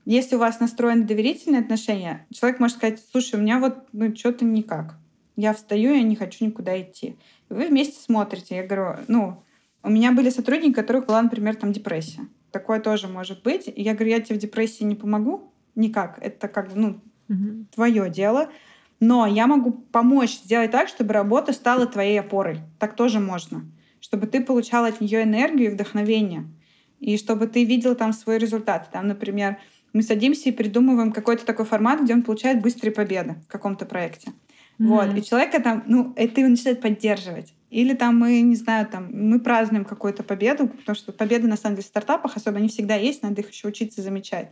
если 0.06 0.36
у 0.36 0.40
вас 0.40 0.60
настроены 0.60 1.04
доверительные 1.04 1.62
отношения, 1.62 2.28
человек 2.32 2.60
может 2.60 2.78
сказать, 2.78 3.04
слушай, 3.12 3.36
у 3.36 3.42
меня 3.42 3.60
вот 3.60 3.88
ну, 3.92 4.16
что-то 4.16 4.46
никак. 4.46 4.96
Я 5.36 5.54
встаю, 5.54 5.94
я 5.94 6.04
не 6.04 6.16
хочу 6.16 6.46
никуда 6.46 6.80
идти. 6.80 7.18
И 7.50 7.54
вы 7.54 7.68
вместе 7.68 8.02
смотрите. 8.02 8.56
Я 8.56 8.66
говорю, 8.66 9.04
ну, 9.08 9.44
у 9.84 9.90
меня 9.90 10.12
были 10.12 10.30
сотрудники, 10.30 10.72
у 10.72 10.76
которых 10.76 11.08
была, 11.08 11.22
например, 11.22 11.56
там 11.56 11.74
депрессия. 11.74 12.28
Такое 12.52 12.80
тоже 12.80 13.08
может 13.08 13.44
быть. 13.44 13.68
И 13.68 13.82
я 13.82 13.94
говорю, 13.94 14.12
я 14.12 14.22
тебе 14.22 14.38
в 14.38 14.42
депрессии 14.42 14.84
не 14.84 14.96
помогу 14.96 15.52
никак. 15.76 16.20
Это 16.22 16.48
как 16.48 16.72
бы, 16.72 16.80
ну, 16.80 17.02
угу. 17.28 17.66
твое 17.74 18.10
дело. 18.10 18.50
Но 19.00 19.26
я 19.26 19.46
могу 19.48 19.72
помочь 19.72 20.38
сделать 20.38 20.72
так, 20.72 20.88
чтобы 20.88 21.14
работа 21.14 21.52
стала 21.52 21.86
твоей 21.86 22.20
опорой. 22.20 22.60
Так 22.80 22.96
тоже 22.96 23.20
можно. 23.20 23.66
Чтобы 24.00 24.28
ты 24.28 24.42
получал 24.42 24.86
от 24.86 25.02
нее 25.02 25.24
энергию 25.24 25.70
и 25.72 25.74
вдохновение. 25.74 26.46
И 27.00 27.18
чтобы 27.18 27.48
ты 27.48 27.66
видел 27.66 27.96
там 27.96 28.14
свой 28.14 28.38
результат. 28.38 28.90
Там, 28.92 29.08
например, 29.08 29.58
мы 29.96 30.04
садимся 30.04 30.50
и 30.50 30.52
придумываем 30.52 31.14
какой-то 31.14 31.46
такой 31.46 31.64
формат, 31.64 32.02
где 32.02 32.14
он 32.14 32.22
получает 32.22 32.62
быстрые 32.62 32.92
победы 32.92 33.36
в 33.48 33.48
каком-то 33.48 33.86
проекте. 33.86 34.32
Mm-hmm. 34.78 34.88
Вот. 34.88 35.18
И 35.18 35.24
человека 35.24 35.62
там, 35.62 35.84
ну, 35.88 36.12
это 36.18 36.42
его 36.42 36.50
начинает 36.50 36.82
поддерживать. 36.82 37.54
Или 37.70 37.94
там 37.94 38.20
мы, 38.20 38.42
не 38.42 38.58
знаю, 38.58 38.88
там 38.88 39.10
мы 39.14 39.40
празднуем 39.40 39.86
какую-то 39.86 40.24
победу, 40.24 40.68
потому 40.68 40.98
что 40.98 41.14
победы 41.14 41.48
на 41.48 41.56
самом 41.56 41.78
деле 41.78 41.86
в 41.86 41.88
стартапах 41.88 42.36
особо 42.36 42.60
не 42.60 42.68
всегда 42.68 42.96
есть, 42.96 43.24
надо 43.24 43.40
их 43.40 43.50
еще 43.50 43.70
учиться 43.70 44.02
замечать. 44.02 44.52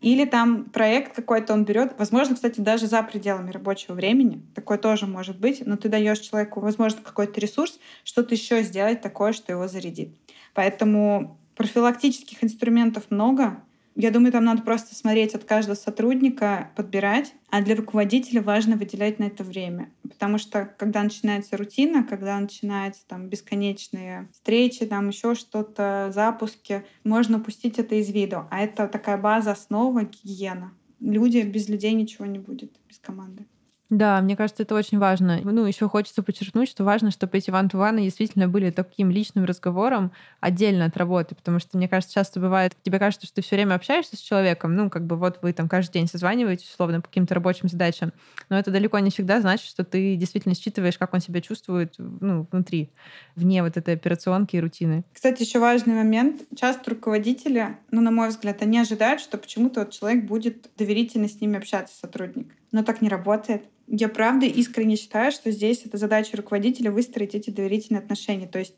Или 0.00 0.24
там 0.24 0.64
проект 0.64 1.14
какой-то 1.14 1.52
он 1.52 1.66
берет, 1.66 1.92
возможно, 1.98 2.34
кстати, 2.34 2.58
даже 2.62 2.86
за 2.86 3.02
пределами 3.02 3.50
рабочего 3.50 3.92
времени, 3.92 4.40
такое 4.54 4.78
тоже 4.78 5.06
может 5.06 5.38
быть, 5.38 5.62
но 5.66 5.76
ты 5.76 5.90
даешь 5.90 6.20
человеку, 6.20 6.60
возможно, 6.60 7.00
какой-то 7.02 7.38
ресурс, 7.38 7.78
что-то 8.02 8.34
еще 8.34 8.62
сделать 8.62 9.02
такое, 9.02 9.34
что 9.34 9.52
его 9.52 9.68
зарядит. 9.68 10.16
Поэтому 10.54 11.38
профилактических 11.54 12.42
инструментов 12.42 13.10
много, 13.10 13.62
я 13.96 14.10
думаю, 14.10 14.32
там 14.32 14.44
надо 14.44 14.62
просто 14.62 14.94
смотреть 14.94 15.34
от 15.34 15.44
каждого 15.44 15.74
сотрудника, 15.74 16.70
подбирать. 16.76 17.34
А 17.50 17.60
для 17.62 17.74
руководителя 17.74 18.40
важно 18.40 18.76
выделять 18.76 19.18
на 19.18 19.24
это 19.24 19.42
время. 19.42 19.90
Потому 20.02 20.38
что 20.38 20.64
когда 20.78 21.02
начинается 21.02 21.56
рутина, 21.56 22.04
когда 22.04 22.38
начинаются 22.38 23.02
там 23.06 23.28
бесконечные 23.28 24.28
встречи, 24.32 24.86
там 24.86 25.08
еще 25.08 25.34
что-то, 25.34 26.10
запуски, 26.14 26.84
можно 27.04 27.38
упустить 27.38 27.78
это 27.78 27.96
из 27.96 28.10
виду. 28.10 28.46
А 28.50 28.60
это 28.60 28.86
такая 28.86 29.18
база, 29.18 29.52
основа, 29.52 30.04
гигиена. 30.04 30.72
Люди, 31.00 31.38
без 31.38 31.68
людей 31.68 31.92
ничего 31.92 32.26
не 32.26 32.38
будет, 32.38 32.72
без 32.88 32.98
команды. 32.98 33.46
Да, 33.90 34.20
мне 34.20 34.36
кажется, 34.36 34.62
это 34.62 34.76
очень 34.76 34.98
важно. 34.98 35.40
Ну, 35.42 35.66
еще 35.66 35.88
хочется 35.88 36.22
подчеркнуть, 36.22 36.68
что 36.68 36.84
важно, 36.84 37.10
чтобы 37.10 37.36
эти 37.36 37.50
ван 37.50 37.68
ваны 37.72 38.02
действительно 38.02 38.46
были 38.46 38.70
таким 38.70 39.10
личным 39.10 39.44
разговором 39.44 40.12
отдельно 40.38 40.84
от 40.84 40.96
работы, 40.96 41.34
потому 41.34 41.58
что, 41.58 41.76
мне 41.76 41.88
кажется, 41.88 42.14
часто 42.14 42.38
бывает, 42.38 42.76
тебе 42.84 43.00
кажется, 43.00 43.26
что 43.26 43.36
ты 43.36 43.42
все 43.42 43.56
время 43.56 43.74
общаешься 43.74 44.16
с 44.16 44.20
человеком, 44.20 44.76
ну, 44.76 44.90
как 44.90 45.06
бы 45.06 45.16
вот 45.16 45.40
вы 45.42 45.52
там 45.52 45.68
каждый 45.68 45.94
день 45.94 46.06
созваниваетесь, 46.06 46.70
условно, 46.70 47.00
по 47.00 47.08
каким-то 47.08 47.34
рабочим 47.34 47.68
задачам, 47.68 48.12
но 48.48 48.56
это 48.56 48.70
далеко 48.70 48.96
не 49.00 49.10
всегда 49.10 49.40
значит, 49.40 49.66
что 49.66 49.82
ты 49.82 50.14
действительно 50.14 50.54
считываешь, 50.54 50.96
как 50.96 51.12
он 51.12 51.20
себя 51.20 51.40
чувствует, 51.40 51.94
ну, 51.98 52.46
внутри, 52.52 52.90
вне 53.34 53.60
вот 53.64 53.76
этой 53.76 53.94
операционки 53.94 54.54
и 54.54 54.60
рутины. 54.60 55.02
Кстати, 55.12 55.42
еще 55.42 55.58
важный 55.58 55.94
момент. 55.94 56.42
Часто 56.54 56.90
руководители, 56.90 57.76
ну, 57.90 58.00
на 58.02 58.12
мой 58.12 58.28
взгляд, 58.28 58.62
они 58.62 58.78
ожидают, 58.78 59.20
что 59.20 59.36
почему-то 59.36 59.80
вот 59.80 59.90
человек 59.90 60.26
будет 60.26 60.70
доверительно 60.76 61.28
с 61.28 61.40
ними 61.40 61.58
общаться, 61.58 61.92
сотрудник. 62.00 62.54
Но 62.72 62.82
так 62.82 63.00
не 63.00 63.08
работает 63.08 63.64
я 63.90 64.08
правда 64.08 64.46
искренне 64.46 64.96
считаю, 64.96 65.32
что 65.32 65.50
здесь 65.50 65.82
это 65.84 65.96
задача 65.98 66.36
руководителя 66.36 66.92
выстроить 66.92 67.34
эти 67.34 67.50
доверительные 67.50 67.98
отношения. 68.00 68.46
То 68.46 68.60
есть 68.60 68.74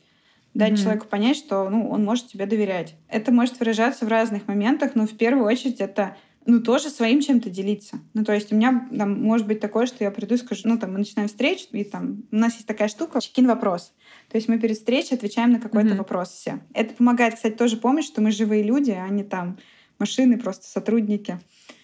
дать 0.54 0.72
mm-hmm. 0.72 0.82
человеку 0.82 1.06
понять, 1.06 1.36
что 1.36 1.68
ну, 1.68 1.90
он 1.90 2.02
может 2.04 2.28
тебе 2.28 2.46
доверять. 2.46 2.94
Это 3.08 3.30
может 3.30 3.60
выражаться 3.60 4.06
в 4.06 4.08
разных 4.08 4.48
моментах, 4.48 4.94
но 4.94 5.06
в 5.06 5.14
первую 5.16 5.44
очередь 5.44 5.80
это 5.80 6.16
ну, 6.46 6.60
тоже 6.60 6.88
своим 6.88 7.20
чем-то 7.20 7.50
делиться. 7.50 7.98
Ну, 8.14 8.24
то 8.24 8.32
есть 8.32 8.52
у 8.52 8.56
меня 8.56 8.88
там, 8.96 9.22
может 9.22 9.46
быть 9.46 9.60
такое, 9.60 9.86
что 9.86 10.02
я 10.02 10.10
приду 10.10 10.34
и 10.34 10.38
скажу, 10.38 10.62
ну, 10.64 10.78
там, 10.78 10.92
мы 10.92 10.98
начинаем 10.98 11.28
встречу, 11.28 11.66
и 11.72 11.84
там 11.84 12.24
у 12.32 12.36
нас 12.36 12.54
есть 12.54 12.66
такая 12.66 12.88
штука, 12.88 13.20
чекин 13.20 13.46
вопрос. 13.46 13.92
То 14.30 14.38
есть 14.38 14.48
мы 14.48 14.58
перед 14.58 14.76
встречей 14.76 15.16
отвечаем 15.16 15.52
на 15.52 15.60
какой-то 15.60 15.90
mm-hmm. 15.90 15.98
вопрос 15.98 16.30
все. 16.30 16.60
Это 16.72 16.94
помогает, 16.94 17.34
кстати, 17.34 17.54
тоже 17.54 17.76
помнить, 17.76 18.06
что 18.06 18.22
мы 18.22 18.32
живые 18.32 18.62
люди, 18.62 18.90
а 18.90 19.06
не 19.08 19.24
там 19.24 19.58
машины, 19.98 20.38
просто 20.38 20.66
сотрудники. 20.66 21.38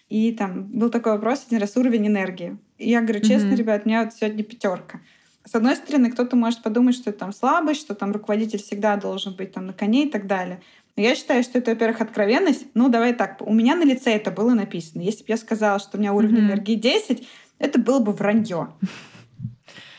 И 0.09 0.33
там 0.33 0.65
был 0.65 0.91
такой 0.91 1.13
вопрос 1.13 1.45
один 1.47 1.61
раз 1.61 1.77
уровень 1.77 2.07
энергии. 2.07 2.57
И 2.79 2.91
я 2.91 3.03
говорю, 3.03 3.21
честно, 3.21 3.49
mm-hmm. 3.49 3.57
ребят, 3.57 3.83
у 3.85 3.89
меня 3.89 4.05
вот 4.05 4.15
сегодня 4.15 4.43
пятерка. 4.43 5.01
С 5.45 5.55
одной 5.55 5.77
стороны, 5.77 6.11
кто-то 6.11 6.37
может 6.37 6.63
подумать, 6.63 6.95
что 6.95 7.11
это 7.11 7.21
там 7.21 7.33
слабость, 7.33 7.81
что 7.81 7.95
там 7.95 8.13
руководитель 8.13 8.59
всегда 8.59 8.97
должен 8.97 9.35
быть 9.35 9.53
там 9.53 9.67
на 9.67 9.73
коне 9.73 10.07
и 10.07 10.11
так 10.11 10.27
далее. 10.27 10.61
Но 10.97 11.03
я 11.03 11.15
считаю, 11.15 11.43
что 11.43 11.59
это, 11.59 11.71
во-первых, 11.71 12.01
откровенность. 12.01 12.67
Ну, 12.75 12.89
давай 12.89 13.15
так, 13.15 13.41
у 13.41 13.53
меня 13.53 13.77
на 13.77 13.85
лице 13.85 14.11
это 14.13 14.31
было 14.31 14.55
написано. 14.55 15.03
Если 15.03 15.21
бы 15.21 15.27
я 15.29 15.37
сказала, 15.37 15.79
что 15.79 15.97
у 15.97 16.01
меня 16.01 16.13
уровень 16.13 16.39
mm-hmm. 16.39 16.53
энергии 16.53 16.75
10, 16.75 17.29
это 17.59 17.79
было 17.79 17.99
бы 17.99 18.13
вранье. 18.13 18.69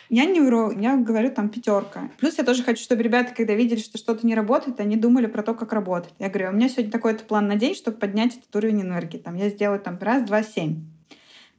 Я 0.10 0.26
не 0.26 0.41
вру, 0.41 0.72
я 0.72 0.97
говорю 0.97 1.32
там 1.32 1.49
пятерка. 1.49 2.10
Плюс 2.18 2.38
я 2.39 2.43
тоже 2.43 2.64
хочу, 2.64 2.84
чтобы 2.84 3.03
ребята, 3.03 3.34
когда 3.36 3.53
видели, 3.53 3.80
что 3.80 3.99
что-то 3.99 4.26
не 4.26 4.34
работает, 4.34 4.80
они 4.80 4.95
думали 4.95 5.28
про 5.28 5.43
то, 5.43 5.53
как 5.53 5.72
работать. 5.72 6.14
Я 6.18 6.30
говорю, 6.30 6.49
у 6.49 6.53
меня 6.53 6.68
сегодня 6.68 6.91
такой-то 6.91 7.24
план 7.26 7.47
на 7.47 7.55
день, 7.55 7.76
чтобы 7.76 7.97
поднять 7.97 8.36
этот 8.36 8.55
уровень 8.55 8.82
энергии. 8.82 9.20
Там 9.20 9.36
я 9.36 9.49
сделаю 9.49 9.80
там 9.80 9.99
раз, 10.01 10.24
два, 10.24 10.41
семь. 10.41 10.86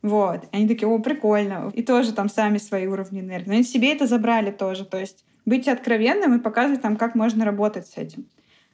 Вот. 0.03 0.45
И 0.45 0.57
они 0.57 0.67
такие, 0.67 0.89
о, 0.89 0.99
прикольно. 0.99 1.71
И 1.75 1.83
тоже 1.83 2.13
там 2.13 2.29
сами 2.29 2.59
свои 2.59 2.89
уровни 2.89 3.21
энергии. 3.21 3.49
Но 3.49 3.55
они 3.55 3.63
себе 3.63 3.93
это 3.93 4.09
забрали 4.09 4.51
тоже. 4.51 4.85
То 4.85 4.99
есть 4.99 5.25
быть 5.47 5.69
откровенным 5.69 6.37
и 6.37 6.43
показывать 6.43 6.83
там, 6.83 6.97
как 6.97 7.15
можно 7.15 7.45
работать 7.45 7.87
с 7.87 7.97
этим. 7.97 8.27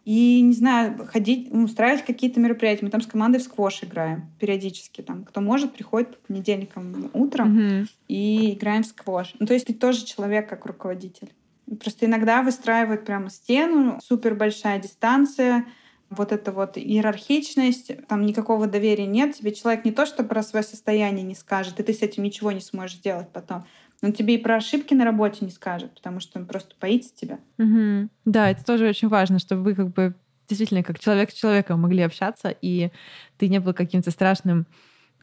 И, 0.06 0.40
не 0.40 0.52
знаю, 0.52 1.04
ходить, 1.08 1.50
устраивать 1.50 2.04
какие-то 2.04 2.38
мероприятия. 2.38 2.84
Мы 2.84 2.92
там 2.92 3.00
с 3.00 3.08
командой 3.08 3.38
в 3.38 3.42
сквош 3.42 3.82
играем 3.82 4.30
периодически. 4.38 5.02
Там, 5.02 5.24
кто 5.24 5.40
может, 5.40 5.74
приходит 5.74 6.16
по 6.16 6.28
понедельникам 6.28 7.10
утром 7.12 7.58
mm-hmm. 7.58 7.88
и 8.06 8.54
играем 8.54 8.84
в 8.84 8.86
сквош. 8.86 9.34
Ну, 9.40 9.46
то 9.46 9.54
есть 9.54 9.66
ты 9.66 9.74
тоже 9.74 10.04
человек 10.04 10.48
как 10.48 10.64
руководитель. 10.64 11.32
Просто 11.80 12.06
иногда 12.06 12.42
выстраивают 12.42 13.04
прямо 13.04 13.30
стену, 13.30 13.98
супер 14.00 14.36
большая 14.36 14.80
дистанция, 14.80 15.66
вот 16.08 16.30
эта 16.30 16.52
вот 16.52 16.78
иерархичность, 16.78 18.06
там 18.06 18.24
никакого 18.24 18.68
доверия 18.68 19.06
нет. 19.06 19.34
Тебе 19.34 19.52
человек 19.52 19.84
не 19.84 19.90
то, 19.90 20.06
что 20.06 20.22
про 20.22 20.44
свое 20.44 20.64
состояние 20.64 21.24
не 21.24 21.34
скажет, 21.34 21.80
и 21.80 21.82
ты 21.82 21.92
с 21.92 22.02
этим 22.02 22.22
ничего 22.22 22.52
не 22.52 22.60
сможешь 22.60 22.98
сделать 22.98 23.30
потом. 23.32 23.64
Он 24.02 24.12
тебе 24.12 24.34
и 24.34 24.38
про 24.38 24.56
ошибки 24.56 24.94
на 24.94 25.04
работе 25.04 25.44
не 25.44 25.50
скажет, 25.50 25.94
потому 25.94 26.20
что 26.20 26.38
он 26.38 26.46
просто 26.46 26.74
боится 26.80 27.14
тебя. 27.14 27.38
Угу. 27.58 28.08
Да, 28.24 28.50
это 28.50 28.64
тоже 28.64 28.88
очень 28.88 29.08
важно, 29.08 29.38
чтобы 29.38 29.62
вы 29.62 29.74
как 29.74 29.92
бы 29.92 30.14
действительно 30.48 30.82
как 30.82 30.98
человек 30.98 31.30
с 31.30 31.34
человеком 31.34 31.80
могли 31.80 32.02
общаться, 32.02 32.54
и 32.60 32.90
ты 33.36 33.48
не 33.48 33.58
был 33.58 33.74
каким-то 33.74 34.10
страшным 34.10 34.66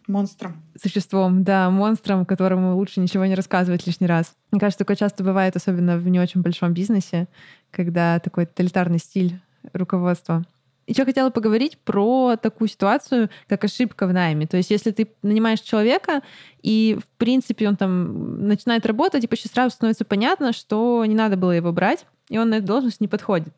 Монстром. 0.07 0.61
Существом, 0.81 1.43
да, 1.43 1.69
монстром, 1.69 2.25
которому 2.25 2.75
лучше 2.75 2.99
ничего 2.99 3.25
не 3.25 3.35
рассказывать 3.35 3.87
лишний 3.87 4.07
раз. 4.07 4.33
Мне 4.51 4.59
кажется, 4.59 4.79
такое 4.79 4.97
часто 4.97 5.23
бывает, 5.23 5.55
особенно 5.55 5.97
в 5.97 6.07
не 6.07 6.19
очень 6.19 6.41
большом 6.41 6.73
бизнесе, 6.73 7.27
когда 7.71 8.19
такой 8.19 8.45
тоталитарный 8.45 8.99
стиль 8.99 9.39
руководства. 9.71 10.43
Еще 10.85 11.05
хотела 11.05 11.29
поговорить 11.29 11.77
про 11.77 12.35
такую 12.35 12.67
ситуацию, 12.67 13.29
как 13.47 13.63
ошибка 13.63 14.05
в 14.05 14.13
найме. 14.13 14.47
То 14.47 14.57
есть, 14.57 14.69
если 14.69 14.91
ты 14.91 15.07
нанимаешь 15.21 15.61
человека, 15.61 16.21
и, 16.61 16.97
в 17.01 17.17
принципе, 17.17 17.67
он 17.67 17.77
там 17.77 18.47
начинает 18.47 18.85
работать, 18.85 19.23
и 19.23 19.27
почти 19.27 19.47
сразу 19.47 19.71
становится 19.71 20.03
понятно, 20.03 20.51
что 20.51 21.05
не 21.05 21.15
надо 21.15 21.37
было 21.37 21.51
его 21.51 21.71
брать, 21.71 22.05
и 22.29 22.37
он 22.37 22.49
на 22.49 22.55
эту 22.55 22.67
должность 22.67 22.99
не 22.99 23.07
подходит. 23.07 23.53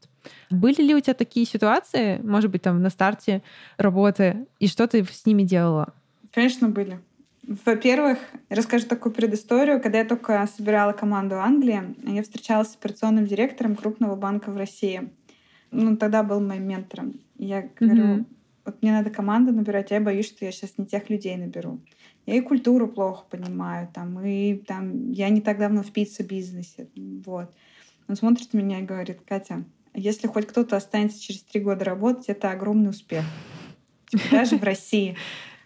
Были 0.50 0.82
ли 0.82 0.96
у 0.96 1.00
тебя 1.00 1.14
такие 1.14 1.46
ситуации, 1.46 2.20
может 2.24 2.52
быть, 2.52 2.62
там 2.62 2.82
на 2.82 2.90
старте 2.90 3.42
работы, 3.78 4.48
и 4.60 4.68
что 4.68 4.88
ты 4.88 5.04
с 5.04 5.26
ними 5.26 5.44
делала? 5.44 5.94
Конечно, 6.32 6.70
были. 6.70 7.00
Во-первых, 7.66 8.18
расскажу 8.50 8.88
такую 8.88 9.14
предысторию. 9.14 9.80
Когда 9.80 10.00
я 10.00 10.06
только 10.06 10.48
собирала 10.58 10.94
команду 10.94 11.40
Англии, 11.40 11.96
я 12.04 12.24
встречалась 12.24 12.72
с 12.72 12.76
операционным 12.76 13.28
директором 13.28 13.76
крупного 13.76 14.16
банка 14.16 14.52
в 14.52 14.58
России 14.58 15.10
ну, 15.76 15.98
тогда 15.98 16.24
был 16.24 16.40
моим 16.40 16.68
ментором. 16.68 17.20
я 17.38 17.70
говорю, 17.80 18.04
mm-hmm. 18.04 18.26
вот 18.66 18.82
мне 18.82 18.92
надо 18.92 19.10
команду 19.10 19.54
набирать, 19.54 19.92
а 19.92 19.96
я 19.96 20.02
боюсь, 20.02 20.28
что 20.28 20.46
я 20.46 20.52
сейчас 20.52 20.78
не 20.78 20.86
тех 20.86 21.10
людей 21.10 21.36
наберу. 21.38 21.80
Я 22.26 22.36
и 22.36 22.42
культуру 22.42 22.88
плохо 22.88 23.26
понимаю, 23.30 23.88
там, 23.94 24.20
и 24.26 24.56
там, 24.56 25.12
я 25.12 25.30
не 25.30 25.42
так 25.42 25.60
давно 25.60 25.84
в 25.84 25.92
пицца-бизнесе, 25.92 26.88
вот. 27.26 27.52
Он 28.08 28.16
смотрит 28.16 28.54
на 28.54 28.60
меня 28.60 28.80
и 28.80 28.86
говорит, 28.86 29.20
Катя, 29.28 29.66
если 29.94 30.28
хоть 30.28 30.48
кто-то 30.48 30.76
останется 30.76 31.22
через 31.22 31.42
три 31.44 31.62
года 31.62 31.86
работать, 31.86 32.26
это 32.28 32.52
огромный 32.52 32.90
успех. 32.90 33.24
Типа, 34.08 34.24
даже 34.32 34.58
в 34.58 34.64
России. 34.64 35.16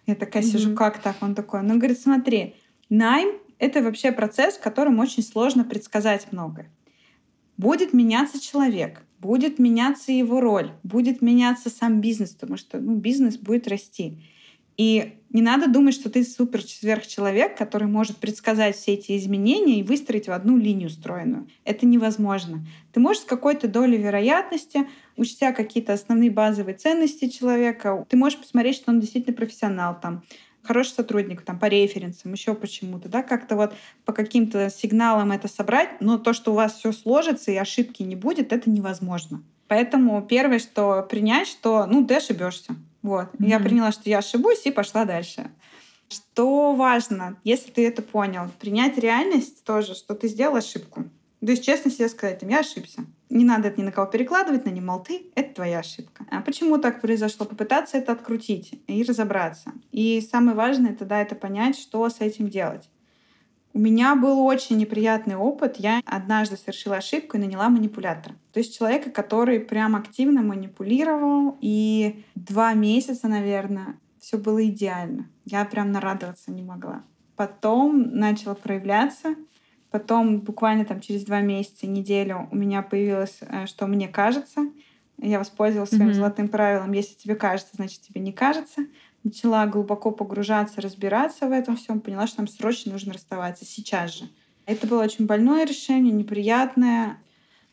Я 0.05 0.15
такая 0.15 0.43
сижу, 0.43 0.75
как 0.75 1.01
так? 1.01 1.17
Он 1.21 1.35
такой, 1.35 1.61
ну, 1.61 1.77
говорит, 1.77 1.99
смотри, 1.99 2.55
найм— 2.89 3.37
это 3.59 3.81
вообще 3.81 4.11
процесс, 4.11 4.55
в 4.55 4.61
котором 4.61 4.99
очень 4.99 5.23
сложно 5.23 5.63
предсказать 5.63 6.31
многое. 6.31 6.71
Будет 7.57 7.93
меняться 7.93 8.39
человек, 8.39 9.03
будет 9.19 9.59
меняться 9.59 10.11
его 10.11 10.39
роль, 10.39 10.71
будет 10.83 11.21
меняться 11.21 11.69
сам 11.69 12.01
бизнес, 12.01 12.31
потому 12.31 12.57
что 12.57 12.79
ну, 12.79 12.95
бизнес 12.95 13.37
будет 13.37 13.67
расти. 13.67 14.17
И 14.77 15.15
не 15.31 15.41
надо 15.41 15.67
думать, 15.67 15.93
что 15.93 16.09
ты 16.09 16.23
супер 16.23 16.63
сверхчеловек, 16.63 17.57
который 17.57 17.89
может 17.89 18.15
предсказать 18.15 18.77
все 18.77 18.93
эти 18.93 19.17
изменения 19.17 19.81
и 19.81 19.83
выстроить 19.83 20.27
в 20.27 20.31
одну 20.31 20.57
линию 20.57 20.89
стройную. 20.89 21.49
Это 21.65 21.85
невозможно. 21.85 22.65
Ты 22.93 23.01
можешь 23.01 23.23
с 23.23 23.25
какой-то 23.25 23.67
долей 23.67 23.97
вероятности, 23.97 24.87
учтя 25.17 25.51
какие-то 25.51 25.91
основные 25.91 26.31
базовые 26.31 26.77
ценности 26.77 27.27
человека, 27.27 28.05
ты 28.07 28.15
можешь 28.15 28.39
посмотреть, 28.39 28.77
что 28.77 28.91
он 28.91 29.01
действительно 29.01 29.35
профессионал 29.35 29.99
там, 29.99 30.23
хороший 30.69 30.91
сотрудник 30.91 31.41
там, 31.41 31.57
по 31.57 31.65
референсам, 31.65 32.31
еще 32.31 32.53
почему-то, 32.53 33.09
да, 33.09 33.23
как-то 33.23 33.55
вот 33.55 33.73
по 34.05 34.13
каким-то 34.13 34.69
сигналам 34.69 35.31
это 35.31 35.47
собрать, 35.47 35.99
но 35.99 36.19
то, 36.19 36.31
что 36.31 36.51
у 36.51 36.53
вас 36.53 36.75
все 36.75 36.91
сложится 36.91 37.49
и 37.49 37.55
ошибки 37.55 38.03
не 38.03 38.15
будет, 38.15 38.53
это 38.53 38.69
невозможно. 38.69 39.41
Поэтому 39.67 40.21
первое, 40.21 40.59
что 40.59 41.01
принять, 41.09 41.47
что, 41.47 41.87
ну, 41.87 42.05
ты 42.05 42.17
ошибешься. 42.17 42.75
Вот. 43.01 43.33
Mm-hmm. 43.33 43.47
Я 43.47 43.59
приняла, 43.59 43.91
что 43.91 44.11
я 44.11 44.19
ошибусь, 44.19 44.63
и 44.65 44.71
пошла 44.71 45.05
дальше. 45.05 45.49
Что 46.07 46.75
важно, 46.75 47.39
если 47.43 47.71
ты 47.71 47.87
это 47.87 48.03
понял, 48.03 48.51
принять 48.59 48.99
реальность 48.99 49.63
тоже, 49.63 49.95
что 49.95 50.13
ты 50.13 50.27
сделал 50.27 50.55
ошибку. 50.55 51.05
То 51.39 51.51
есть 51.51 51.63
честно 51.63 51.89
себе 51.89 52.09
сказать, 52.09 52.41
я 52.41 52.59
ошибся. 52.59 53.05
Не 53.29 53.45
надо 53.45 53.69
это 53.69 53.79
ни 53.79 53.85
на 53.85 53.91
кого 53.91 54.07
перекладывать, 54.07 54.65
на 54.65 54.69
не 54.69 54.81
мол 54.81 55.01
ты, 55.01 55.31
это 55.35 55.55
твоя 55.55 55.79
ошибка. 55.79 56.25
А 56.29 56.41
почему 56.41 56.77
так 56.77 56.99
произошло? 56.99 57.45
Попытаться 57.45 57.97
это 57.97 58.11
открутить 58.11 58.81
и 58.87 59.03
разобраться. 59.03 59.71
И 59.91 60.19
самое 60.21 60.55
важное 60.55 60.95
тогда 60.95 61.21
это 61.21 61.35
понять, 61.35 61.77
что 61.77 62.09
с 62.09 62.19
этим 62.19 62.49
делать. 62.49 62.89
У 63.71 63.79
меня 63.79 64.15
был 64.15 64.43
очень 64.45 64.77
неприятный 64.77 65.35
опыт. 65.35 65.75
Я 65.77 66.01
однажды 66.05 66.57
совершила 66.57 66.97
ошибку 66.97 67.37
и 67.37 67.39
наняла 67.39 67.69
манипулятора. 67.69 68.35
То 68.51 68.59
есть 68.59 68.75
человека, 68.75 69.11
который 69.11 69.59
прям 69.59 69.95
активно 69.95 70.41
манипулировал. 70.41 71.57
И 71.61 72.25
два 72.33 72.73
месяца, 72.73 73.27
наверное, 73.27 73.99
все 74.19 74.37
было 74.37 74.65
идеально. 74.65 75.29
Я 75.45 75.63
прям 75.65 75.91
нарадоваться 75.91 76.51
не 76.51 76.63
могла. 76.63 77.03
Потом 77.35 78.17
начало 78.17 78.55
проявляться 78.55 79.35
Потом 79.91 80.39
буквально 80.39 80.85
там 80.85 81.01
через 81.01 81.23
два 81.23 81.41
месяца, 81.41 81.87
неделю 81.87 82.47
у 82.51 82.55
меня 82.55 82.81
появилось, 82.81 83.39
э, 83.41 83.65
что 83.65 83.87
мне 83.87 84.07
кажется. 84.07 84.69
Я 85.17 85.39
воспользовалась 85.39 85.89
своим 85.89 86.09
mm-hmm. 86.09 86.13
золотым 86.13 86.47
правилом. 86.47 86.91
Если 86.91 87.15
тебе 87.15 87.35
кажется, 87.35 87.75
значит 87.75 88.01
тебе 88.01 88.21
не 88.21 88.31
кажется. 88.31 88.85
Начала 89.23 89.65
глубоко 89.65 90.11
погружаться, 90.11 90.79
разбираться 90.79 91.47
в 91.47 91.51
этом 91.51 91.75
всем. 91.75 91.99
Поняла, 91.99 92.27
что 92.27 92.39
нам 92.39 92.47
срочно 92.47 92.91
нужно 92.91 93.13
расставаться 93.13 93.65
сейчас 93.65 94.15
же. 94.15 94.29
Это 94.65 94.87
было 94.87 95.03
очень 95.03 95.25
больное 95.25 95.65
решение, 95.65 96.13
неприятное. 96.13 97.17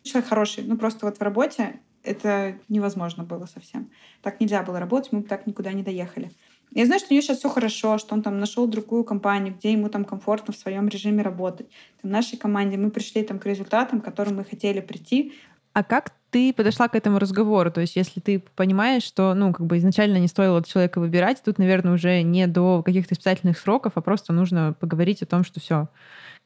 Человек 0.03 0.29
хороший. 0.29 0.65
Ну 0.65 0.77
просто 0.77 1.07
вот 1.07 1.19
в 1.19 1.23
работе 1.23 1.81
это 2.03 2.59
невозможно 2.69 3.25
было 3.25 3.47
совсем. 3.47 3.91
Так 4.23 4.41
нельзя 4.41 4.63
было 4.63 4.81
работать, 4.81 5.13
мы 5.13 5.21
бы 5.21 5.29
так 5.29 5.47
никуда 5.47 5.73
не 5.73 5.83
доехали. 5.83 6.31
Я 6.77 6.85
знаю, 6.85 6.99
что 6.99 7.09
у 7.11 7.15
него 7.15 7.23
сейчас 7.23 7.39
все 7.39 7.49
хорошо, 7.49 7.97
что 7.97 8.15
он 8.15 8.23
там 8.23 8.39
нашел 8.39 8.67
другую 8.67 9.03
компанию, 9.03 9.55
где 9.59 9.73
ему 9.73 9.89
там 9.89 10.05
комфортно 10.05 10.53
в 10.53 10.59
своем 10.59 10.89
режиме 10.89 11.23
работать. 11.23 11.69
Там, 12.03 12.11
в 12.11 12.13
нашей 12.13 12.37
команде 12.37 12.77
мы 12.77 12.91
пришли 12.91 13.23
там 13.23 13.39
к 13.39 13.47
результатам, 13.47 14.03
к 14.03 14.05
которым 14.05 14.37
мы 14.37 14.45
хотели 14.45 14.81
прийти. 14.81 15.33
А 15.73 15.83
как 15.83 16.13
ты 16.29 16.53
подошла 16.53 16.89
к 16.89 16.95
этому 16.95 17.19
разговору? 17.19 17.73
То 17.73 17.81
есть, 17.81 17.97
если 17.97 18.21
ты 18.21 18.45
понимаешь, 18.57 19.05
что, 19.05 19.33
ну, 19.33 19.55
как 19.55 19.65
бы 19.65 19.79
изначально 19.79 20.19
не 20.19 20.29
стоило 20.29 20.63
человека 20.63 21.01
выбирать, 21.01 21.43
тут, 21.43 21.57
наверное, 21.57 21.95
уже 21.95 22.21
не 22.21 22.47
до 22.47 22.83
каких-то 22.83 23.15
испытательных 23.15 23.59
сроков, 23.59 23.93
а 23.95 24.03
просто 24.03 24.35
нужно 24.35 24.77
поговорить 24.79 25.23
о 25.23 25.27
том, 25.27 25.45
что 25.45 25.61
все, 25.61 25.89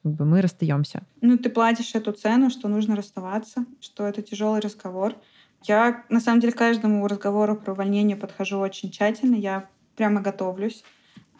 как 0.05 0.13
бы 0.13 0.25
мы 0.25 0.43
расстаемся. 0.43 1.03
Ну, 1.23 1.39
ты 1.39 1.51
платишь 1.51 1.97
эту 1.97 2.13
цену, 2.13 2.51
что 2.51 2.69
нужно 2.69 2.95
расставаться, 2.95 3.67
что 3.81 4.07
это 4.07 4.23
тяжелый 4.23 4.61
разговор. 4.61 5.17
Я, 5.65 6.05
на 6.09 6.21
самом 6.21 6.39
деле, 6.39 6.53
к 6.53 6.57
каждому 6.57 7.05
разговору 7.09 7.57
про 7.57 7.73
увольнение 7.73 8.17
подхожу 8.17 8.61
очень 8.61 8.93
тщательно. 8.93 9.35
Я 9.35 9.69
прямо 9.97 10.21
готовлюсь, 10.21 10.85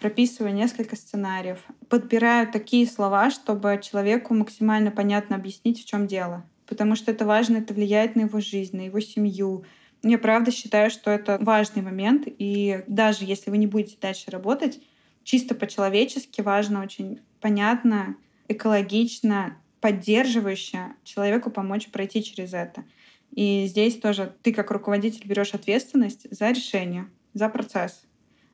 прописываю 0.01 0.55
несколько 0.55 0.97
сценариев, 0.97 1.59
подбираю 1.89 2.51
такие 2.51 2.87
слова, 2.87 3.31
чтобы 3.31 3.79
человеку 3.83 4.35
максимально 4.35 4.91
понятно 4.91 5.37
объяснить, 5.37 5.81
в 5.83 5.85
чем 5.85 6.07
дело. 6.07 6.45
Потому 6.67 6.97
что 6.97 7.11
это 7.11 7.27
важно, 7.27 7.59
это 7.59 7.75
влияет 7.75 8.17
на 8.17 8.23
его 8.23 8.41
жизнь, 8.41 8.77
на 8.77 8.83
его 8.83 9.01
семью. 9.01 9.65
Я 10.03 10.19
правда 10.19 10.51
считаю, 10.51 10.91
что 10.91 11.11
это 11.11 11.37
важный 11.41 11.83
момент, 11.83 12.25
и 12.27 12.83
даже 12.87 13.25
если 13.25 13.51
вы 13.51 13.59
не 13.59 13.67
будете 13.67 13.99
дальше 14.01 14.31
работать, 14.31 14.81
чисто 15.23 15.55
по-человечески 15.55 16.41
важно 16.41 16.83
очень 16.83 17.21
понятно, 17.41 18.17
экологично, 18.49 19.57
поддерживающе 19.81 20.95
человеку 21.05 21.51
помочь 21.51 21.89
пройти 21.89 22.23
через 22.23 22.55
это. 22.55 22.85
И 23.33 23.67
здесь 23.67 23.99
тоже 23.99 24.35
ты 24.43 24.53
как 24.53 24.71
руководитель 24.71 25.27
берешь 25.27 25.55
ответственность 25.55 26.27
за 26.31 26.51
решение, 26.51 27.07
за 27.35 27.49
процесс 27.49 28.05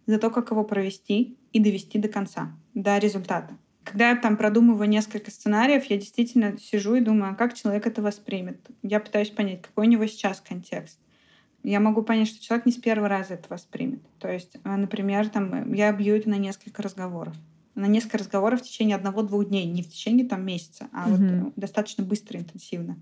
за 0.06 0.18
то, 0.18 0.30
как 0.30 0.50
его 0.50 0.64
провести 0.64 1.36
и 1.52 1.60
довести 1.60 1.98
до 1.98 2.08
конца, 2.08 2.56
до 2.74 2.98
результата. 2.98 3.56
Когда 3.84 4.10
я 4.10 4.16
там 4.16 4.36
продумываю 4.36 4.88
несколько 4.88 5.30
сценариев, 5.30 5.84
я 5.84 5.96
действительно 5.96 6.58
сижу 6.58 6.96
и 6.96 7.00
думаю, 7.00 7.32
а 7.32 7.34
как 7.36 7.54
человек 7.54 7.86
это 7.86 8.02
воспримет. 8.02 8.58
Я 8.82 8.98
пытаюсь 8.98 9.30
понять, 9.30 9.62
какой 9.62 9.86
у 9.86 9.90
него 9.90 10.06
сейчас 10.06 10.40
контекст. 10.40 10.98
Я 11.62 11.80
могу 11.80 12.02
понять, 12.02 12.28
что 12.28 12.42
человек 12.42 12.66
не 12.66 12.72
с 12.72 12.76
первого 12.76 13.08
раза 13.08 13.34
это 13.34 13.46
воспримет. 13.48 14.00
То 14.18 14.30
есть, 14.30 14.56
э, 14.62 14.76
например, 14.76 15.28
там, 15.28 15.72
я 15.72 15.92
бью 15.92 16.16
это 16.16 16.28
на 16.28 16.38
несколько 16.38 16.82
разговоров. 16.82 17.34
На 17.74 17.86
несколько 17.86 18.18
разговоров 18.18 18.60
в 18.60 18.64
течение 18.64 18.96
одного-двух 18.96 19.48
дней, 19.48 19.66
не 19.66 19.82
в 19.82 19.88
течение 19.88 20.26
там, 20.26 20.44
месяца, 20.44 20.88
а 20.92 21.08
mm-hmm. 21.08 21.44
вот 21.44 21.52
достаточно 21.56 22.04
быстро, 22.04 22.38
интенсивно. 22.38 22.96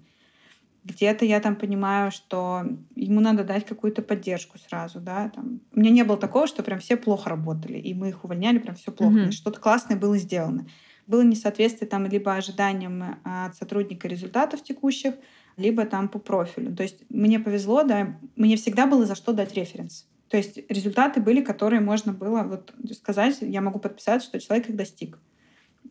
Где-то 0.84 1.24
я 1.24 1.40
там 1.40 1.56
понимаю, 1.56 2.10
что 2.10 2.64
ему 2.94 3.20
надо 3.20 3.42
дать 3.42 3.64
какую-то 3.64 4.02
поддержку 4.02 4.58
сразу, 4.58 5.00
да. 5.00 5.30
Там. 5.30 5.60
У 5.74 5.80
меня 5.80 5.90
не 5.90 6.04
было 6.04 6.18
такого, 6.18 6.46
что 6.46 6.62
прям 6.62 6.78
все 6.78 6.96
плохо 6.96 7.30
работали, 7.30 7.78
и 7.78 7.94
мы 7.94 8.10
их 8.10 8.24
увольняли, 8.24 8.58
прям 8.58 8.76
все 8.76 8.92
плохо. 8.92 9.16
Mm-hmm. 9.16 9.32
Что-то 9.32 9.60
классное 9.60 9.96
было 9.96 10.18
сделано. 10.18 10.66
Было 11.06 11.22
несоответствие 11.22 11.88
там 11.88 12.06
либо 12.06 12.34
ожиданиям 12.34 13.02
э, 13.02 13.16
от 13.24 13.56
сотрудника 13.56 14.08
результатов 14.08 14.62
текущих, 14.62 15.14
либо 15.56 15.84
там 15.84 16.08
по 16.08 16.18
профилю. 16.18 16.74
То 16.74 16.82
есть 16.82 17.04
мне 17.08 17.38
повезло, 17.38 17.82
да, 17.82 18.18
мне 18.36 18.56
всегда 18.56 18.86
было 18.86 19.06
за 19.06 19.14
что 19.14 19.32
дать 19.32 19.54
референс. 19.54 20.06
То 20.28 20.36
есть 20.36 20.58
результаты 20.68 21.20
были, 21.20 21.42
которые 21.42 21.80
можно 21.80 22.12
было 22.12 22.42
вот 22.42 22.74
сказать, 22.92 23.38
я 23.40 23.60
могу 23.60 23.78
подписать, 23.78 24.22
что 24.22 24.40
человек 24.40 24.68
их 24.68 24.76
достиг. 24.76 25.18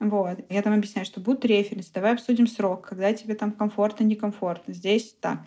Вот. 0.09 0.39
Я 0.49 0.61
там 0.61 0.73
объясняю, 0.73 1.05
что 1.05 1.19
будут 1.21 1.45
референсы, 1.45 1.91
давай 1.93 2.13
обсудим 2.13 2.47
срок, 2.47 2.87
когда 2.87 3.13
тебе 3.13 3.35
там 3.35 3.51
комфортно, 3.51 4.03
некомфортно. 4.03 4.73
Здесь 4.73 5.15
так 5.19 5.39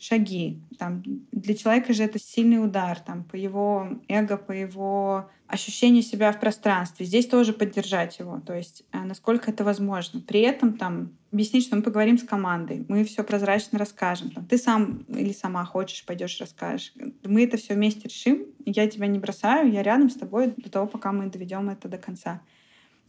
шаги. 0.00 0.62
Там, 0.78 1.02
для 1.30 1.54
человека 1.54 1.92
же 1.92 2.04
это 2.04 2.18
сильный 2.18 2.62
удар 2.64 2.98
там, 2.98 3.24
по 3.24 3.36
его 3.36 4.00
эго, 4.08 4.36
по 4.36 4.52
его 4.52 5.30
ощущению 5.46 6.02
себя 6.02 6.32
в 6.32 6.40
пространстве. 6.40 7.04
Здесь 7.04 7.26
тоже 7.26 7.52
поддержать 7.52 8.18
его, 8.18 8.40
то 8.40 8.54
есть 8.54 8.84
э, 8.92 8.98
насколько 8.98 9.50
это 9.50 9.64
возможно. 9.64 10.20
При 10.20 10.40
этом 10.40 10.78
там 10.78 11.12
объяснить, 11.32 11.64
что 11.64 11.76
мы 11.76 11.82
поговорим 11.82 12.18
с 12.18 12.22
командой, 12.22 12.86
мы 12.88 13.04
все 13.04 13.24
прозрачно 13.24 13.78
расскажем. 13.78 14.30
Там, 14.30 14.46
ты 14.46 14.56
сам 14.58 15.04
или 15.08 15.32
сама 15.32 15.64
хочешь, 15.64 16.06
пойдешь 16.06 16.40
расскажешь. 16.40 16.94
Мы 17.24 17.44
это 17.44 17.56
все 17.56 17.74
вместе 17.74 18.08
решим. 18.08 18.46
Я 18.64 18.88
тебя 18.88 19.06
не 19.06 19.18
бросаю, 19.18 19.70
я 19.70 19.82
рядом 19.82 20.08
с 20.08 20.14
тобой 20.14 20.54
до 20.56 20.70
того, 20.70 20.86
пока 20.86 21.12
мы 21.12 21.26
доведем 21.26 21.68
это 21.68 21.88
до 21.88 21.98
конца. 21.98 22.40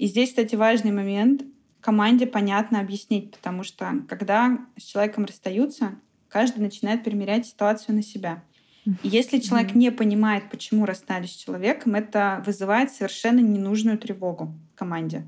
И 0.01 0.07
здесь, 0.07 0.29
кстати, 0.29 0.55
важный 0.55 0.91
момент 0.91 1.43
команде 1.79 2.25
понятно 2.25 2.79
объяснить, 2.79 3.29
потому 3.29 3.61
что 3.61 4.03
когда 4.07 4.57
с 4.75 4.81
человеком 4.81 5.25
расстаются, 5.25 5.93
каждый 6.27 6.61
начинает 6.61 7.03
примерять 7.03 7.45
ситуацию 7.45 7.93
на 7.93 8.01
себя. 8.01 8.43
И 8.83 8.97
если 9.03 9.37
человек 9.37 9.75
не 9.75 9.91
понимает, 9.91 10.49
почему 10.49 10.87
расстались 10.87 11.33
с 11.33 11.35
человеком, 11.35 11.93
это 11.93 12.41
вызывает 12.47 12.89
совершенно 12.89 13.41
ненужную 13.41 13.99
тревогу 13.99 14.55
в 14.73 14.79
команде. 14.79 15.23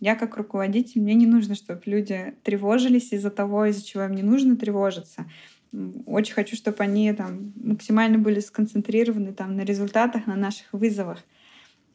Я 0.00 0.14
как 0.14 0.38
руководитель, 0.38 1.02
мне 1.02 1.12
не 1.12 1.26
нужно, 1.26 1.54
чтобы 1.54 1.82
люди 1.84 2.32
тревожились 2.44 3.12
из-за 3.12 3.30
того, 3.30 3.66
из-за 3.66 3.84
чего 3.84 4.04
им 4.04 4.14
не 4.14 4.22
нужно 4.22 4.56
тревожиться. 4.56 5.26
Очень 6.06 6.32
хочу, 6.32 6.56
чтобы 6.56 6.82
они 6.82 7.12
там 7.12 7.52
максимально 7.56 8.16
были 8.16 8.40
сконцентрированы 8.40 9.34
там, 9.34 9.54
на 9.54 9.66
результатах, 9.66 10.26
на 10.26 10.34
наших 10.34 10.72
вызовах. 10.72 11.22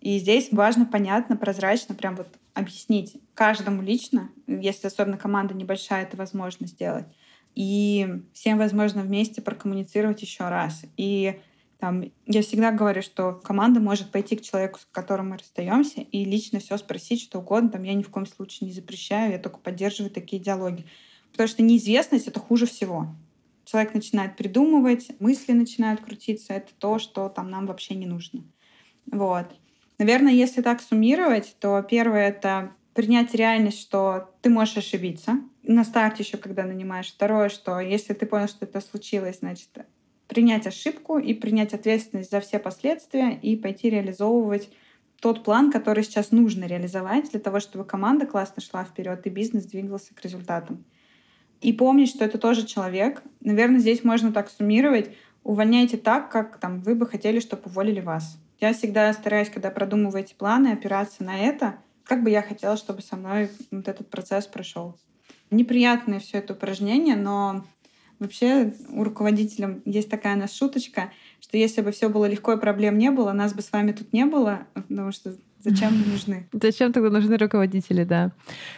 И 0.01 0.17
здесь 0.19 0.49
важно, 0.51 0.85
понятно, 0.85 1.35
прозрачно 1.35 1.93
прям 1.93 2.15
вот 2.15 2.27
объяснить 2.53 3.17
каждому 3.33 3.81
лично, 3.81 4.29
если 4.47 4.87
особенно 4.87 5.17
команда 5.17 5.53
небольшая, 5.53 6.03
это 6.03 6.17
возможно 6.17 6.67
сделать. 6.67 7.05
И 7.55 8.07
всем 8.33 8.57
возможно 8.57 9.01
вместе 9.01 9.41
прокоммуницировать 9.41 10.21
еще 10.21 10.47
раз. 10.47 10.83
И 10.97 11.39
там, 11.79 12.03
я 12.25 12.41
всегда 12.41 12.71
говорю, 12.71 13.01
что 13.01 13.33
команда 13.33 13.79
может 13.79 14.11
пойти 14.11 14.35
к 14.35 14.41
человеку, 14.41 14.79
с 14.79 14.87
которым 14.91 15.29
мы 15.29 15.37
расстаемся, 15.37 16.01
и 16.01 16.25
лично 16.25 16.59
все 16.59 16.77
спросить, 16.77 17.21
что 17.21 17.39
угодно. 17.39 17.69
Там 17.69 17.83
я 17.83 17.93
ни 17.93 18.03
в 18.03 18.09
коем 18.09 18.25
случае 18.25 18.67
не 18.67 18.73
запрещаю, 18.73 19.31
я 19.31 19.39
только 19.39 19.59
поддерживаю 19.59 20.11
такие 20.11 20.41
диалоги. 20.41 20.85
Потому 21.31 21.47
что 21.47 21.63
неизвестность— 21.63 22.27
это 22.27 22.39
хуже 22.39 22.65
всего. 22.65 23.07
Человек 23.63 23.93
начинает 23.93 24.35
придумывать, 24.35 25.09
мысли 25.19 25.53
начинают 25.53 26.01
крутиться. 26.01 26.53
Это 26.53 26.73
то, 26.77 26.99
что 26.99 27.29
там 27.29 27.49
нам 27.49 27.65
вообще 27.65 27.95
не 27.95 28.07
нужно. 28.07 28.43
Вот. 29.11 29.47
Наверное, 29.99 30.31
если 30.31 30.61
так 30.61 30.81
суммировать, 30.81 31.55
то 31.59 31.81
первое— 31.83 32.29
это 32.29 32.71
принять 32.93 33.35
реальность, 33.35 33.79
что 33.79 34.31
ты 34.41 34.49
можешь 34.49 34.77
ошибиться. 34.77 35.41
На 35.61 35.83
старте 35.83 36.23
еще, 36.23 36.37
когда 36.37 36.63
нанимаешь. 36.63 37.11
Второе, 37.11 37.49
что 37.49 37.79
если 37.79 38.13
ты 38.13 38.25
понял, 38.25 38.47
что 38.47 38.65
это 38.65 38.79
случилось, 38.79 39.39
значит, 39.39 39.69
принять 40.27 40.65
ошибку 40.65 41.19
и 41.19 41.33
принять 41.33 41.73
ответственность 41.73 42.31
за 42.31 42.39
все 42.39 42.59
последствия 42.59 43.37
и 43.41 43.57
пойти 43.57 43.89
реализовывать 43.89 44.69
тот 45.19 45.43
план, 45.43 45.69
который 45.69 46.03
сейчас 46.03 46.31
нужно 46.31 46.63
реализовать 46.63 47.31
для 47.31 47.41
того, 47.41 47.59
чтобы 47.59 47.83
команда 47.83 48.25
классно 48.25 48.61
шла 48.61 48.85
вперед 48.85 49.25
и 49.25 49.29
бизнес 49.29 49.65
двигался 49.65 50.15
к 50.15 50.21
результатам. 50.21 50.85
И 51.59 51.73
помнить, 51.73 52.09
что 52.09 52.23
это 52.23 52.37
тоже 52.37 52.65
человек. 52.65 53.21
Наверное, 53.41 53.79
здесь 53.79 54.05
можно 54.05 54.31
так 54.31 54.49
суммировать. 54.49 55.13
Увольняйте 55.43 55.97
так, 55.97 56.31
как 56.31 56.57
там, 56.57 56.79
вы 56.79 56.95
бы 56.95 57.05
хотели, 57.05 57.41
чтобы 57.41 57.63
уволили 57.65 57.99
вас. 57.99 58.37
Я 58.59 58.73
всегда 58.73 59.11
стараюсь, 59.13 59.49
когда 59.49 59.71
продумываю 59.71 60.23
эти 60.23 60.33
планы, 60.33 60.69
опираться 60.69 61.23
на 61.23 61.39
это, 61.39 61.79
как 62.03 62.23
бы 62.23 62.29
я 62.29 62.41
хотела, 62.41 62.75
чтобы 62.75 63.01
со 63.01 63.15
мной 63.15 63.49
вот 63.71 63.87
этот 63.87 64.09
процесс 64.09 64.47
прошел. 64.47 64.97
Неприятное 65.51 66.19
все 66.19 66.39
это 66.39 66.53
упражнение, 66.53 67.15
но 67.15 67.63
Вообще 68.19 68.73
у 68.89 69.05
руководителя 69.05 69.79
есть 69.85 70.09
такая 70.09 70.35
нас 70.35 70.53
шуточка, 70.53 71.11
что 71.39 71.55
если 71.55 71.81
бы 71.81 71.91
все 71.91 72.09
было 72.09 72.25
легко 72.25 72.51
и 72.51 72.59
проблем 72.59 72.97
не 72.97 73.11
было, 73.11 73.31
нас 73.31 73.53
бы 73.53 73.61
с 73.61 73.71
вами 73.71 73.93
тут 73.93 74.11
не 74.11 74.25
было, 74.25 74.67
потому 74.73 75.13
что 75.13 75.37
Зачем 75.61 75.91
нужны? 76.09 76.47
Зачем 76.53 76.93
тогда 76.93 77.09
нужны 77.09 77.37
руководители, 77.37 78.05
да. 78.05 78.31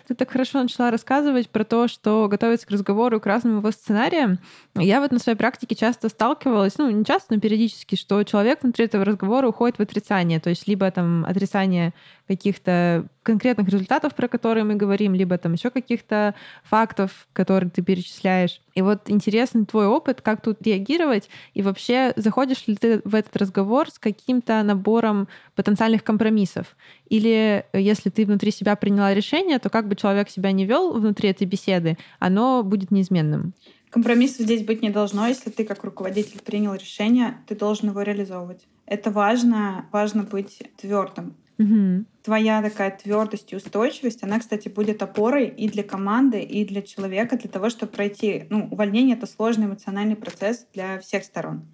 Ты 0.07 0.15
так 0.15 0.31
хорошо 0.31 0.63
начала 0.63 0.89
рассказывать 0.89 1.49
про 1.49 1.63
то, 1.63 1.87
что 1.87 2.27
готовиться 2.27 2.65
к 2.65 2.71
разговору 2.71 3.19
к 3.19 3.25
разным 3.27 3.59
его 3.59 3.71
сценариям. 3.71 4.39
Я 4.75 4.99
вот 4.99 5.11
на 5.11 5.19
своей 5.19 5.37
практике 5.37 5.75
часто 5.75 6.09
сталкивалась, 6.09 6.77
ну, 6.77 6.89
не 6.89 7.05
часто, 7.05 7.35
но 7.35 7.39
периодически, 7.39 7.95
что 7.95 8.23
человек 8.23 8.63
внутри 8.63 8.85
этого 8.85 9.05
разговора 9.05 9.47
уходит 9.47 9.77
в 9.77 9.81
отрицание, 9.81 10.39
то 10.39 10.49
есть 10.49 10.67
либо 10.67 10.89
там 10.89 11.23
отрицание 11.25 11.93
каких-то 12.31 13.07
конкретных 13.23 13.67
результатов, 13.67 14.15
про 14.15 14.29
которые 14.29 14.63
мы 14.63 14.75
говорим, 14.75 15.13
либо 15.13 15.37
там 15.37 15.51
еще 15.53 15.69
каких-то 15.69 16.33
фактов, 16.63 17.27
которые 17.33 17.69
ты 17.69 17.81
перечисляешь. 17.81 18.61
И 18.73 18.81
вот 18.81 19.09
интересный 19.09 19.65
твой 19.65 19.87
опыт, 19.87 20.21
как 20.21 20.41
тут 20.41 20.61
реагировать, 20.61 21.29
и 21.53 21.61
вообще 21.61 22.13
заходишь 22.15 22.67
ли 22.67 22.77
ты 22.77 23.01
в 23.03 23.15
этот 23.15 23.35
разговор 23.35 23.91
с 23.91 23.99
каким-то 23.99 24.63
набором 24.63 25.27
потенциальных 25.55 26.05
компромиссов? 26.05 26.77
Или 27.09 27.65
если 27.73 28.09
ты 28.09 28.25
внутри 28.25 28.51
себя 28.51 28.77
приняла 28.77 29.13
решение, 29.13 29.59
то 29.59 29.69
как 29.69 29.89
бы 29.89 29.95
человек 29.97 30.29
себя 30.29 30.53
не 30.53 30.65
вел 30.65 30.93
внутри 30.93 31.29
этой 31.29 31.45
беседы, 31.47 31.97
оно 32.19 32.63
будет 32.63 32.91
неизменным? 32.91 33.53
Компромиссов 33.89 34.45
здесь 34.45 34.63
быть 34.63 34.81
не 34.81 34.89
должно. 34.89 35.27
Если 35.27 35.49
ты 35.49 35.65
как 35.65 35.83
руководитель 35.83 36.39
принял 36.39 36.73
решение, 36.75 37.35
ты 37.45 37.57
должен 37.57 37.89
его 37.89 38.01
реализовывать. 38.01 38.65
Это 38.85 39.11
важно, 39.11 39.85
важно 39.91 40.23
быть 40.23 40.63
твердым. 40.77 41.35
Угу. 41.61 42.05
Твоя 42.23 42.61
такая 42.61 42.91
твердость 42.91 43.51
и 43.53 43.55
устойчивость, 43.55 44.23
она, 44.23 44.39
кстати, 44.39 44.69
будет 44.69 45.01
опорой 45.01 45.47
и 45.47 45.67
для 45.69 45.83
команды, 45.83 46.41
и 46.41 46.65
для 46.65 46.81
человека, 46.81 47.37
для 47.37 47.49
того, 47.49 47.69
чтобы 47.69 47.91
пройти. 47.91 48.45
Ну, 48.49 48.67
увольнение— 48.71 49.15
это 49.17 49.27
сложный 49.27 49.65
эмоциональный 49.65 50.15
процесс 50.15 50.67
для 50.73 50.99
всех 50.99 51.23
сторон. 51.23 51.65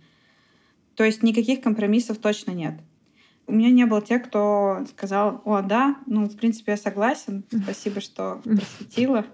То 0.96 1.04
есть 1.04 1.22
никаких 1.22 1.62
компромиссов 1.62 2.18
точно 2.18 2.52
нет. 2.52 2.80
У 3.46 3.54
меня 3.54 3.70
не 3.70 3.86
было 3.86 4.02
тех, 4.02 4.24
кто 4.24 4.86
сказал, 4.92 5.42
о, 5.46 5.62
да, 5.62 5.98
ну, 6.06 6.26
в 6.26 6.36
принципе, 6.36 6.74
я 6.74 6.78
согласен, 6.78 7.46
спасибо, 7.64 8.02
что 8.02 8.42
просветила. 8.44 9.26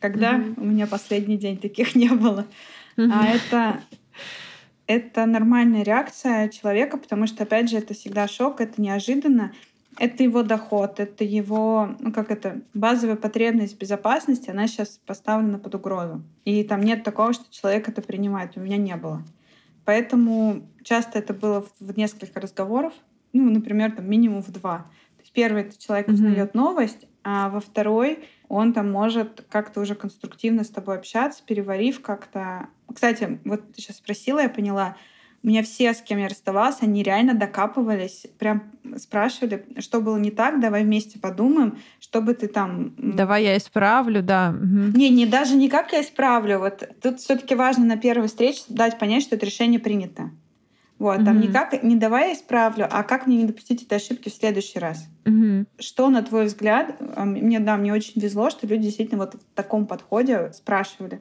Когда 0.00 0.42
у 0.56 0.64
меня 0.64 0.86
последний 0.86 1.38
день 1.38 1.56
таких 1.56 1.94
не 1.94 2.08
было. 2.08 2.46
А 2.96 3.26
это 3.28 3.80
это 4.96 5.26
нормальная 5.26 5.82
реакция 5.82 6.48
человека, 6.48 6.96
потому 6.98 7.26
что, 7.26 7.42
опять 7.44 7.70
же, 7.70 7.78
это 7.78 7.94
всегда 7.94 8.28
шок, 8.28 8.60
это 8.60 8.80
неожиданно. 8.80 9.52
Это 9.98 10.22
его 10.22 10.42
доход, 10.42 11.00
это 11.00 11.22
его, 11.22 11.94
ну 12.00 12.12
как 12.12 12.30
это, 12.30 12.62
базовая 12.72 13.16
потребность 13.16 13.78
безопасности, 13.78 14.48
она 14.48 14.66
сейчас 14.66 14.98
поставлена 15.04 15.58
под 15.58 15.74
угрозу. 15.74 16.22
И 16.46 16.64
там 16.64 16.82
нет 16.82 17.04
такого, 17.04 17.34
что 17.34 17.44
человек 17.50 17.88
это 17.88 18.00
принимает. 18.00 18.56
У 18.56 18.60
меня 18.60 18.78
не 18.78 18.96
было. 18.96 19.22
Поэтому 19.84 20.62
часто 20.82 21.18
это 21.18 21.34
было 21.34 21.66
в 21.78 21.96
несколько 21.96 22.40
разговоров, 22.40 22.94
ну, 23.32 23.50
например, 23.50 23.92
там 23.92 24.08
минимум 24.08 24.42
в 24.42 24.50
два. 24.50 24.78
То 25.16 25.22
есть 25.22 25.32
первый 25.32 25.62
это 25.62 25.78
человек 25.78 26.08
узнает 26.08 26.50
mm-hmm. 26.50 26.56
новость, 26.56 27.06
а 27.24 27.48
во 27.50 27.60
второй 27.60 28.24
он 28.52 28.74
там 28.74 28.92
может 28.92 29.46
как-то 29.48 29.80
уже 29.80 29.94
конструктивно 29.94 30.62
с 30.62 30.68
тобой 30.68 30.96
общаться, 30.96 31.42
переварив 31.44 32.02
как-то. 32.02 32.68
Кстати, 32.92 33.40
вот 33.46 33.72
ты 33.72 33.80
сейчас 33.80 33.96
спросила, 33.96 34.40
я 34.40 34.50
поняла, 34.50 34.96
у 35.42 35.48
меня 35.48 35.62
все, 35.62 35.94
с 35.94 36.02
кем 36.02 36.18
я 36.18 36.28
расставалась, 36.28 36.82
они 36.82 37.02
реально 37.02 37.32
докапывались, 37.32 38.26
прям 38.38 38.64
спрашивали, 38.98 39.64
что 39.78 40.02
было 40.02 40.18
не 40.18 40.30
так, 40.30 40.60
давай 40.60 40.84
вместе 40.84 41.18
подумаем, 41.18 41.78
чтобы 41.98 42.34
ты 42.34 42.46
там... 42.46 42.92
Давай 42.98 43.44
я 43.44 43.56
исправлю, 43.56 44.22
да. 44.22 44.54
Угу. 44.54 44.98
Не, 44.98 45.08
не 45.08 45.24
даже 45.24 45.56
не 45.56 45.70
как 45.70 45.92
я 45.92 46.02
исправлю. 46.02 46.58
Вот 46.58 46.86
тут 47.00 47.20
все 47.20 47.36
таки 47.36 47.54
важно 47.54 47.86
на 47.86 47.96
первой 47.96 48.28
встрече 48.28 48.64
дать 48.68 48.98
понять, 48.98 49.22
что 49.22 49.36
это 49.36 49.46
решение 49.46 49.80
принято. 49.80 50.30
Вот, 51.02 51.18
mm-hmm. 51.18 51.24
там 51.24 51.40
не 51.40 51.48
как, 51.48 51.82
не 51.82 51.96
давай 51.96 52.28
я 52.28 52.34
исправлю, 52.34 52.86
а 52.88 53.02
как 53.02 53.26
мне 53.26 53.38
не 53.38 53.44
допустить 53.44 53.82
этой 53.82 53.98
ошибки 53.98 54.28
в 54.28 54.34
следующий 54.34 54.78
раз. 54.78 55.08
Mm-hmm. 55.24 55.66
Что, 55.80 56.10
на 56.10 56.22
твой 56.22 56.44
взгляд, 56.44 56.94
а, 57.16 57.24
мне, 57.24 57.58
да, 57.58 57.76
мне 57.76 57.92
очень 57.92 58.20
везло, 58.20 58.50
что 58.50 58.68
люди 58.68 58.84
действительно 58.84 59.18
вот 59.18 59.34
в 59.34 59.56
таком 59.56 59.88
подходе 59.88 60.52
спрашивали, 60.52 61.20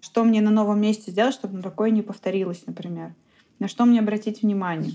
что 0.00 0.22
мне 0.22 0.40
на 0.40 0.52
новом 0.52 0.80
месте 0.80 1.10
сделать, 1.10 1.34
чтобы 1.34 1.60
такое 1.60 1.90
не 1.90 2.02
повторилось, 2.02 2.62
например. 2.68 3.16
На 3.58 3.66
что 3.66 3.84
мне 3.84 3.98
обратить 3.98 4.42
внимание. 4.42 4.92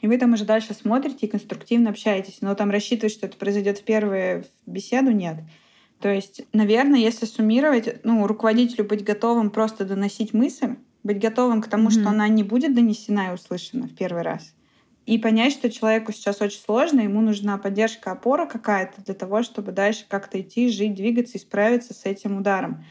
И 0.00 0.08
вы 0.08 0.18
там 0.18 0.32
уже 0.32 0.44
дальше 0.44 0.74
смотрите 0.74 1.26
и 1.26 1.30
конструктивно 1.30 1.90
общаетесь. 1.90 2.38
Но 2.40 2.56
там 2.56 2.72
рассчитывать, 2.72 3.12
что 3.12 3.26
это 3.28 3.36
произойдет 3.36 3.78
в 3.78 3.84
первую 3.84 4.46
беседу, 4.66 5.12
нет. 5.12 5.36
То 6.00 6.08
есть, 6.08 6.42
наверное, 6.52 6.98
если 6.98 7.24
суммировать, 7.24 8.04
ну, 8.04 8.26
руководителю 8.26 8.84
быть 8.84 9.04
готовым 9.04 9.50
просто 9.50 9.84
доносить 9.84 10.34
мысль, 10.34 10.74
быть 11.04 11.20
готовым 11.20 11.62
к 11.62 11.68
тому, 11.68 11.88
mm-hmm. 11.88 12.00
что 12.00 12.08
она 12.08 12.26
не 12.26 12.42
будет 12.42 12.74
донесена 12.74 13.30
и 13.30 13.34
услышана 13.34 13.86
в 13.86 13.94
первый 13.94 14.22
раз. 14.22 14.54
И 15.06 15.18
понять, 15.18 15.52
что 15.52 15.70
человеку 15.70 16.12
сейчас 16.12 16.40
очень 16.40 16.60
сложно, 16.60 17.00
ему 17.00 17.20
нужна 17.20 17.58
поддержка, 17.58 18.12
опора 18.12 18.46
какая-то 18.46 19.02
для 19.02 19.14
того, 19.14 19.42
чтобы 19.42 19.70
дальше 19.70 20.06
как-то 20.08 20.40
идти, 20.40 20.70
жить, 20.70 20.94
двигаться 20.94 21.36
и 21.36 21.40
справиться 21.40 21.92
с 21.92 22.06
этим 22.06 22.38
ударом. 22.38 22.84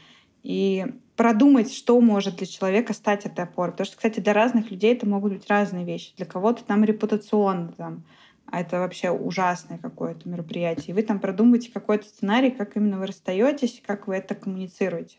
И 0.44 0.86
продумать, 1.16 1.74
что 1.74 2.00
может 2.00 2.36
для 2.36 2.46
человека 2.46 2.92
стать 2.92 3.26
этой 3.26 3.44
опорой. 3.44 3.72
Потому 3.72 3.86
что, 3.86 3.96
кстати, 3.96 4.20
для 4.20 4.32
разных 4.32 4.70
людей 4.70 4.94
это 4.94 5.08
могут 5.08 5.32
быть 5.32 5.48
разные 5.48 5.84
вещи. 5.84 6.12
Для 6.16 6.26
кого-то 6.26 6.64
там 6.64 6.84
репутационно, 6.84 7.72
там, 7.72 8.04
а 8.46 8.60
это 8.60 8.78
вообще 8.78 9.10
ужасное 9.10 9.78
какое-то 9.78 10.28
мероприятие. 10.28 10.88
И 10.88 10.92
вы 10.92 11.02
там 11.02 11.18
продумаете 11.18 11.72
какой-то 11.72 12.06
сценарий, 12.06 12.50
как 12.50 12.76
именно 12.76 12.98
вы 12.98 13.06
расстаетесь, 13.06 13.82
как 13.84 14.06
вы 14.06 14.16
это 14.16 14.36
коммуницируете. 14.36 15.16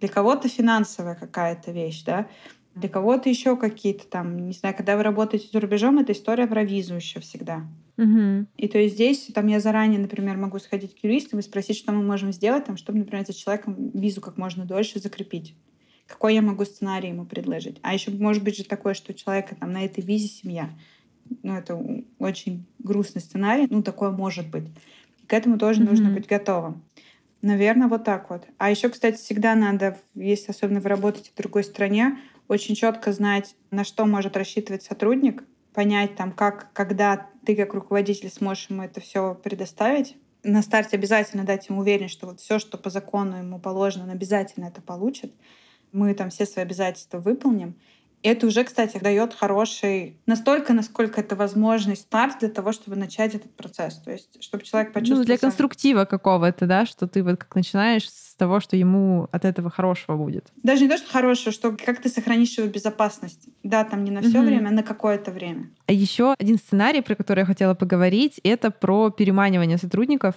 Для 0.00 0.08
кого-то 0.08 0.48
финансовая 0.48 1.14
какая-то 1.14 1.72
вещь, 1.72 2.04
да, 2.04 2.28
для 2.76 2.90
кого-то 2.90 3.30
еще 3.30 3.56
какие-то 3.56 4.06
там, 4.06 4.48
не 4.48 4.52
знаю, 4.52 4.76
когда 4.76 4.96
вы 4.96 5.02
работаете 5.02 5.48
за 5.50 5.60
рубежом, 5.60 5.98
это 5.98 6.12
история 6.12 6.46
про 6.46 6.62
визу 6.62 6.94
еще 6.94 7.20
всегда. 7.20 7.66
Угу. 7.96 8.46
И 8.58 8.68
то 8.68 8.78
есть 8.78 8.94
здесь 8.94 9.30
там 9.34 9.46
я 9.46 9.60
заранее, 9.60 9.98
например, 9.98 10.36
могу 10.36 10.58
сходить 10.58 10.94
к 10.94 11.02
юристам 11.02 11.38
и 11.38 11.42
спросить, 11.42 11.78
что 11.78 11.92
мы 11.92 12.02
можем 12.02 12.32
сделать, 12.32 12.66
там, 12.66 12.76
чтобы, 12.76 12.98
например, 12.98 13.24
за 13.26 13.32
человеком 13.32 13.90
визу 13.94 14.20
как 14.20 14.36
можно 14.36 14.66
дольше 14.66 14.98
закрепить. 14.98 15.54
Какой 16.06 16.34
я 16.34 16.42
могу 16.42 16.66
сценарий 16.66 17.08
ему 17.08 17.24
предложить? 17.24 17.78
А 17.82 17.94
еще 17.94 18.10
может 18.10 18.44
быть 18.44 18.58
же 18.58 18.64
такое, 18.64 18.92
что 18.92 19.12
у 19.12 19.16
человека 19.16 19.56
там 19.58 19.72
на 19.72 19.84
этой 19.84 20.04
визе 20.04 20.28
семья. 20.28 20.70
Ну, 21.42 21.54
это 21.54 21.82
очень 22.18 22.66
грустный 22.78 23.22
сценарий. 23.22 23.66
Ну, 23.70 23.82
такое 23.82 24.10
может 24.10 24.48
быть. 24.50 24.68
к 25.26 25.32
этому 25.32 25.58
тоже 25.58 25.82
mm 25.82 25.88
нужно 25.88 26.10
быть 26.10 26.28
готовым. 26.28 26.82
Наверное, 27.42 27.88
вот 27.88 28.04
так 28.04 28.30
вот. 28.30 28.46
А 28.58 28.70
еще, 28.70 28.88
кстати, 28.88 29.16
всегда 29.16 29.54
надо, 29.54 29.98
если 30.14 30.50
особенно 30.50 30.80
вы 30.80 30.88
работаете 30.88 31.30
в 31.32 31.36
другой 31.36 31.64
стране, 31.64 32.18
очень 32.48 32.74
четко 32.74 33.12
знать, 33.12 33.54
на 33.70 33.84
что 33.84 34.06
может 34.06 34.36
рассчитывать 34.36 34.82
сотрудник, 34.82 35.44
понять 35.74 36.16
там, 36.16 36.32
как, 36.32 36.72
когда 36.72 37.28
ты 37.44 37.54
как 37.54 37.74
руководитель 37.74 38.30
сможешь 38.30 38.70
ему 38.70 38.82
это 38.82 39.00
все 39.00 39.34
предоставить. 39.34 40.16
На 40.42 40.62
старте 40.62 40.96
обязательно 40.96 41.44
дать 41.44 41.68
ему 41.68 41.80
уверенность, 41.80 42.14
что 42.14 42.26
вот 42.26 42.40
все, 42.40 42.58
что 42.58 42.78
по 42.78 42.88
закону 42.88 43.36
ему 43.38 43.58
положено, 43.58 44.04
он 44.04 44.10
обязательно 44.10 44.66
это 44.66 44.80
получит. 44.80 45.32
Мы 45.92 46.14
там 46.14 46.30
все 46.30 46.46
свои 46.46 46.64
обязательства 46.64 47.18
выполним. 47.18 47.74
Это 48.26 48.46
уже, 48.48 48.64
кстати, 48.64 48.98
дает 48.98 49.34
хороший, 49.34 50.16
настолько, 50.26 50.72
насколько 50.72 51.20
это 51.20 51.36
возможный 51.36 51.96
старт 51.96 52.40
для 52.40 52.48
того, 52.48 52.72
чтобы 52.72 52.96
начать 52.96 53.34
этот 53.36 53.54
процесс. 53.54 53.98
То 53.98 54.10
есть, 54.10 54.42
чтобы 54.42 54.64
человек 54.64 54.92
почувствовал... 54.92 55.20
Ну, 55.20 55.26
для 55.26 55.38
конструктива 55.38 56.04
какого-то, 56.06 56.66
да, 56.66 56.86
что 56.86 57.06
ты 57.06 57.22
вот 57.22 57.36
как 57.38 57.54
начинаешь 57.54 58.10
с 58.10 58.34
того, 58.34 58.58
что 58.58 58.76
ему 58.76 59.28
от 59.30 59.44
этого 59.44 59.70
хорошего 59.70 60.16
будет. 60.16 60.52
Даже 60.62 60.82
не 60.82 60.88
то, 60.88 60.96
что 60.96 61.08
хорошего, 61.08 61.52
что 61.52 61.76
как 61.76 62.02
ты 62.02 62.08
сохранишь 62.08 62.58
его 62.58 62.66
безопасность. 62.66 63.48
Да, 63.62 63.84
там 63.84 64.02
не 64.02 64.10
на 64.10 64.22
все 64.22 64.38
угу. 64.38 64.46
время, 64.46 64.68
а 64.68 64.72
на 64.72 64.82
какое-то 64.82 65.30
время. 65.30 65.70
А 65.86 65.92
еще 65.92 66.34
один 66.36 66.58
сценарий, 66.58 67.02
про 67.02 67.14
который 67.14 67.40
я 67.40 67.46
хотела 67.46 67.74
поговорить, 67.74 68.40
это 68.42 68.72
про 68.72 69.10
переманивание 69.10 69.78
сотрудников. 69.78 70.34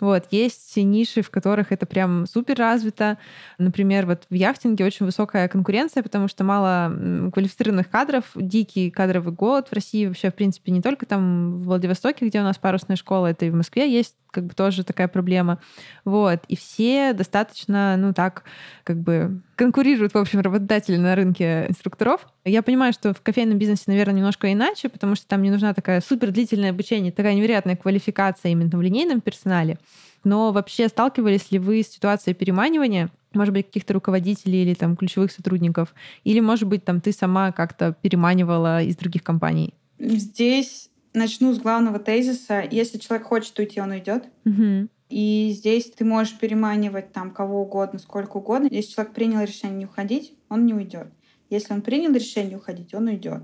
Вот, 0.00 0.26
есть 0.30 0.76
ниши, 0.76 1.22
в 1.22 1.30
которых 1.30 1.72
это 1.72 1.86
прям 1.86 2.26
супер 2.26 2.56
развито. 2.56 3.18
Например, 3.58 4.06
вот 4.06 4.24
в 4.30 4.34
яхтинге 4.34 4.84
очень 4.84 5.06
высокая 5.06 5.48
конкуренция, 5.48 6.02
потому 6.02 6.28
что 6.28 6.44
мало 6.44 7.30
квалифицированных 7.32 7.90
кадров, 7.90 8.24
дикий 8.34 8.90
кадровый 8.90 9.32
голод 9.32 9.68
в 9.68 9.72
России 9.72 10.06
вообще, 10.06 10.30
в 10.30 10.34
принципе, 10.34 10.72
не 10.72 10.80
только 10.80 11.06
там 11.06 11.56
в 11.56 11.64
Владивостоке, 11.64 12.26
где 12.26 12.40
у 12.40 12.44
нас 12.44 12.58
парусная 12.58 12.96
школа, 12.96 13.28
это 13.28 13.46
и 13.46 13.50
в 13.50 13.54
Москве 13.54 13.90
есть 13.92 14.14
как 14.30 14.44
бы 14.44 14.54
тоже 14.54 14.84
такая 14.84 15.08
проблема. 15.08 15.58
Вот. 16.04 16.40
И 16.48 16.56
все 16.56 17.12
достаточно, 17.12 17.96
ну 17.96 18.12
так, 18.12 18.44
как 18.84 18.98
бы 18.98 19.40
конкурируют, 19.56 20.14
в 20.14 20.18
общем, 20.18 20.40
работодатели 20.40 20.96
на 20.96 21.14
рынке 21.14 21.66
инструкторов. 21.68 22.26
Я 22.48 22.62
понимаю, 22.62 22.92
что 22.92 23.14
в 23.14 23.20
кофейном 23.20 23.58
бизнесе, 23.58 23.84
наверное, 23.86 24.14
немножко 24.14 24.52
иначе, 24.52 24.88
потому 24.88 25.14
что 25.14 25.26
там 25.26 25.42
не 25.42 25.50
нужна 25.50 25.74
такая 25.74 26.00
супер 26.00 26.30
длительное 26.30 26.70
обучение, 26.70 27.12
такая 27.12 27.34
невероятная 27.34 27.76
квалификация 27.76 28.52
именно 28.52 28.76
в 28.76 28.82
линейном 28.82 29.20
персонале. 29.20 29.78
Но 30.24 30.52
вообще 30.52 30.88
сталкивались 30.88 31.50
ли 31.50 31.58
вы 31.58 31.82
с 31.82 31.88
ситуацией 31.88 32.34
переманивания, 32.34 33.10
может 33.34 33.54
быть, 33.54 33.66
каких-то 33.66 33.94
руководителей 33.94 34.62
или 34.62 34.74
там 34.74 34.96
ключевых 34.96 35.30
сотрудников? 35.30 35.94
Или, 36.24 36.40
может 36.40 36.66
быть, 36.66 36.84
там 36.84 37.00
ты 37.00 37.12
сама 37.12 37.52
как-то 37.52 37.94
переманивала 38.00 38.82
из 38.82 38.96
других 38.96 39.22
компаний? 39.22 39.74
Здесь 39.98 40.90
начну 41.12 41.52
с 41.52 41.58
главного 41.58 41.98
тезиса. 41.98 42.64
Если 42.70 42.98
человек 42.98 43.26
хочет 43.26 43.58
уйти, 43.58 43.80
он 43.80 43.90
уйдет. 43.90 44.24
Угу. 44.44 44.88
И 45.10 45.54
здесь 45.56 45.90
ты 45.90 46.04
можешь 46.04 46.38
переманивать 46.38 47.12
там 47.12 47.30
кого 47.30 47.62
угодно, 47.62 47.98
сколько 47.98 48.36
угодно. 48.36 48.68
Если 48.70 48.92
человек 48.92 49.14
принял 49.14 49.40
решение 49.40 49.78
не 49.78 49.84
уходить, 49.86 50.34
он 50.48 50.66
не 50.66 50.74
уйдет. 50.74 51.08
Если 51.50 51.72
он 51.72 51.82
принял 51.82 52.12
решение 52.12 52.56
уходить, 52.56 52.94
он 52.94 53.06
уйдет. 53.08 53.42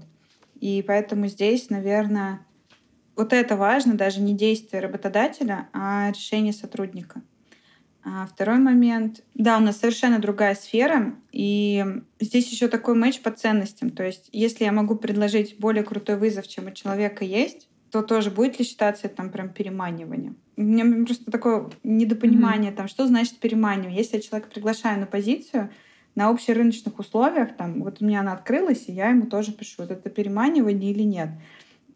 И 0.60 0.84
поэтому 0.86 1.26
здесь, 1.26 1.70
наверное, 1.70 2.46
вот 3.16 3.32
это 3.32 3.56
важно, 3.56 3.94
даже 3.94 4.20
не 4.20 4.34
действие 4.34 4.82
работодателя, 4.82 5.68
а 5.72 6.10
решение 6.10 6.52
сотрудника. 6.52 7.22
А 8.06 8.26
второй 8.26 8.58
момент. 8.58 9.22
Да, 9.34 9.56
у 9.56 9.60
нас 9.60 9.78
совершенно 9.78 10.18
другая 10.18 10.54
сфера, 10.54 11.14
и 11.32 11.84
здесь 12.20 12.50
еще 12.50 12.68
такой 12.68 12.94
матч 12.94 13.20
по 13.20 13.30
ценностям. 13.30 13.90
То 13.90 14.04
есть, 14.04 14.28
если 14.30 14.64
я 14.64 14.72
могу 14.72 14.96
предложить 14.96 15.58
более 15.58 15.84
крутой 15.84 16.16
вызов, 16.16 16.46
чем 16.46 16.66
у 16.66 16.70
человека 16.70 17.24
есть, 17.24 17.68
то 17.90 18.02
тоже 18.02 18.30
будет 18.30 18.58
ли 18.58 18.64
считаться 18.64 19.06
это 19.06 19.16
там 19.16 19.30
прям 19.30 19.48
переманиванием? 19.48 20.36
У 20.56 20.62
меня 20.62 21.04
просто 21.06 21.30
такое 21.30 21.70
недопонимание, 21.82 22.72
mm-hmm. 22.72 22.76
там, 22.76 22.88
что 22.88 23.06
значит 23.06 23.38
переманивание. 23.38 23.96
Если 23.96 24.16
я 24.16 24.22
человека 24.22 24.50
приглашаю 24.52 25.00
на 25.00 25.06
позицию, 25.06 25.70
на 26.14 26.28
общерыночных 26.28 26.98
условиях, 26.98 27.56
там, 27.56 27.82
вот 27.82 28.00
у 28.00 28.04
меня 28.04 28.20
она 28.20 28.32
открылась, 28.32 28.84
и 28.88 28.92
я 28.92 29.10
ему 29.10 29.26
тоже 29.26 29.52
пишу, 29.52 29.82
вот 29.82 29.90
это 29.90 30.10
переманивание 30.10 30.92
или 30.92 31.02
нет 31.02 31.30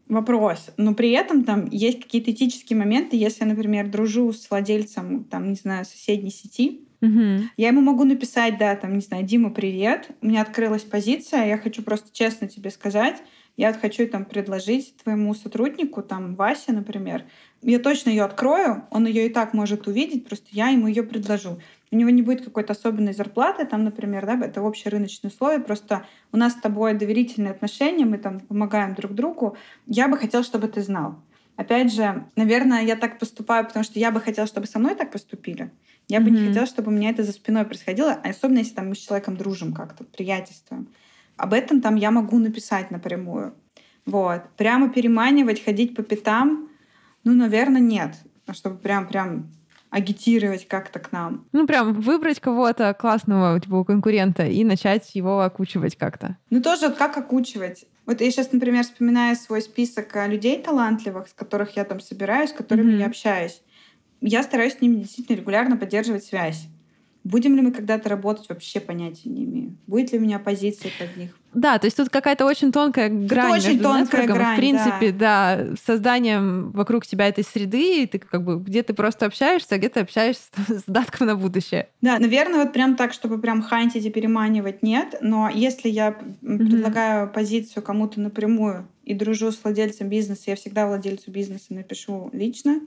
вопрос. 0.08 0.70
Но 0.76 0.94
при 0.94 1.10
этом 1.10 1.44
там 1.44 1.68
есть 1.70 2.02
какие-то 2.02 2.30
этические 2.30 2.78
моменты. 2.78 3.16
Если 3.16 3.44
я, 3.44 3.46
например, 3.46 3.88
дружу 3.88 4.32
с 4.32 4.48
владельцем, 4.50 5.24
там, 5.24 5.50
не 5.50 5.56
знаю, 5.56 5.84
соседней 5.84 6.30
сети, 6.30 6.84
Угу. 7.00 7.44
Я 7.56 7.68
ему 7.68 7.80
могу 7.80 8.02
написать, 8.02 8.58
да, 8.58 8.74
там, 8.74 8.94
не 8.94 9.00
знаю, 9.00 9.24
Дима, 9.24 9.50
привет, 9.50 10.08
у 10.20 10.26
меня 10.26 10.42
открылась 10.42 10.82
позиция, 10.82 11.46
я 11.46 11.56
хочу 11.56 11.82
просто 11.82 12.08
честно 12.12 12.48
тебе 12.48 12.70
сказать, 12.70 13.22
я 13.56 13.70
вот 13.70 13.80
хочу 13.80 14.08
там 14.08 14.24
предложить 14.24 14.96
твоему 15.02 15.32
сотруднику, 15.34 16.02
там, 16.02 16.34
Васе, 16.34 16.72
например, 16.72 17.24
я 17.62 17.78
точно 17.78 18.10
ее 18.10 18.24
открою, 18.24 18.84
он 18.90 19.06
ее 19.06 19.26
и 19.26 19.32
так 19.32 19.54
может 19.54 19.86
увидеть, 19.86 20.26
просто 20.26 20.48
я 20.50 20.70
ему 20.70 20.88
ее 20.88 21.04
предложу 21.04 21.60
у 21.90 21.96
него 21.96 22.10
не 22.10 22.22
будет 22.22 22.44
какой-то 22.44 22.72
особенной 22.72 23.12
зарплаты, 23.12 23.66
там, 23.66 23.84
например, 23.84 24.26
да, 24.26 24.38
это 24.44 24.62
общее 24.62 24.90
рыночное 24.90 25.30
условие, 25.30 25.60
просто 25.60 26.04
у 26.32 26.36
нас 26.36 26.52
с 26.52 26.60
тобой 26.60 26.94
доверительные 26.94 27.52
отношения, 27.52 28.04
мы 28.04 28.18
там 28.18 28.40
помогаем 28.40 28.94
друг 28.94 29.12
другу, 29.12 29.56
я 29.86 30.08
бы 30.08 30.16
хотела, 30.16 30.44
чтобы 30.44 30.68
ты 30.68 30.82
знал. 30.82 31.16
Опять 31.56 31.92
же, 31.92 32.24
наверное, 32.36 32.84
я 32.84 32.94
так 32.94 33.18
поступаю, 33.18 33.66
потому 33.66 33.84
что 33.84 33.98
я 33.98 34.12
бы 34.12 34.20
хотела, 34.20 34.46
чтобы 34.46 34.66
со 34.66 34.78
мной 34.78 34.94
так 34.94 35.10
поступили. 35.10 35.72
Я 36.06 36.18
mm-hmm. 36.18 36.22
бы 36.22 36.30
не 36.30 36.46
хотела, 36.46 36.66
чтобы 36.66 36.92
у 36.92 36.94
меня 36.94 37.10
это 37.10 37.24
за 37.24 37.32
спиной 37.32 37.64
происходило, 37.64 38.12
особенно 38.12 38.58
если 38.58 38.74
там 38.74 38.88
мы 38.88 38.94
с 38.94 38.98
человеком 38.98 39.36
дружим 39.36 39.72
как-то, 39.72 40.04
приятельствуем. 40.04 40.88
Об 41.36 41.52
этом 41.52 41.80
там 41.80 41.96
я 41.96 42.10
могу 42.10 42.38
написать 42.38 42.90
напрямую. 42.90 43.54
Вот. 44.06 44.42
Прямо 44.56 44.88
переманивать, 44.88 45.62
ходить 45.62 45.94
по 45.94 46.02
пятам, 46.02 46.68
ну, 47.24 47.34
наверное, 47.34 47.80
нет. 47.80 48.14
Чтобы 48.52 48.78
прям-прям 48.78 49.50
агитировать 49.90 50.68
как-то 50.68 50.98
к 50.98 51.12
нам. 51.12 51.46
Ну, 51.52 51.66
прям 51.66 51.94
выбрать 51.94 52.40
кого-то 52.40 52.94
классного 52.94 53.58
типа, 53.60 53.84
конкурента 53.84 54.46
и 54.46 54.64
начать 54.64 55.14
его 55.14 55.40
окучивать 55.40 55.96
как-то. 55.96 56.36
Ну, 56.50 56.62
тоже 56.62 56.90
как 56.90 57.16
окучивать. 57.16 57.86
Вот 58.06 58.20
я 58.20 58.30
сейчас, 58.30 58.52
например, 58.52 58.84
вспоминаю 58.84 59.36
свой 59.36 59.60
список 59.60 60.14
а, 60.16 60.26
людей 60.26 60.62
талантливых, 60.62 61.28
с 61.28 61.34
которых 61.34 61.76
я 61.76 61.84
там 61.84 62.00
собираюсь, 62.00 62.50
с 62.50 62.54
которыми 62.54 62.92
mm-hmm. 62.92 63.00
я 63.00 63.06
общаюсь. 63.06 63.62
Я 64.20 64.42
стараюсь 64.42 64.76
с 64.76 64.80
ними 64.80 64.96
действительно 64.96 65.36
регулярно 65.36 65.76
поддерживать 65.76 66.24
связь. 66.24 66.68
Будем 67.28 67.56
ли 67.56 67.62
мы 67.62 67.72
когда-то 67.72 68.08
работать, 68.08 68.48
вообще 68.48 68.80
понятия 68.80 69.28
не 69.28 69.44
имею. 69.44 69.76
Будет 69.86 70.12
ли 70.12 70.18
у 70.18 70.22
меня 70.22 70.38
позиция 70.38 70.90
под 70.98 71.14
них. 71.16 71.30
Да, 71.52 71.78
то 71.78 71.86
есть 71.86 71.96
тут 71.96 72.08
какая-то 72.08 72.46
очень 72.46 72.72
тонкая 72.72 73.10
грань 73.10 73.52
очень 73.52 73.68
между 73.72 73.82
тонкая 73.82 74.26
грань, 74.26 74.54
в 74.54 74.58
принципе, 74.58 75.12
да. 75.12 75.56
да, 75.56 75.76
созданием 75.84 76.70
вокруг 76.70 77.06
тебя 77.06 77.28
этой 77.28 77.44
среды, 77.44 78.02
и 78.02 78.06
ты 78.06 78.18
как 78.18 78.44
бы 78.44 78.58
где 78.58 78.82
ты 78.82 78.94
просто 78.94 79.26
общаешься, 79.26 79.74
а 79.74 79.78
где 79.78 79.90
ты 79.90 80.00
общаешься 80.00 80.44
с 80.68 80.84
датком 80.86 81.26
на 81.26 81.36
будущее. 81.36 81.88
Да, 82.00 82.18
наверное, 82.18 82.64
вот 82.64 82.72
прям 82.72 82.96
так, 82.96 83.12
чтобы 83.12 83.38
прям 83.38 83.60
хантить 83.60 84.06
и 84.06 84.10
переманивать, 84.10 84.82
нет. 84.82 85.16
Но 85.20 85.50
если 85.52 85.90
я 85.90 86.10
mm-hmm. 86.10 86.58
предлагаю 86.58 87.30
позицию 87.30 87.82
кому-то 87.82 88.20
напрямую 88.20 88.88
и 89.04 89.12
дружу 89.12 89.52
с 89.52 89.62
владельцем 89.62 90.08
бизнеса, 90.08 90.44
я 90.46 90.56
всегда 90.56 90.86
владельцу 90.86 91.30
бизнеса 91.30 91.66
напишу 91.74 92.30
лично. 92.32 92.80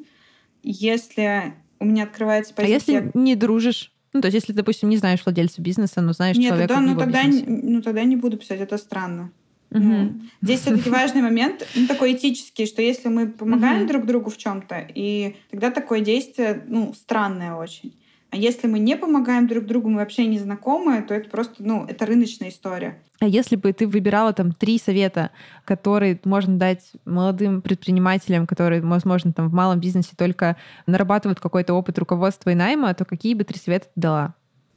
Если 0.63 1.53
у 1.79 1.85
меня 1.85 2.03
открывается 2.03 2.55
позиция... 2.55 2.99
А 2.99 3.03
если 3.05 3.17
не 3.17 3.35
дружишь? 3.35 3.91
Ну, 4.13 4.21
то 4.21 4.27
есть, 4.27 4.35
если, 4.35 4.53
допустим, 4.53 4.89
не 4.89 4.97
знаешь 4.97 5.21
владельца 5.25 5.61
бизнеса, 5.61 6.01
но 6.01 6.13
знаешь 6.13 6.37
Нет, 6.37 6.49
человека 6.49 6.73
да, 6.73 6.79
в 6.79 6.83
ну, 6.83 6.97
тогда, 6.97 7.23
бизнесе. 7.23 7.45
ну 7.47 7.81
тогда 7.81 8.03
не 8.03 8.15
буду 8.15 8.37
писать, 8.37 8.59
это 8.59 8.77
странно. 8.77 9.31
Угу. 9.71 9.83
Ну, 9.83 10.13
здесь 10.41 10.61
все-таки 10.61 10.89
важный 10.89 11.21
момент, 11.21 11.65
ну, 11.75 11.87
такой 11.87 12.13
этический, 12.13 12.65
что 12.65 12.81
если 12.81 13.07
мы 13.07 13.27
помогаем 13.27 13.83
угу. 13.83 13.87
друг 13.87 14.05
другу 14.05 14.29
в 14.29 14.37
чем-то, 14.37 14.85
и 14.93 15.37
тогда 15.49 15.71
такое 15.71 16.01
действие, 16.01 16.63
ну, 16.67 16.93
странное 16.93 17.55
очень. 17.55 17.93
А 18.31 18.37
если 18.37 18.67
мы 18.67 18.79
не 18.79 18.95
помогаем 18.95 19.45
друг 19.45 19.65
другу, 19.65 19.89
мы 19.89 19.97
вообще 19.97 20.25
не 20.25 20.39
знакомы, 20.39 21.01
то 21.01 21.13
это 21.13 21.29
просто, 21.29 21.55
ну, 21.59 21.85
это 21.85 22.05
рыночная 22.05 22.47
история. 22.47 22.97
А 23.19 23.27
если 23.27 23.57
бы 23.57 23.73
ты 23.73 23.85
выбирала 23.85 24.31
там 24.31 24.53
три 24.53 24.79
совета, 24.79 25.31
которые 25.65 26.17
можно 26.23 26.57
дать 26.57 26.91
молодым 27.03 27.61
предпринимателям, 27.61 28.47
которые, 28.47 28.81
возможно, 28.81 29.33
там 29.33 29.49
в 29.49 29.53
малом 29.53 29.81
бизнесе 29.81 30.15
только 30.17 30.55
нарабатывают 30.87 31.41
какой-то 31.41 31.73
опыт 31.73 31.99
руководства 31.99 32.51
и 32.51 32.55
найма, 32.55 32.93
то 32.93 33.03
какие 33.03 33.33
бы 33.33 33.43
три 33.43 33.59
совета 33.59 33.87
ты 33.87 33.99
дала? 33.99 34.33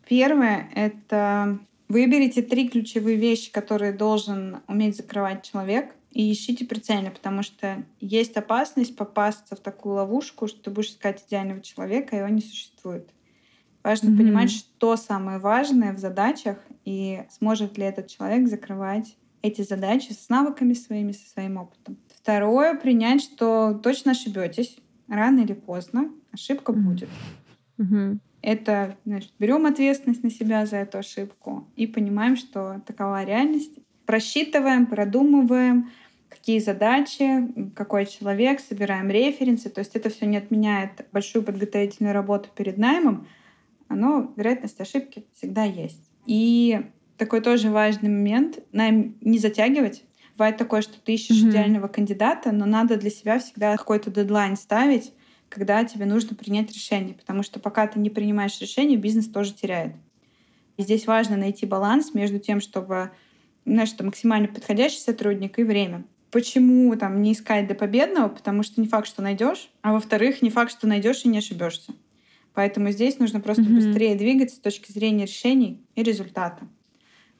Первое— 0.08 0.68
это 0.74 1.58
выберите 1.88 2.42
три 2.42 2.68
ключевые 2.68 3.16
вещи, 3.16 3.52
которые 3.52 3.92
должен 3.92 4.58
уметь 4.66 4.96
закрывать 4.96 5.48
человек, 5.48 5.94
и 6.10 6.32
ищите 6.32 6.64
прицельно, 6.64 7.10
потому 7.10 7.42
что 7.42 7.82
есть 8.00 8.36
опасность 8.36 8.96
попасться 8.96 9.56
в 9.56 9.60
такую 9.60 9.96
ловушку, 9.96 10.46
что 10.46 10.62
ты 10.62 10.70
будешь 10.70 10.90
искать 10.90 11.24
идеального 11.26 11.60
человека, 11.60 12.14
и 12.14 12.18
его 12.20 12.28
не 12.28 12.40
существует. 12.40 13.08
Важно 13.84 14.08
mm-hmm. 14.08 14.16
понимать, 14.16 14.50
что 14.50 14.96
самое 14.96 15.38
важное 15.38 15.92
в 15.92 15.98
задачах 15.98 16.58
и 16.86 17.22
сможет 17.30 17.76
ли 17.76 17.84
этот 17.84 18.08
человек 18.08 18.48
закрывать 18.48 19.16
эти 19.42 19.60
задачи 19.60 20.12
с 20.12 20.30
навыками 20.30 20.72
своими, 20.72 21.12
со 21.12 21.28
своим 21.28 21.58
опытом. 21.58 21.98
Второе, 22.16 22.74
принять, 22.74 23.22
что 23.22 23.74
точно 23.74 24.12
ошибетесь. 24.12 24.78
Рано 25.06 25.40
или 25.40 25.52
поздно 25.52 26.10
ошибка 26.32 26.72
mm-hmm. 26.72 26.80
будет. 26.80 27.08
Mm-hmm. 27.78 28.18
Это, 28.40 28.96
значит, 29.04 29.32
берем 29.38 29.66
ответственность 29.66 30.22
на 30.22 30.30
себя 30.30 30.64
за 30.64 30.76
эту 30.76 30.98
ошибку 30.98 31.68
и 31.76 31.86
понимаем, 31.86 32.36
что 32.36 32.80
такова 32.86 33.22
реальность. 33.22 33.72
Просчитываем, 34.06 34.86
продумываем, 34.86 35.90
какие 36.30 36.58
задачи, 36.58 37.72
какой 37.74 38.06
человек, 38.06 38.60
собираем 38.60 39.10
референсы. 39.10 39.68
То 39.68 39.80
есть 39.80 39.94
это 39.94 40.08
все 40.08 40.24
не 40.24 40.38
отменяет 40.38 41.06
большую 41.12 41.42
подготовительную 41.42 42.14
работу 42.14 42.48
перед 42.54 42.78
наймом, 42.78 43.26
но 43.94 44.32
вероятность 44.36 44.80
ошибки 44.80 45.26
всегда 45.34 45.64
есть. 45.64 46.10
И 46.26 46.80
такой 47.16 47.40
тоже 47.40 47.70
важный 47.70 48.08
момент— 48.08 48.58
найм 48.72 49.16
не 49.20 49.38
затягивать. 49.38 50.04
Бывает 50.36 50.56
такое, 50.56 50.82
что 50.82 51.00
ты 51.00 51.14
ищешь 51.14 51.42
mm-hmm. 51.42 51.50
идеального 51.50 51.88
кандидата, 51.88 52.50
но 52.50 52.66
надо 52.66 52.96
для 52.96 53.10
себя 53.10 53.38
всегда 53.38 53.76
какой-то 53.76 54.10
дедлайн 54.10 54.56
ставить, 54.56 55.12
когда 55.48 55.84
тебе 55.84 56.06
нужно 56.06 56.34
принять 56.34 56.72
решение, 56.72 57.14
потому 57.14 57.42
что 57.44 57.60
пока 57.60 57.86
ты 57.86 58.00
не 58.00 58.10
принимаешь 58.10 58.60
решение, 58.60 58.98
бизнес 58.98 59.28
тоже 59.28 59.54
теряет. 59.54 59.94
И 60.76 60.82
здесь 60.82 61.06
важно 61.06 61.36
найти 61.36 61.66
баланс 61.66 62.14
между 62.14 62.40
тем, 62.40 62.60
чтобы 62.60 63.12
знаешь, 63.64 63.88
что 63.88 64.04
максимально 64.04 64.48
подходящий 64.48 64.98
сотрудник 64.98 65.58
и 65.58 65.62
время. 65.62 66.04
Почему 66.30 66.94
там 66.96 67.22
не 67.22 67.32
искать 67.32 67.68
до 67.68 67.74
победного? 67.74 68.28
Потому 68.28 68.64
что 68.64 68.80
не 68.80 68.88
факт, 68.88 69.06
что 69.06 69.22
найдешь, 69.22 69.70
а 69.82 69.92
во-вторых, 69.92 70.42
не 70.42 70.50
факт, 70.50 70.72
что 70.72 70.88
найдешь 70.88 71.24
и 71.24 71.28
не 71.28 71.38
ошибешься. 71.38 71.92
Поэтому 72.54 72.90
здесь 72.90 73.18
нужно 73.18 73.40
просто 73.40 73.62
mm-hmm. 73.62 73.74
быстрее 73.74 74.14
двигаться 74.14 74.56
с 74.56 74.60
точки 74.60 74.92
зрения 74.92 75.24
решений 75.24 75.84
и 75.94 76.02
результата. 76.02 76.66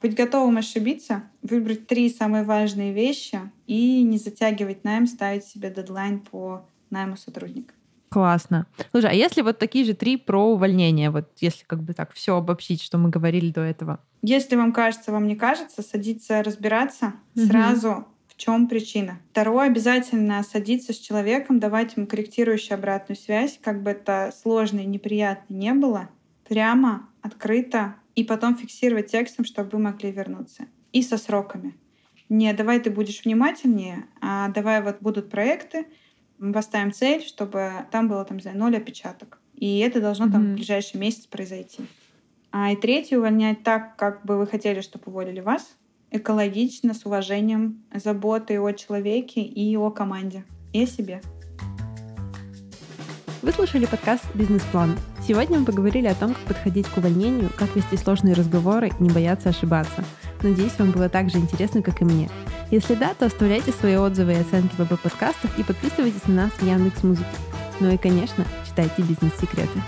Быть 0.01 0.15
готовым 0.15 0.57
ошибиться, 0.57 1.23
выбрать 1.41 1.87
три 1.87 2.09
самые 2.09 2.43
важные 2.43 2.93
вещи 2.93 3.39
и 3.65 4.03
не 4.03 4.17
затягивать 4.17 4.83
найм, 4.83 5.07
ставить 5.07 5.45
себе 5.45 5.71
дедлайн 5.71 6.19
по 6.19 6.67
найму 6.89 7.17
сотрудника. 7.17 7.73
Классно. 8.09 8.67
Слушай, 8.91 9.11
а 9.11 9.13
если 9.13 9.41
вот 9.41 9.57
такие 9.57 9.83
же 9.83 9.93
три 9.93 10.15
про 10.15 10.53
увольнение, 10.53 11.09
вот 11.09 11.31
если 11.39 11.65
как 11.65 11.81
бы 11.81 11.93
так 11.93 12.13
все 12.13 12.37
обобщить, 12.37 12.81
что 12.81 12.97
мы 12.97 13.09
говорили 13.09 13.51
до 13.51 13.61
этого? 13.61 13.99
Если 14.21 14.55
вам 14.55 14.73
кажется, 14.73 15.11
вам 15.11 15.27
не 15.27 15.35
кажется, 15.35 15.81
садиться 15.81 16.43
разбираться 16.43 17.13
угу. 17.35 17.45
сразу 17.45 18.05
в 18.35 18.41
чем 18.41 18.67
причина. 18.67 19.19
Второе, 19.31 19.67
обязательно 19.67 20.43
садиться 20.43 20.93
с 20.93 20.97
человеком, 20.97 21.59
давать 21.59 21.95
ему 21.95 22.05
корректирующую 22.05 22.75
обратную 22.75 23.17
связь, 23.17 23.59
как 23.61 23.81
бы 23.81 23.91
это 23.91 24.33
сложно 24.41 24.81
и 24.81 24.85
неприятно 24.85 25.53
не 25.53 25.73
было, 25.73 26.09
прямо, 26.47 27.09
открыто, 27.21 27.95
и 28.15 28.23
потом 28.23 28.55
фиксировать 28.55 29.11
текстом, 29.11 29.45
чтобы 29.45 29.71
вы 29.71 29.79
могли 29.79 30.11
вернуться. 30.11 30.65
И 30.91 31.01
со 31.01 31.17
сроками. 31.17 31.75
Не 32.29 32.53
давай 32.53 32.79
ты 32.79 32.89
будешь 32.89 33.23
внимательнее, 33.23 34.05
а 34.21 34.49
давай 34.49 34.81
вот 34.81 34.97
будут 34.99 35.29
проекты, 35.29 35.85
мы 36.37 36.51
поставим 36.51 36.91
цель, 36.91 37.21
чтобы 37.21 37.71
там 37.91 38.09
было 38.09 38.25
там, 38.25 38.39
за 38.41 38.51
ноль 38.51 38.75
опечаток. 38.75 39.39
И 39.53 39.79
это 39.79 40.01
должно 40.01 40.25
mm-hmm. 40.25 40.31
там 40.31 40.51
в 40.51 40.55
ближайший 40.55 40.97
месяц 40.97 41.27
произойти. 41.27 41.83
А 42.51 42.71
и 42.71 42.75
третье, 42.75 43.17
увольнять 43.17 43.63
так, 43.63 43.95
как 43.95 44.25
бы 44.25 44.37
вы 44.37 44.47
хотели, 44.47 44.81
чтобы 44.81 45.05
уволили 45.07 45.39
вас, 45.39 45.77
экологично, 46.15 46.93
с 46.93 47.05
уважением, 47.05 47.83
заботой 47.93 48.59
о 48.59 48.71
человеке 48.71 49.41
и 49.41 49.75
о 49.75 49.89
команде, 49.91 50.43
и 50.73 50.83
о 50.83 50.87
себе. 50.87 51.21
Вы 53.41 53.51
слушали 53.51 53.85
подкаст 53.85 54.23
«Бизнес-план». 54.33 54.97
Сегодня 55.27 55.59
мы 55.59 55.65
поговорили 55.65 56.07
о 56.07 56.15
том, 56.15 56.33
как 56.33 56.43
подходить 56.45 56.87
к 56.87 56.97
увольнению, 56.97 57.51
как 57.55 57.75
вести 57.75 57.97
сложные 57.97 58.33
разговоры 58.33 58.91
не 58.99 59.09
бояться 59.09 59.49
ошибаться. 59.49 60.03
Надеюсь, 60.41 60.77
вам 60.79 60.91
было 60.91 61.09
так 61.09 61.29
же 61.29 61.37
интересно, 61.37 61.81
как 61.81 62.01
и 62.01 62.05
мне. 62.05 62.29
Если 62.71 62.95
да, 62.95 63.13
то 63.13 63.25
оставляйте 63.25 63.71
свои 63.71 63.95
отзывы 63.95 64.33
и 64.33 64.37
оценки 64.37 64.75
ВБ 64.77 64.99
подкастах 64.99 65.57
и 65.59 65.63
подписывайтесь 65.63 66.25
на 66.27 66.45
нас 66.45 66.51
в 66.51 66.63
Яндекс.Музыке. 66.63 67.25
Ну 67.79 67.91
и, 67.91 67.97
конечно, 67.97 68.45
читайте 68.65 69.01
бизнес-секреты. 69.03 69.79